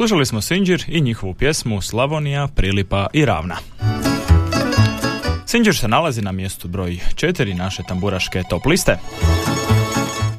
Slušali 0.00 0.26
smo 0.26 0.40
Sinđir 0.40 0.84
i 0.88 1.00
njihovu 1.00 1.34
pjesmu 1.34 1.80
Slavonija, 1.80 2.48
Prilipa 2.56 3.06
i 3.12 3.24
Ravna. 3.24 3.54
Sinđir 5.46 5.76
se 5.76 5.88
nalazi 5.88 6.22
na 6.22 6.32
mjestu 6.32 6.68
broj 6.68 6.90
4 6.90 7.56
naše 7.58 7.82
tamburaške 7.88 8.42
top 8.50 8.66
liste. 8.66 8.96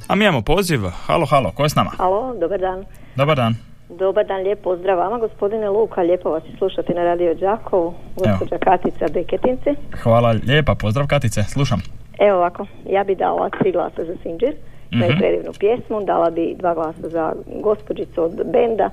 A 0.08 0.16
mi 0.16 0.26
imamo 0.26 0.42
poziv. 0.42 0.80
Halo, 1.06 1.26
halo, 1.26 1.52
ko 1.52 1.64
je 1.64 1.70
s 1.70 1.76
nama? 1.76 1.92
Halo, 1.98 2.36
dobar 2.40 2.60
dan. 2.60 2.86
Dobar 3.16 3.36
dan. 3.38 3.56
Dobar 3.90 4.26
dan, 4.26 4.42
lijep 4.42 4.62
pozdrav 4.64 4.98
vama, 4.98 5.18
gospodine 5.18 5.70
Luka, 5.70 6.02
lijepo 6.02 6.30
vas 6.30 6.44
slušati 6.58 6.94
na 6.94 7.04
radio 7.04 7.34
Đakovu, 7.34 7.94
gospođa 8.16 8.58
Katica 8.58 9.06
Beketinci. 9.14 9.70
Hvala 10.04 10.36
lijepa, 10.48 10.76
pozdrav 10.76 11.08
Katice, 11.08 11.44
slušam. 11.44 11.82
Evo 12.20 12.38
ovako, 12.38 12.66
ja 12.90 13.04
bi 13.04 13.16
dala 13.16 13.50
tri 13.50 13.72
glasa 13.72 14.06
za 14.06 14.16
Sinđir, 14.24 14.54
za 14.92 15.06
Mhm. 15.08 15.18
predivnu 15.20 15.52
pjesmu, 15.60 16.06
dala 16.06 16.30
bi 16.30 16.56
dva 16.60 16.74
glasa 16.74 17.10
za 17.10 17.34
gospođicu 17.64 18.22
od 18.24 18.32
benda 18.46 18.90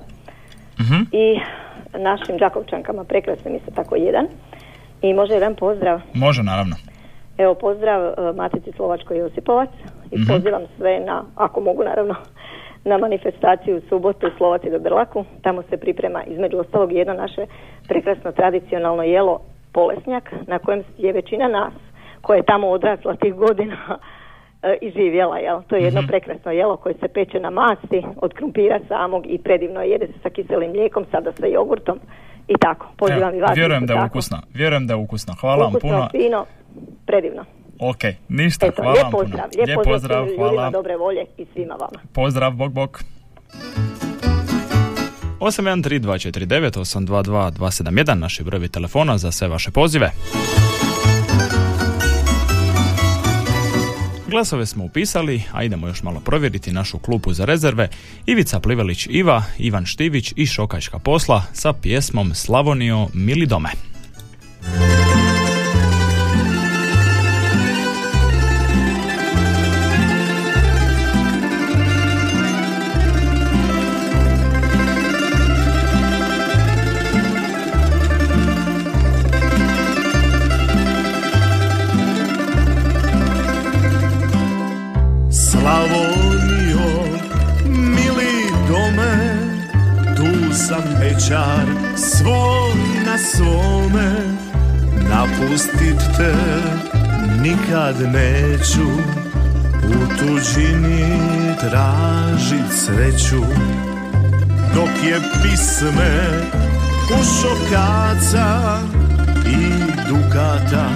Mhm. 0.81 1.01
i 1.11 1.39
našim 1.97 2.37
Đakovčankama 2.37 3.03
prekrasnim 3.03 3.55
isto 3.55 3.71
tako 3.71 3.95
jedan. 3.95 4.27
I 5.01 5.13
može 5.13 5.33
jedan 5.33 5.55
pozdrav, 5.55 6.01
Može, 6.13 6.43
naravno. 6.43 6.75
evo 7.37 7.53
pozdrav 7.53 8.05
e, 8.05 8.13
Matici 8.35 8.71
Slovačkoj 8.75 9.17
Josipovac 9.17 9.69
i 10.11 10.15
Mhm. 10.17 10.27
pozivam 10.27 10.61
sve 10.77 10.99
na, 10.99 11.23
ako 11.35 11.61
mogu 11.61 11.83
naravno, 11.83 12.15
na 12.83 12.97
manifestaciju 12.97 13.77
u 13.77 13.81
subotu 13.89 14.27
u 14.27 14.37
Slovaci 14.37 14.69
do 14.69 14.79
Brlaku. 14.79 15.25
Tamo 15.41 15.61
se 15.69 15.77
priprema 15.77 16.23
između 16.23 16.57
ostalog 16.57 16.91
jedno 16.91 17.13
naše 17.13 17.45
prekrasno 17.87 18.31
tradicionalno 18.31 19.03
jelo 19.03 19.39
polesnjak 19.73 20.33
na 20.47 20.59
kojem 20.59 20.83
je 20.97 21.13
većina 21.13 21.47
nas 21.47 21.73
koja 22.21 22.37
je 22.37 22.43
tamo 22.43 22.67
odrasla 22.69 23.15
tih 23.15 23.33
godina 23.33 23.77
e, 24.63 24.77
i 24.81 24.91
živjela. 24.91 25.37
Jel? 25.37 25.61
To 25.63 25.75
je 25.75 25.83
jedno 25.83 26.01
Mhm. 26.01 26.07
prekrasno 26.07 26.51
jelo 26.51 26.77
koje 26.77 26.95
se 26.95 27.07
peče 27.07 27.39
na 27.39 27.49
masti 27.51 28.01
od 28.17 28.33
krumpira 28.33 28.79
samog 28.87 29.25
i 29.25 29.37
predivno 29.37 29.81
je, 29.81 29.89
jede 29.89 30.07
se 30.07 30.13
sa 30.23 30.29
kiselim 30.29 30.69
mlijekom, 30.71 31.05
sada 31.11 31.31
sa 31.33 31.45
jogurtom 31.47 31.99
i 32.47 32.53
tako. 32.55 32.87
Pozivam 32.97 33.35
i 33.35 33.41
vas. 33.41 33.57
vjerujem 33.57 33.85
da 33.85 33.93
je 33.93 33.99
tako. 33.99 34.07
ukusno. 34.07 34.37
Vjerujem 34.53 34.87
da 34.87 34.93
je 34.93 34.97
ukusno. 34.97 35.33
Hvala 35.35 35.57
vam 35.57 35.69
Ukusno, 35.69 35.89
puno. 35.89 36.09
fino, 36.13 36.45
predivno. 37.05 37.45
Ok, 37.81 37.97
ništa, 38.29 38.65
Eto, 38.65 38.81
hvala 38.81 38.93
lijep 38.93 39.03
vam 39.03 39.11
puno. 39.11 39.23
pozdrav, 39.23 39.49
lijep, 39.57 39.79
pozdrav, 39.85 40.17
svim 40.17 40.31
ljudima 40.31 40.51
hvala. 40.51 40.69
dobre 40.69 40.97
volje 40.97 41.25
i 41.37 41.45
svima 41.45 41.73
vama. 41.75 41.99
Pozdrav, 42.13 42.51
bok, 42.53 42.71
bok. 42.71 42.99
813249 45.39 46.77
822 46.77 47.51
271 47.51 48.13
naši 48.15 48.43
brojevi 48.43 48.67
telefona 48.69 49.17
za 49.17 49.31
sve 49.31 49.47
vaše 49.47 49.71
pozive. 49.71 50.11
Glasove 54.29 54.65
smo 54.65 54.83
upisali, 54.83 55.43
a 55.51 55.63
idemo 55.63 55.87
još 55.87 56.03
malo 56.03 56.19
provjeriti 56.19 56.71
našu 56.71 56.99
klupu 56.99 57.33
za 57.33 57.45
rezerve. 57.45 57.89
Ivica 58.25 58.59
Plivelić 58.59 59.07
Iva, 59.09 59.43
Ivan 59.57 59.85
Štivić 59.85 60.33
i 60.35 60.45
Šokajška 60.45 60.99
posla 60.99 61.43
sa 61.53 61.73
pjesmom 61.73 62.35
Slavonio 62.35 63.07
Mili 63.13 63.47
pečar 91.29 91.65
svoj 91.95 92.73
na 93.05 93.17
svome, 93.17 94.11
napustit 95.09 95.99
te 96.17 96.33
nikad 97.41 97.95
neću, 98.13 98.89
u 99.83 100.17
tuđini 100.19 101.05
tražit 101.59 102.85
sreću, 102.85 103.43
dok 104.75 104.89
je 105.03 105.19
pisme 105.43 106.29
u 107.09 107.23
šokaca 107.23 108.79
i 109.45 109.69
dukata 110.09 110.89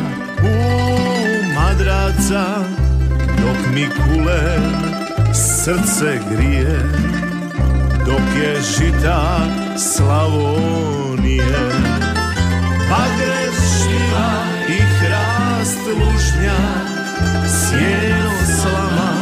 u 0.43 0.55
madraca 1.55 2.45
dok 3.41 3.73
mi 3.73 3.87
kule 3.87 4.57
srce 5.33 6.19
grije 6.31 6.79
dok 8.05 8.27
je 8.43 8.61
žita 8.61 9.47
Slavonije. 9.77 11.69
Pa 12.89 13.03
grešljiva 13.17 14.31
i 14.69 14.79
hrast 14.99 15.79
lužnja 15.87 16.59
sjeno 17.47 18.31
slama 18.61 19.13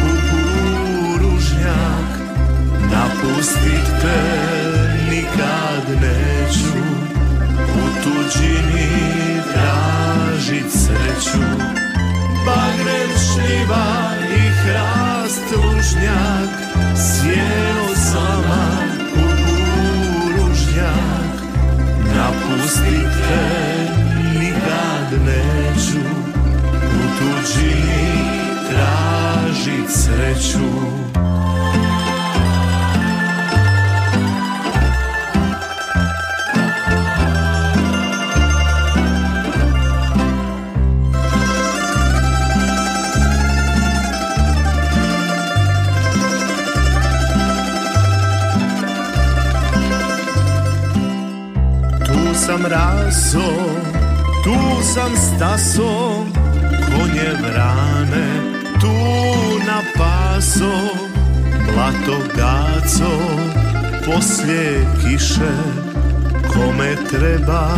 kukuružnjak 0.00 1.50
napustit 2.92 3.86
te 4.02 4.20
nikad 5.10 5.84
neću 6.02 6.78
u 7.74 8.02
tuđini 8.02 8.90
tražit 9.52 10.70
sreću. 10.72 11.44
Bagrem 12.46 13.10
šljiva 13.18 13.86
i 14.36 14.50
hrast 14.50 15.42
lužnjak 15.56 16.50
Sjeno 16.96 17.89
Napustit 22.30 23.10
te 23.28 23.44
nikad 24.38 25.08
neću 25.26 26.00
U 26.84 27.02
tuđini 27.18 28.24
tražit 28.70 29.90
sreću 29.90 30.89
sam 55.16 55.36
staso, 55.36 56.24
konje 56.86 57.30
vrane, 57.42 58.26
tu 58.80 58.94
na 59.66 59.82
paso, 59.98 60.72
blato 61.72 62.18
gaco, 62.36 63.18
poslije 64.06 64.86
kiše, 65.02 65.52
kome 66.52 66.96
treba 67.10 67.68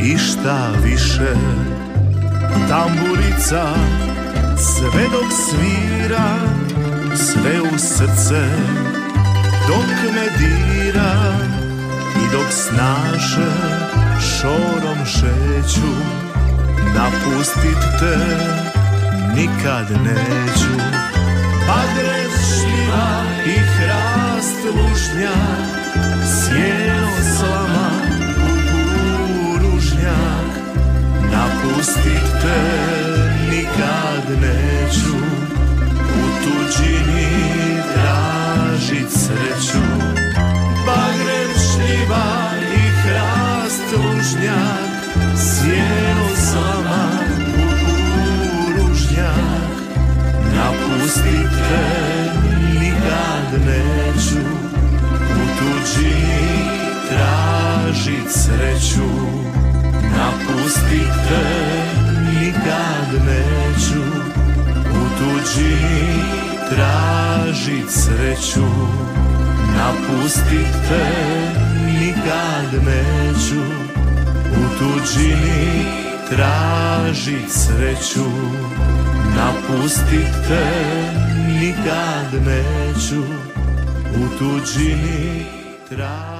i 0.00 0.18
šta 0.18 0.70
više. 0.84 1.34
Tamburica, 2.68 3.74
sve 4.56 5.02
dok 5.12 5.32
svira, 5.32 6.34
sve 7.16 7.60
u 7.60 7.78
srce, 7.78 8.46
dok 9.68 10.12
me 10.14 10.38
dira, 10.38 11.14
i 12.16 12.32
dok 12.32 12.52
snaše 12.52 13.50
šorom 14.20 15.06
šeću 15.06 16.19
Napustit 16.94 17.80
te 17.98 18.16
nikad 19.34 19.90
neću. 19.90 20.74
Pa 21.66 21.80
grešljiva 21.94 23.22
i 23.46 23.58
hrast 23.58 24.64
lužnja 24.64 25.36
Sjeno 26.26 27.10
slama 27.36 27.90
kukuružnjak 29.20 30.50
Napustit 31.32 32.26
te 32.42 32.60
nikad 33.50 34.40
neću. 34.40 35.16
U 35.98 36.44
tuđini 36.44 37.30
tražit 37.94 39.10
sreću. 39.10 39.84
Bagrem 40.86 41.50
šljiva 41.54 42.50
i 42.74 42.90
hrast 43.02 43.92
lužnjak 43.92 44.90
Sjeno 45.36 46.09
slama 46.50 47.02
kukuružnjak 48.26 49.70
Napustit 50.54 51.50
te 51.68 51.84
nikad 52.80 53.48
neću 53.66 54.44
U 55.30 55.42
tuđini 55.58 56.50
tražit 57.08 58.28
sreću. 58.30 59.08
Napustit 60.16 61.12
te 61.28 61.46
nikad 62.40 63.08
neću 63.26 64.02
U 64.90 65.02
tuđini 65.18 66.22
tražit 66.70 67.90
sreću. 67.90 68.68
Napustit 69.76 70.72
te 70.88 71.06
nikad 71.86 72.70
neću 72.84 73.62
U 74.52 74.78
tuđini 74.78 76.09
tražit 76.30 77.50
sreću 77.50 78.30
Napustit 79.36 80.32
te 80.48 80.66
nikad 81.46 82.46
neću. 82.46 83.22
U 84.16 84.38
tuđini 84.38 85.44
tražit 85.88 86.39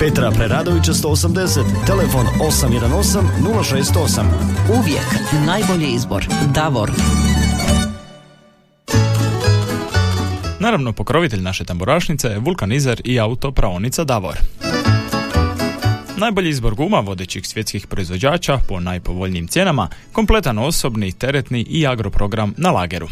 Petra 0.00 0.30
Preradovića 0.30 0.92
180, 0.92 1.86
telefon 1.86 2.26
818 2.40 3.22
068. 3.42 4.24
Uvijek 4.78 5.06
najbolji 5.46 5.86
izbor. 5.86 6.26
Davor. 6.54 6.90
Naravno, 10.60 10.92
pokrovitelj 10.92 11.40
naše 11.40 11.64
tamburašnice 11.64 12.28
je 12.28 12.38
vulkanizer 12.38 13.00
i 13.04 13.20
autopraonica 13.20 14.04
Davor. 14.04 14.36
Najbolji 16.16 16.48
izbor 16.48 16.74
guma 16.74 17.00
vodećih 17.00 17.46
svjetskih 17.46 17.86
proizvođača 17.86 18.58
po 18.68 18.80
najpovoljnijim 18.80 19.48
cijenama, 19.48 19.88
kompletan 20.12 20.58
osobni, 20.58 21.12
teretni 21.12 21.60
i 21.60 21.86
agroprogram 21.86 22.54
na 22.56 22.70
lageru. 22.70 23.08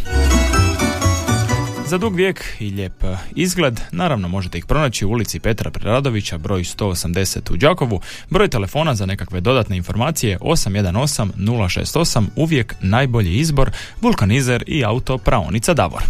Za 1.88 1.98
dug 1.98 2.14
vijek 2.14 2.44
i 2.60 2.70
lijep 2.70 3.04
e, 3.04 3.16
izgled, 3.34 3.80
naravno 3.92 4.28
možete 4.28 4.58
ih 4.58 4.66
pronaći 4.66 5.06
u 5.06 5.10
ulici 5.10 5.40
Petra 5.40 5.70
Preradovića, 5.70 6.38
broj 6.38 6.60
180 6.60 7.52
u 7.52 7.56
Đakovu, 7.56 8.00
broj 8.30 8.48
telefona 8.48 8.94
za 8.94 9.06
nekakve 9.06 9.40
dodatne 9.40 9.76
informacije 9.76 10.38
818 10.38 11.28
068, 11.36 12.24
uvijek 12.36 12.74
najbolji 12.80 13.38
izbor, 13.38 13.70
vulkanizer 14.00 14.64
i 14.66 14.84
auto 14.84 15.18
praonica 15.18 15.74
Davor. 15.74 16.02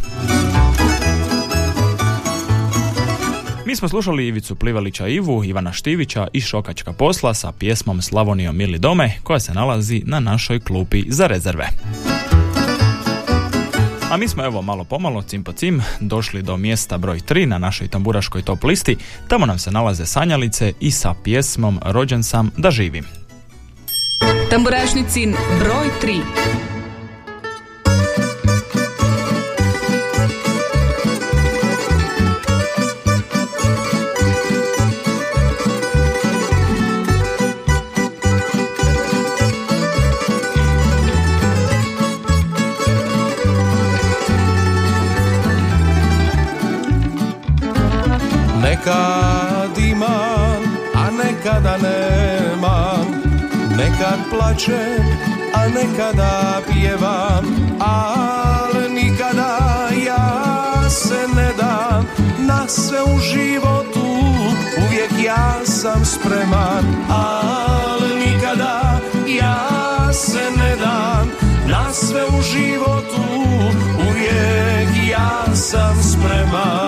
Mi 3.67 3.77
smo 3.77 3.89
slušali 3.89 4.27
Ivicu 4.27 4.55
Plivalića 4.55 5.09
Ivu, 5.09 5.45
Ivana 5.45 5.73
Štivića 5.73 6.29
i 6.33 6.41
Šokačka 6.41 6.93
posla 6.93 7.35
sa 7.35 7.53
pjesmom 7.53 8.03
Slavonijom 8.03 8.57
Mili 8.57 8.79
Dome, 8.79 9.15
koja 9.23 9.41
se 9.41 9.55
nalazi 9.55 10.03
na 10.07 10.21
našoj 10.21 10.61
klupi 10.61 11.05
za 11.09 11.27
rezerve. 11.27 11.69
A 14.11 14.17
mi 14.17 14.29
smo 14.29 14.45
evo 14.45 14.63
malo 14.63 14.85
pomalo, 14.85 15.23
cim 15.23 15.45
po 15.45 15.53
cim, 15.53 15.83
došli 16.01 16.43
do 16.43 16.57
mjesta 16.57 16.99
broj 16.99 17.19
3 17.19 17.47
na 17.47 17.59
našoj 17.59 17.89
tamburaškoj 17.89 18.43
top 18.43 18.65
listi. 18.65 18.97
Tamo 19.29 19.47
nam 19.47 19.59
se 19.59 19.71
nalaze 19.71 20.07
sanjalice 20.07 20.73
i 20.81 20.91
sa 20.91 21.15
pjesmom 21.25 21.81
Rođen 21.85 22.25
sam 22.25 22.51
da 22.57 22.71
živim. 22.71 23.05
Tamburašnicin 24.51 25.35
broj 25.61 25.89
3. 26.03 26.78
Nekad 48.79 49.79
imam, 49.79 50.63
a 50.95 51.11
nekad 51.11 51.65
Nekad 53.77 54.19
plačem, 54.31 55.03
a 55.55 55.69
nekada 55.69 56.61
pjevam. 56.67 57.45
Ali 57.81 58.89
nikada 58.89 59.59
ja 60.07 60.91
se 60.91 61.27
ne 61.37 61.53
dam. 61.59 62.07
Na 62.39 62.69
sve 62.69 63.03
u 63.03 63.19
životu 63.19 64.07
uvijek 64.87 65.25
ja 65.25 65.61
sam 65.65 66.05
spreman. 66.05 66.85
Ali 67.09 68.27
nikada 68.27 69.01
ja 69.27 70.13
se 70.13 70.51
ne 70.57 70.77
dam. 70.77 71.31
Na 71.67 71.93
sve 71.93 72.25
u 72.39 72.43
životu 72.43 73.23
uvijek 74.09 75.11
ja 75.11 75.55
sam 75.55 76.03
spreman 76.03 76.88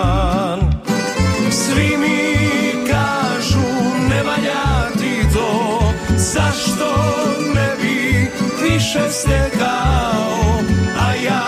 više 8.93 9.09
stekao 9.11 10.59
A 10.99 11.13
ja 11.13 11.43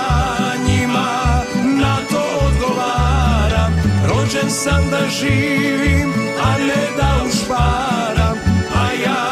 njima 0.67 1.41
na 1.63 1.97
to 2.11 2.39
odgovaram. 2.47 3.73
Rođen 4.07 4.49
sam 4.49 4.89
da 4.91 5.09
živim, 5.09 6.13
a 6.43 6.57
ne 6.57 6.87
da 6.97 7.23
ušparam 7.27 8.37
A 8.75 8.91
ja 9.05 9.31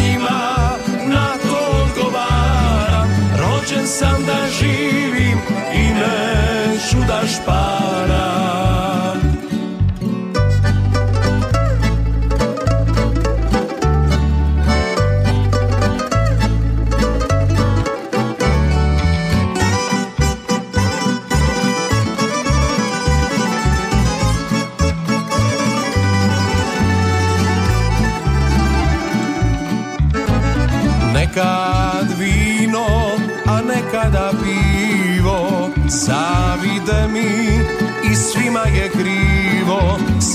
njima 0.00 0.78
na 1.06 1.28
to 1.42 1.82
odgovaram. 1.82 3.08
Rođen 3.38 3.86
sam 3.86 4.24
da 4.26 4.48
živim 4.60 5.38
i 5.74 5.94
neću 5.94 6.96
da 7.08 7.26
šparam 7.26 7.71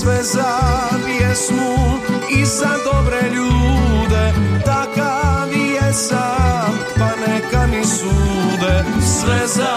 Sve 0.08 0.22
za 0.22 0.58
pjesmu 1.06 1.98
i 2.30 2.44
za 2.44 2.70
dobre 2.84 3.30
ljude. 3.34 4.32
Takav 4.64 5.52
je 5.52 5.92
sam, 5.92 6.78
pa 6.98 7.08
neka 7.26 7.66
mi 7.66 7.84
sude. 7.84 8.84
Sve 9.00 9.46
za 9.46 9.76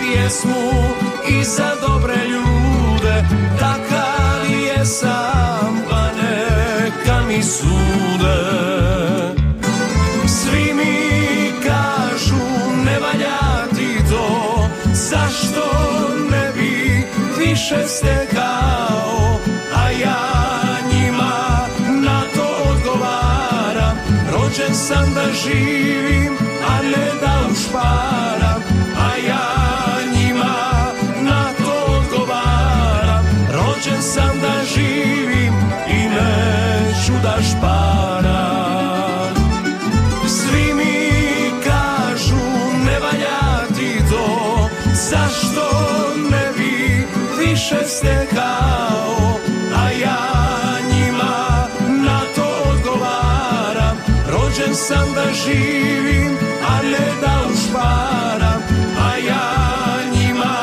pjesmu 0.00 0.70
i 1.28 1.44
za 1.44 1.70
dobre 1.86 2.14
ljude. 2.14 3.24
Takav 3.58 4.50
je 4.50 4.86
sam, 4.86 5.82
pa 5.90 6.02
neka 6.12 7.20
mi 7.28 7.42
sude. 7.42 8.40
Svi 10.26 10.74
mi 10.74 11.52
kažu 11.62 12.44
ne 12.84 12.98
valja 12.98 13.66
ti 13.76 14.10
to. 14.10 14.68
Zašto 14.92 15.64
ne 16.30 16.52
bi 16.54 17.04
više 17.38 17.88
stekao 17.88 18.49
živim, 25.42 26.36
a 26.68 26.82
ne 26.82 27.06
da 27.20 27.48
ušparam 27.52 28.62
A 28.96 29.16
ja 29.28 29.48
njima 30.14 30.54
na 31.22 31.44
to 31.58 31.92
odgovaram. 31.98 33.24
Rođen 33.52 34.02
sam 34.02 34.40
da 34.40 34.64
živim 34.74 35.54
i 35.88 36.08
neću 36.08 37.12
da 37.22 37.42
šparam. 37.42 39.34
Svi 40.28 40.74
mi 40.74 41.10
kažu 41.64 42.44
ne 42.84 42.98
valja 43.00 43.66
ti 43.76 43.98
to 44.10 44.68
Zašto 44.94 45.70
ne 46.30 46.52
bi 46.56 47.06
više 47.38 47.84
stekao 47.86 48.99
sam 54.90 55.14
da 55.14 55.26
živim, 55.44 56.32
a 56.68 56.82
ne 56.82 57.06
da 57.20 57.34
ušparam 57.52 58.62
A 58.98 59.16
ja 59.28 59.52
njima 60.12 60.54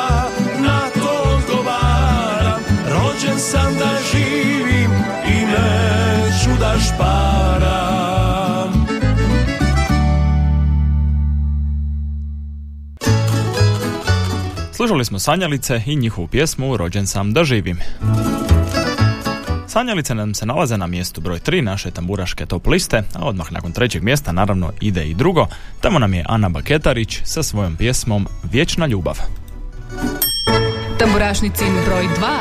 na 0.59 0.79
to 0.93 1.35
odgovaram 1.35 2.61
Rođen 2.89 3.39
sam 3.39 3.73
da 3.79 3.89
živim 4.11 4.91
i 5.27 5.45
neću 5.45 6.59
da 6.59 6.73
šparam 6.79 7.67
Slušali 14.71 15.05
smo 15.05 15.19
Sanjalice 15.19 15.81
i 15.85 15.95
njihovu 15.95 16.27
pjesmu 16.27 16.77
Rođen 16.77 17.07
sam 17.07 17.33
da 17.33 17.43
živim. 17.43 17.79
Sanjalice 19.77 20.15
nam 20.15 20.33
se 20.33 20.45
nalaze 20.45 20.77
na 20.77 20.87
mjestu 20.87 21.21
broj 21.21 21.39
3 21.39 21.61
naše 21.61 21.91
tamburaške 21.91 22.45
top 22.45 22.67
liste, 22.67 23.03
a 23.15 23.25
odmah 23.25 23.51
nakon 23.51 23.71
trećeg 23.71 24.03
mjesta 24.03 24.31
naravno 24.31 24.71
ide 24.81 25.05
i 25.05 25.13
drugo. 25.13 25.47
Tamo 25.81 25.99
nam 25.99 26.13
je 26.13 26.25
Ana 26.27 26.49
Baketarić 26.49 27.19
sa 27.23 27.43
svojom 27.43 27.75
pjesmom 27.75 28.27
Vječna 28.51 28.87
ljubav. 28.87 29.17
Tamburašnicin 30.99 31.73
broj 31.85 32.03
2. 32.03 32.39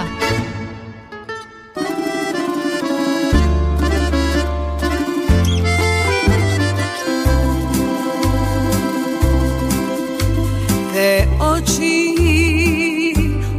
Te 10.93 11.27
oči, 11.41 12.15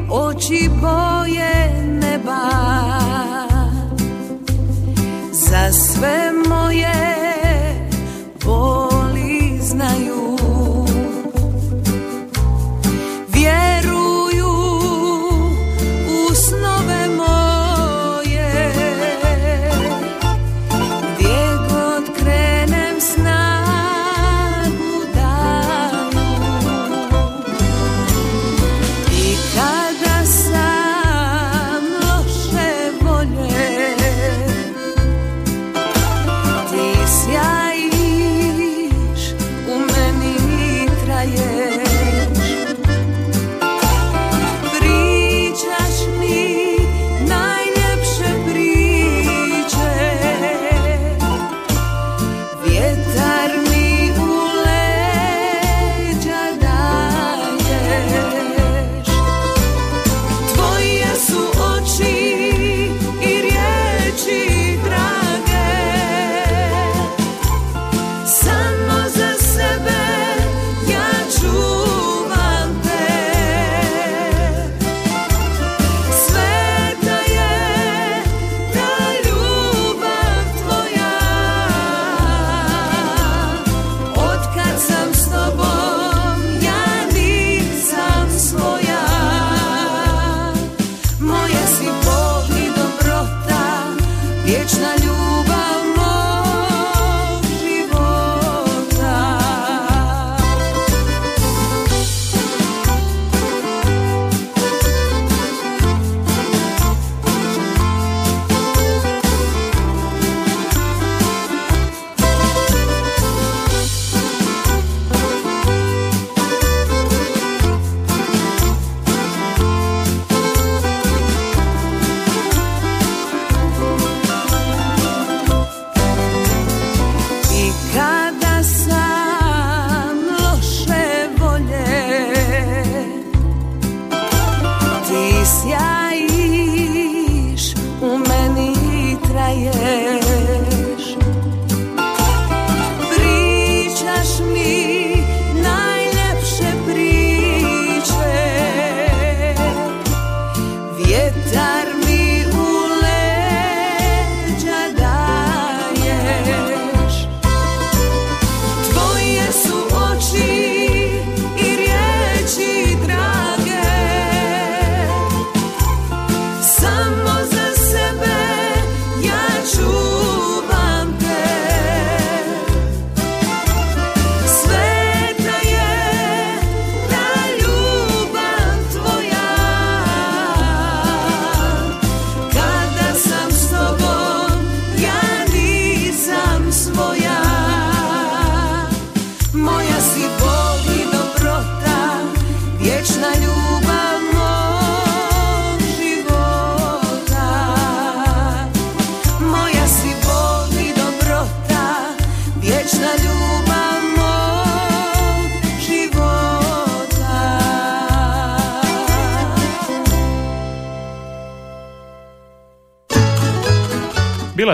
oči 0.10 0.70
boje 0.82 1.84
neba 2.02 2.77
Za 5.50 5.72
sve 5.72 6.32
moje 6.50 7.07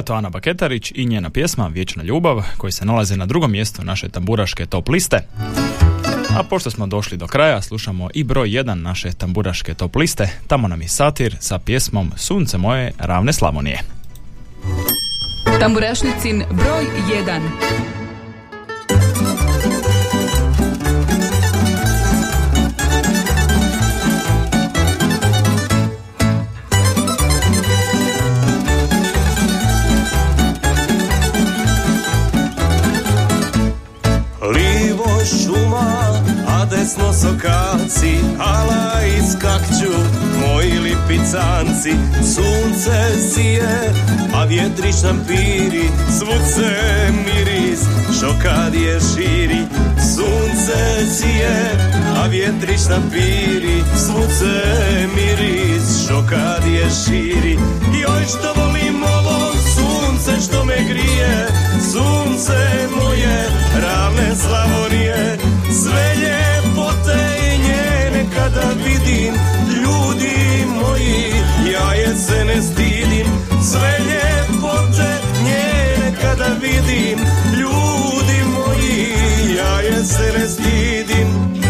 to 0.04 0.14
Ana 0.14 0.30
Baketarić 0.30 0.92
i 0.96 1.06
njena 1.06 1.30
pjesma 1.30 1.68
Vječna 1.68 2.04
ljubav 2.04 2.44
koji 2.58 2.72
se 2.72 2.86
nalazi 2.86 3.18
na 3.18 3.26
drugom 3.26 3.52
mjestu 3.52 3.84
naše 3.84 4.10
tamburaške 4.10 4.66
top 4.66 4.90
liste. 4.90 5.28
A 6.38 6.44
pošto 6.44 6.72
smo 6.72 6.88
došli 6.88 7.18
do 7.18 7.28
kraja, 7.28 7.62
slušamo 7.62 8.10
i 8.14 8.24
broj 8.24 8.50
1 8.50 8.74
naše 8.74 9.14
tamburaške 9.14 9.74
top 9.74 9.96
liste. 9.96 10.30
Tamo 10.48 10.68
nam 10.68 10.82
je 10.82 10.88
satir 10.88 11.38
sa 11.40 11.60
pjesmom 11.60 12.12
Sunce 12.16 12.58
moje 12.58 12.92
ravne 12.98 13.34
Slavonije. 13.34 13.80
Tamburašnicin 15.60 16.44
broj 16.52 16.86
1. 17.26 18.03
desno 36.94 37.14
sokaci, 37.14 38.20
ala 38.40 39.02
iskakću 39.04 39.94
moji 40.40 40.80
lipicanci. 40.80 41.96
Sunce 42.36 43.30
sije, 43.34 43.94
a 44.36 44.44
vjetrić 44.44 44.96
nam 45.04 45.26
piri, 45.28 45.90
svud 46.20 46.42
se 46.56 46.72
miris, 47.26 47.80
šokadije 48.20 49.00
širi. 49.00 49.66
Sunce 50.16 51.12
sije, 51.20 51.72
a 52.18 52.28
vjetrić 52.28 52.82
nam 52.90 53.10
piri, 53.12 53.84
svud 53.96 54.30
se 54.40 54.64
miris, 55.16 56.08
šokadije 56.08 56.88
širi. 57.06 57.58
Joj 58.02 58.24
što 58.30 58.62
volim 58.62 59.04
ovo 59.04 59.52
sunce 59.76 60.42
što 60.46 60.66
me 60.66 60.76
grije, 60.90 61.48
sunce 61.92 62.88
moje, 62.96 63.50
ravne 63.82 64.36
Slavonije, 64.36 65.38
sve 65.82 66.04
kada 68.36 68.70
vidim, 68.86 69.34
ljudi 69.84 70.66
moji, 70.66 71.34
ja 71.74 71.94
je 71.94 72.16
se 72.16 72.46
ne 72.46 72.62
stidim, 72.62 73.28
sve 73.72 73.98
ljepote 74.10 75.20
njene 75.44 76.18
kada 76.22 76.48
vidim, 76.62 77.20
ljudi 77.60 78.40
moji, 78.54 79.16
ja 79.58 79.80
je 79.80 80.06
se 80.06 80.34
ne 80.40 80.48
stidim. 80.48 81.63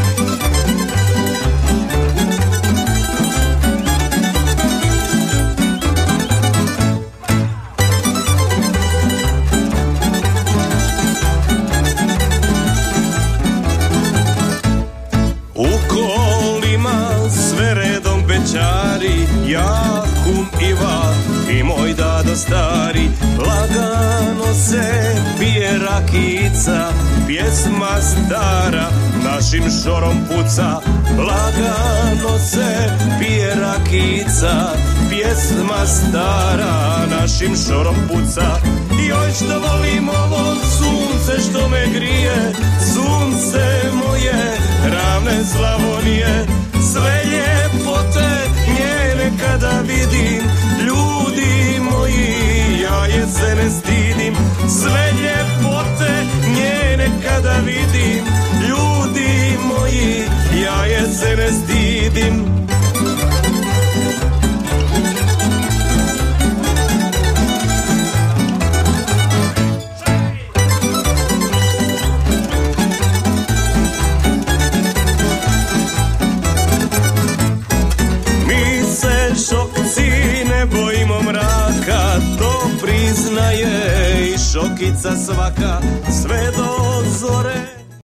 Stari 22.35 23.09
Lagano 23.37 24.53
se 24.53 25.15
pije 25.39 25.79
rakica 25.79 26.89
Pjesma 27.27 28.01
stara 28.01 28.89
našim 29.23 29.63
šorom 29.83 30.17
puca. 30.27 30.79
Lagano 31.17 32.39
se 32.39 32.89
pije 33.19 33.55
rakica 33.55 34.73
Pjesma 35.09 35.85
stara 35.85 37.05
našim 37.09 37.55
šorom 37.67 37.95
puca. 38.07 38.59
Joj 39.09 39.31
što 39.31 39.59
volim 39.59 40.09
ovo 40.09 40.55
sunce 40.77 41.49
što 41.49 41.69
me 41.69 41.87
grije 41.93 42.53
Sunce 42.93 43.91
moje 43.93 44.57
ravne 44.83 45.43
Slavonije. 45.45 46.45
Sve 46.91 47.23
ljepote 47.31 48.29
njene 48.67 49.31
kada 49.39 49.81
vidim 49.81 50.32
se 53.53 53.63
ne 53.63 53.69
stidim. 53.69 54.35
Sve 54.69 55.11
ljepote 55.21 56.25
njene 56.55 57.09
kada 57.23 57.57
vidim. 57.65 58.25
Ljudi 58.69 59.57
moji 59.67 60.23
ja 60.63 60.85
je 60.85 61.13
se 61.13 61.35
ne 61.35 61.51
stidim 61.51 62.45
ulica 85.03 85.17
svaka 85.17 85.81
sve 86.11 86.51
do 86.57 87.03
zore 87.19 87.82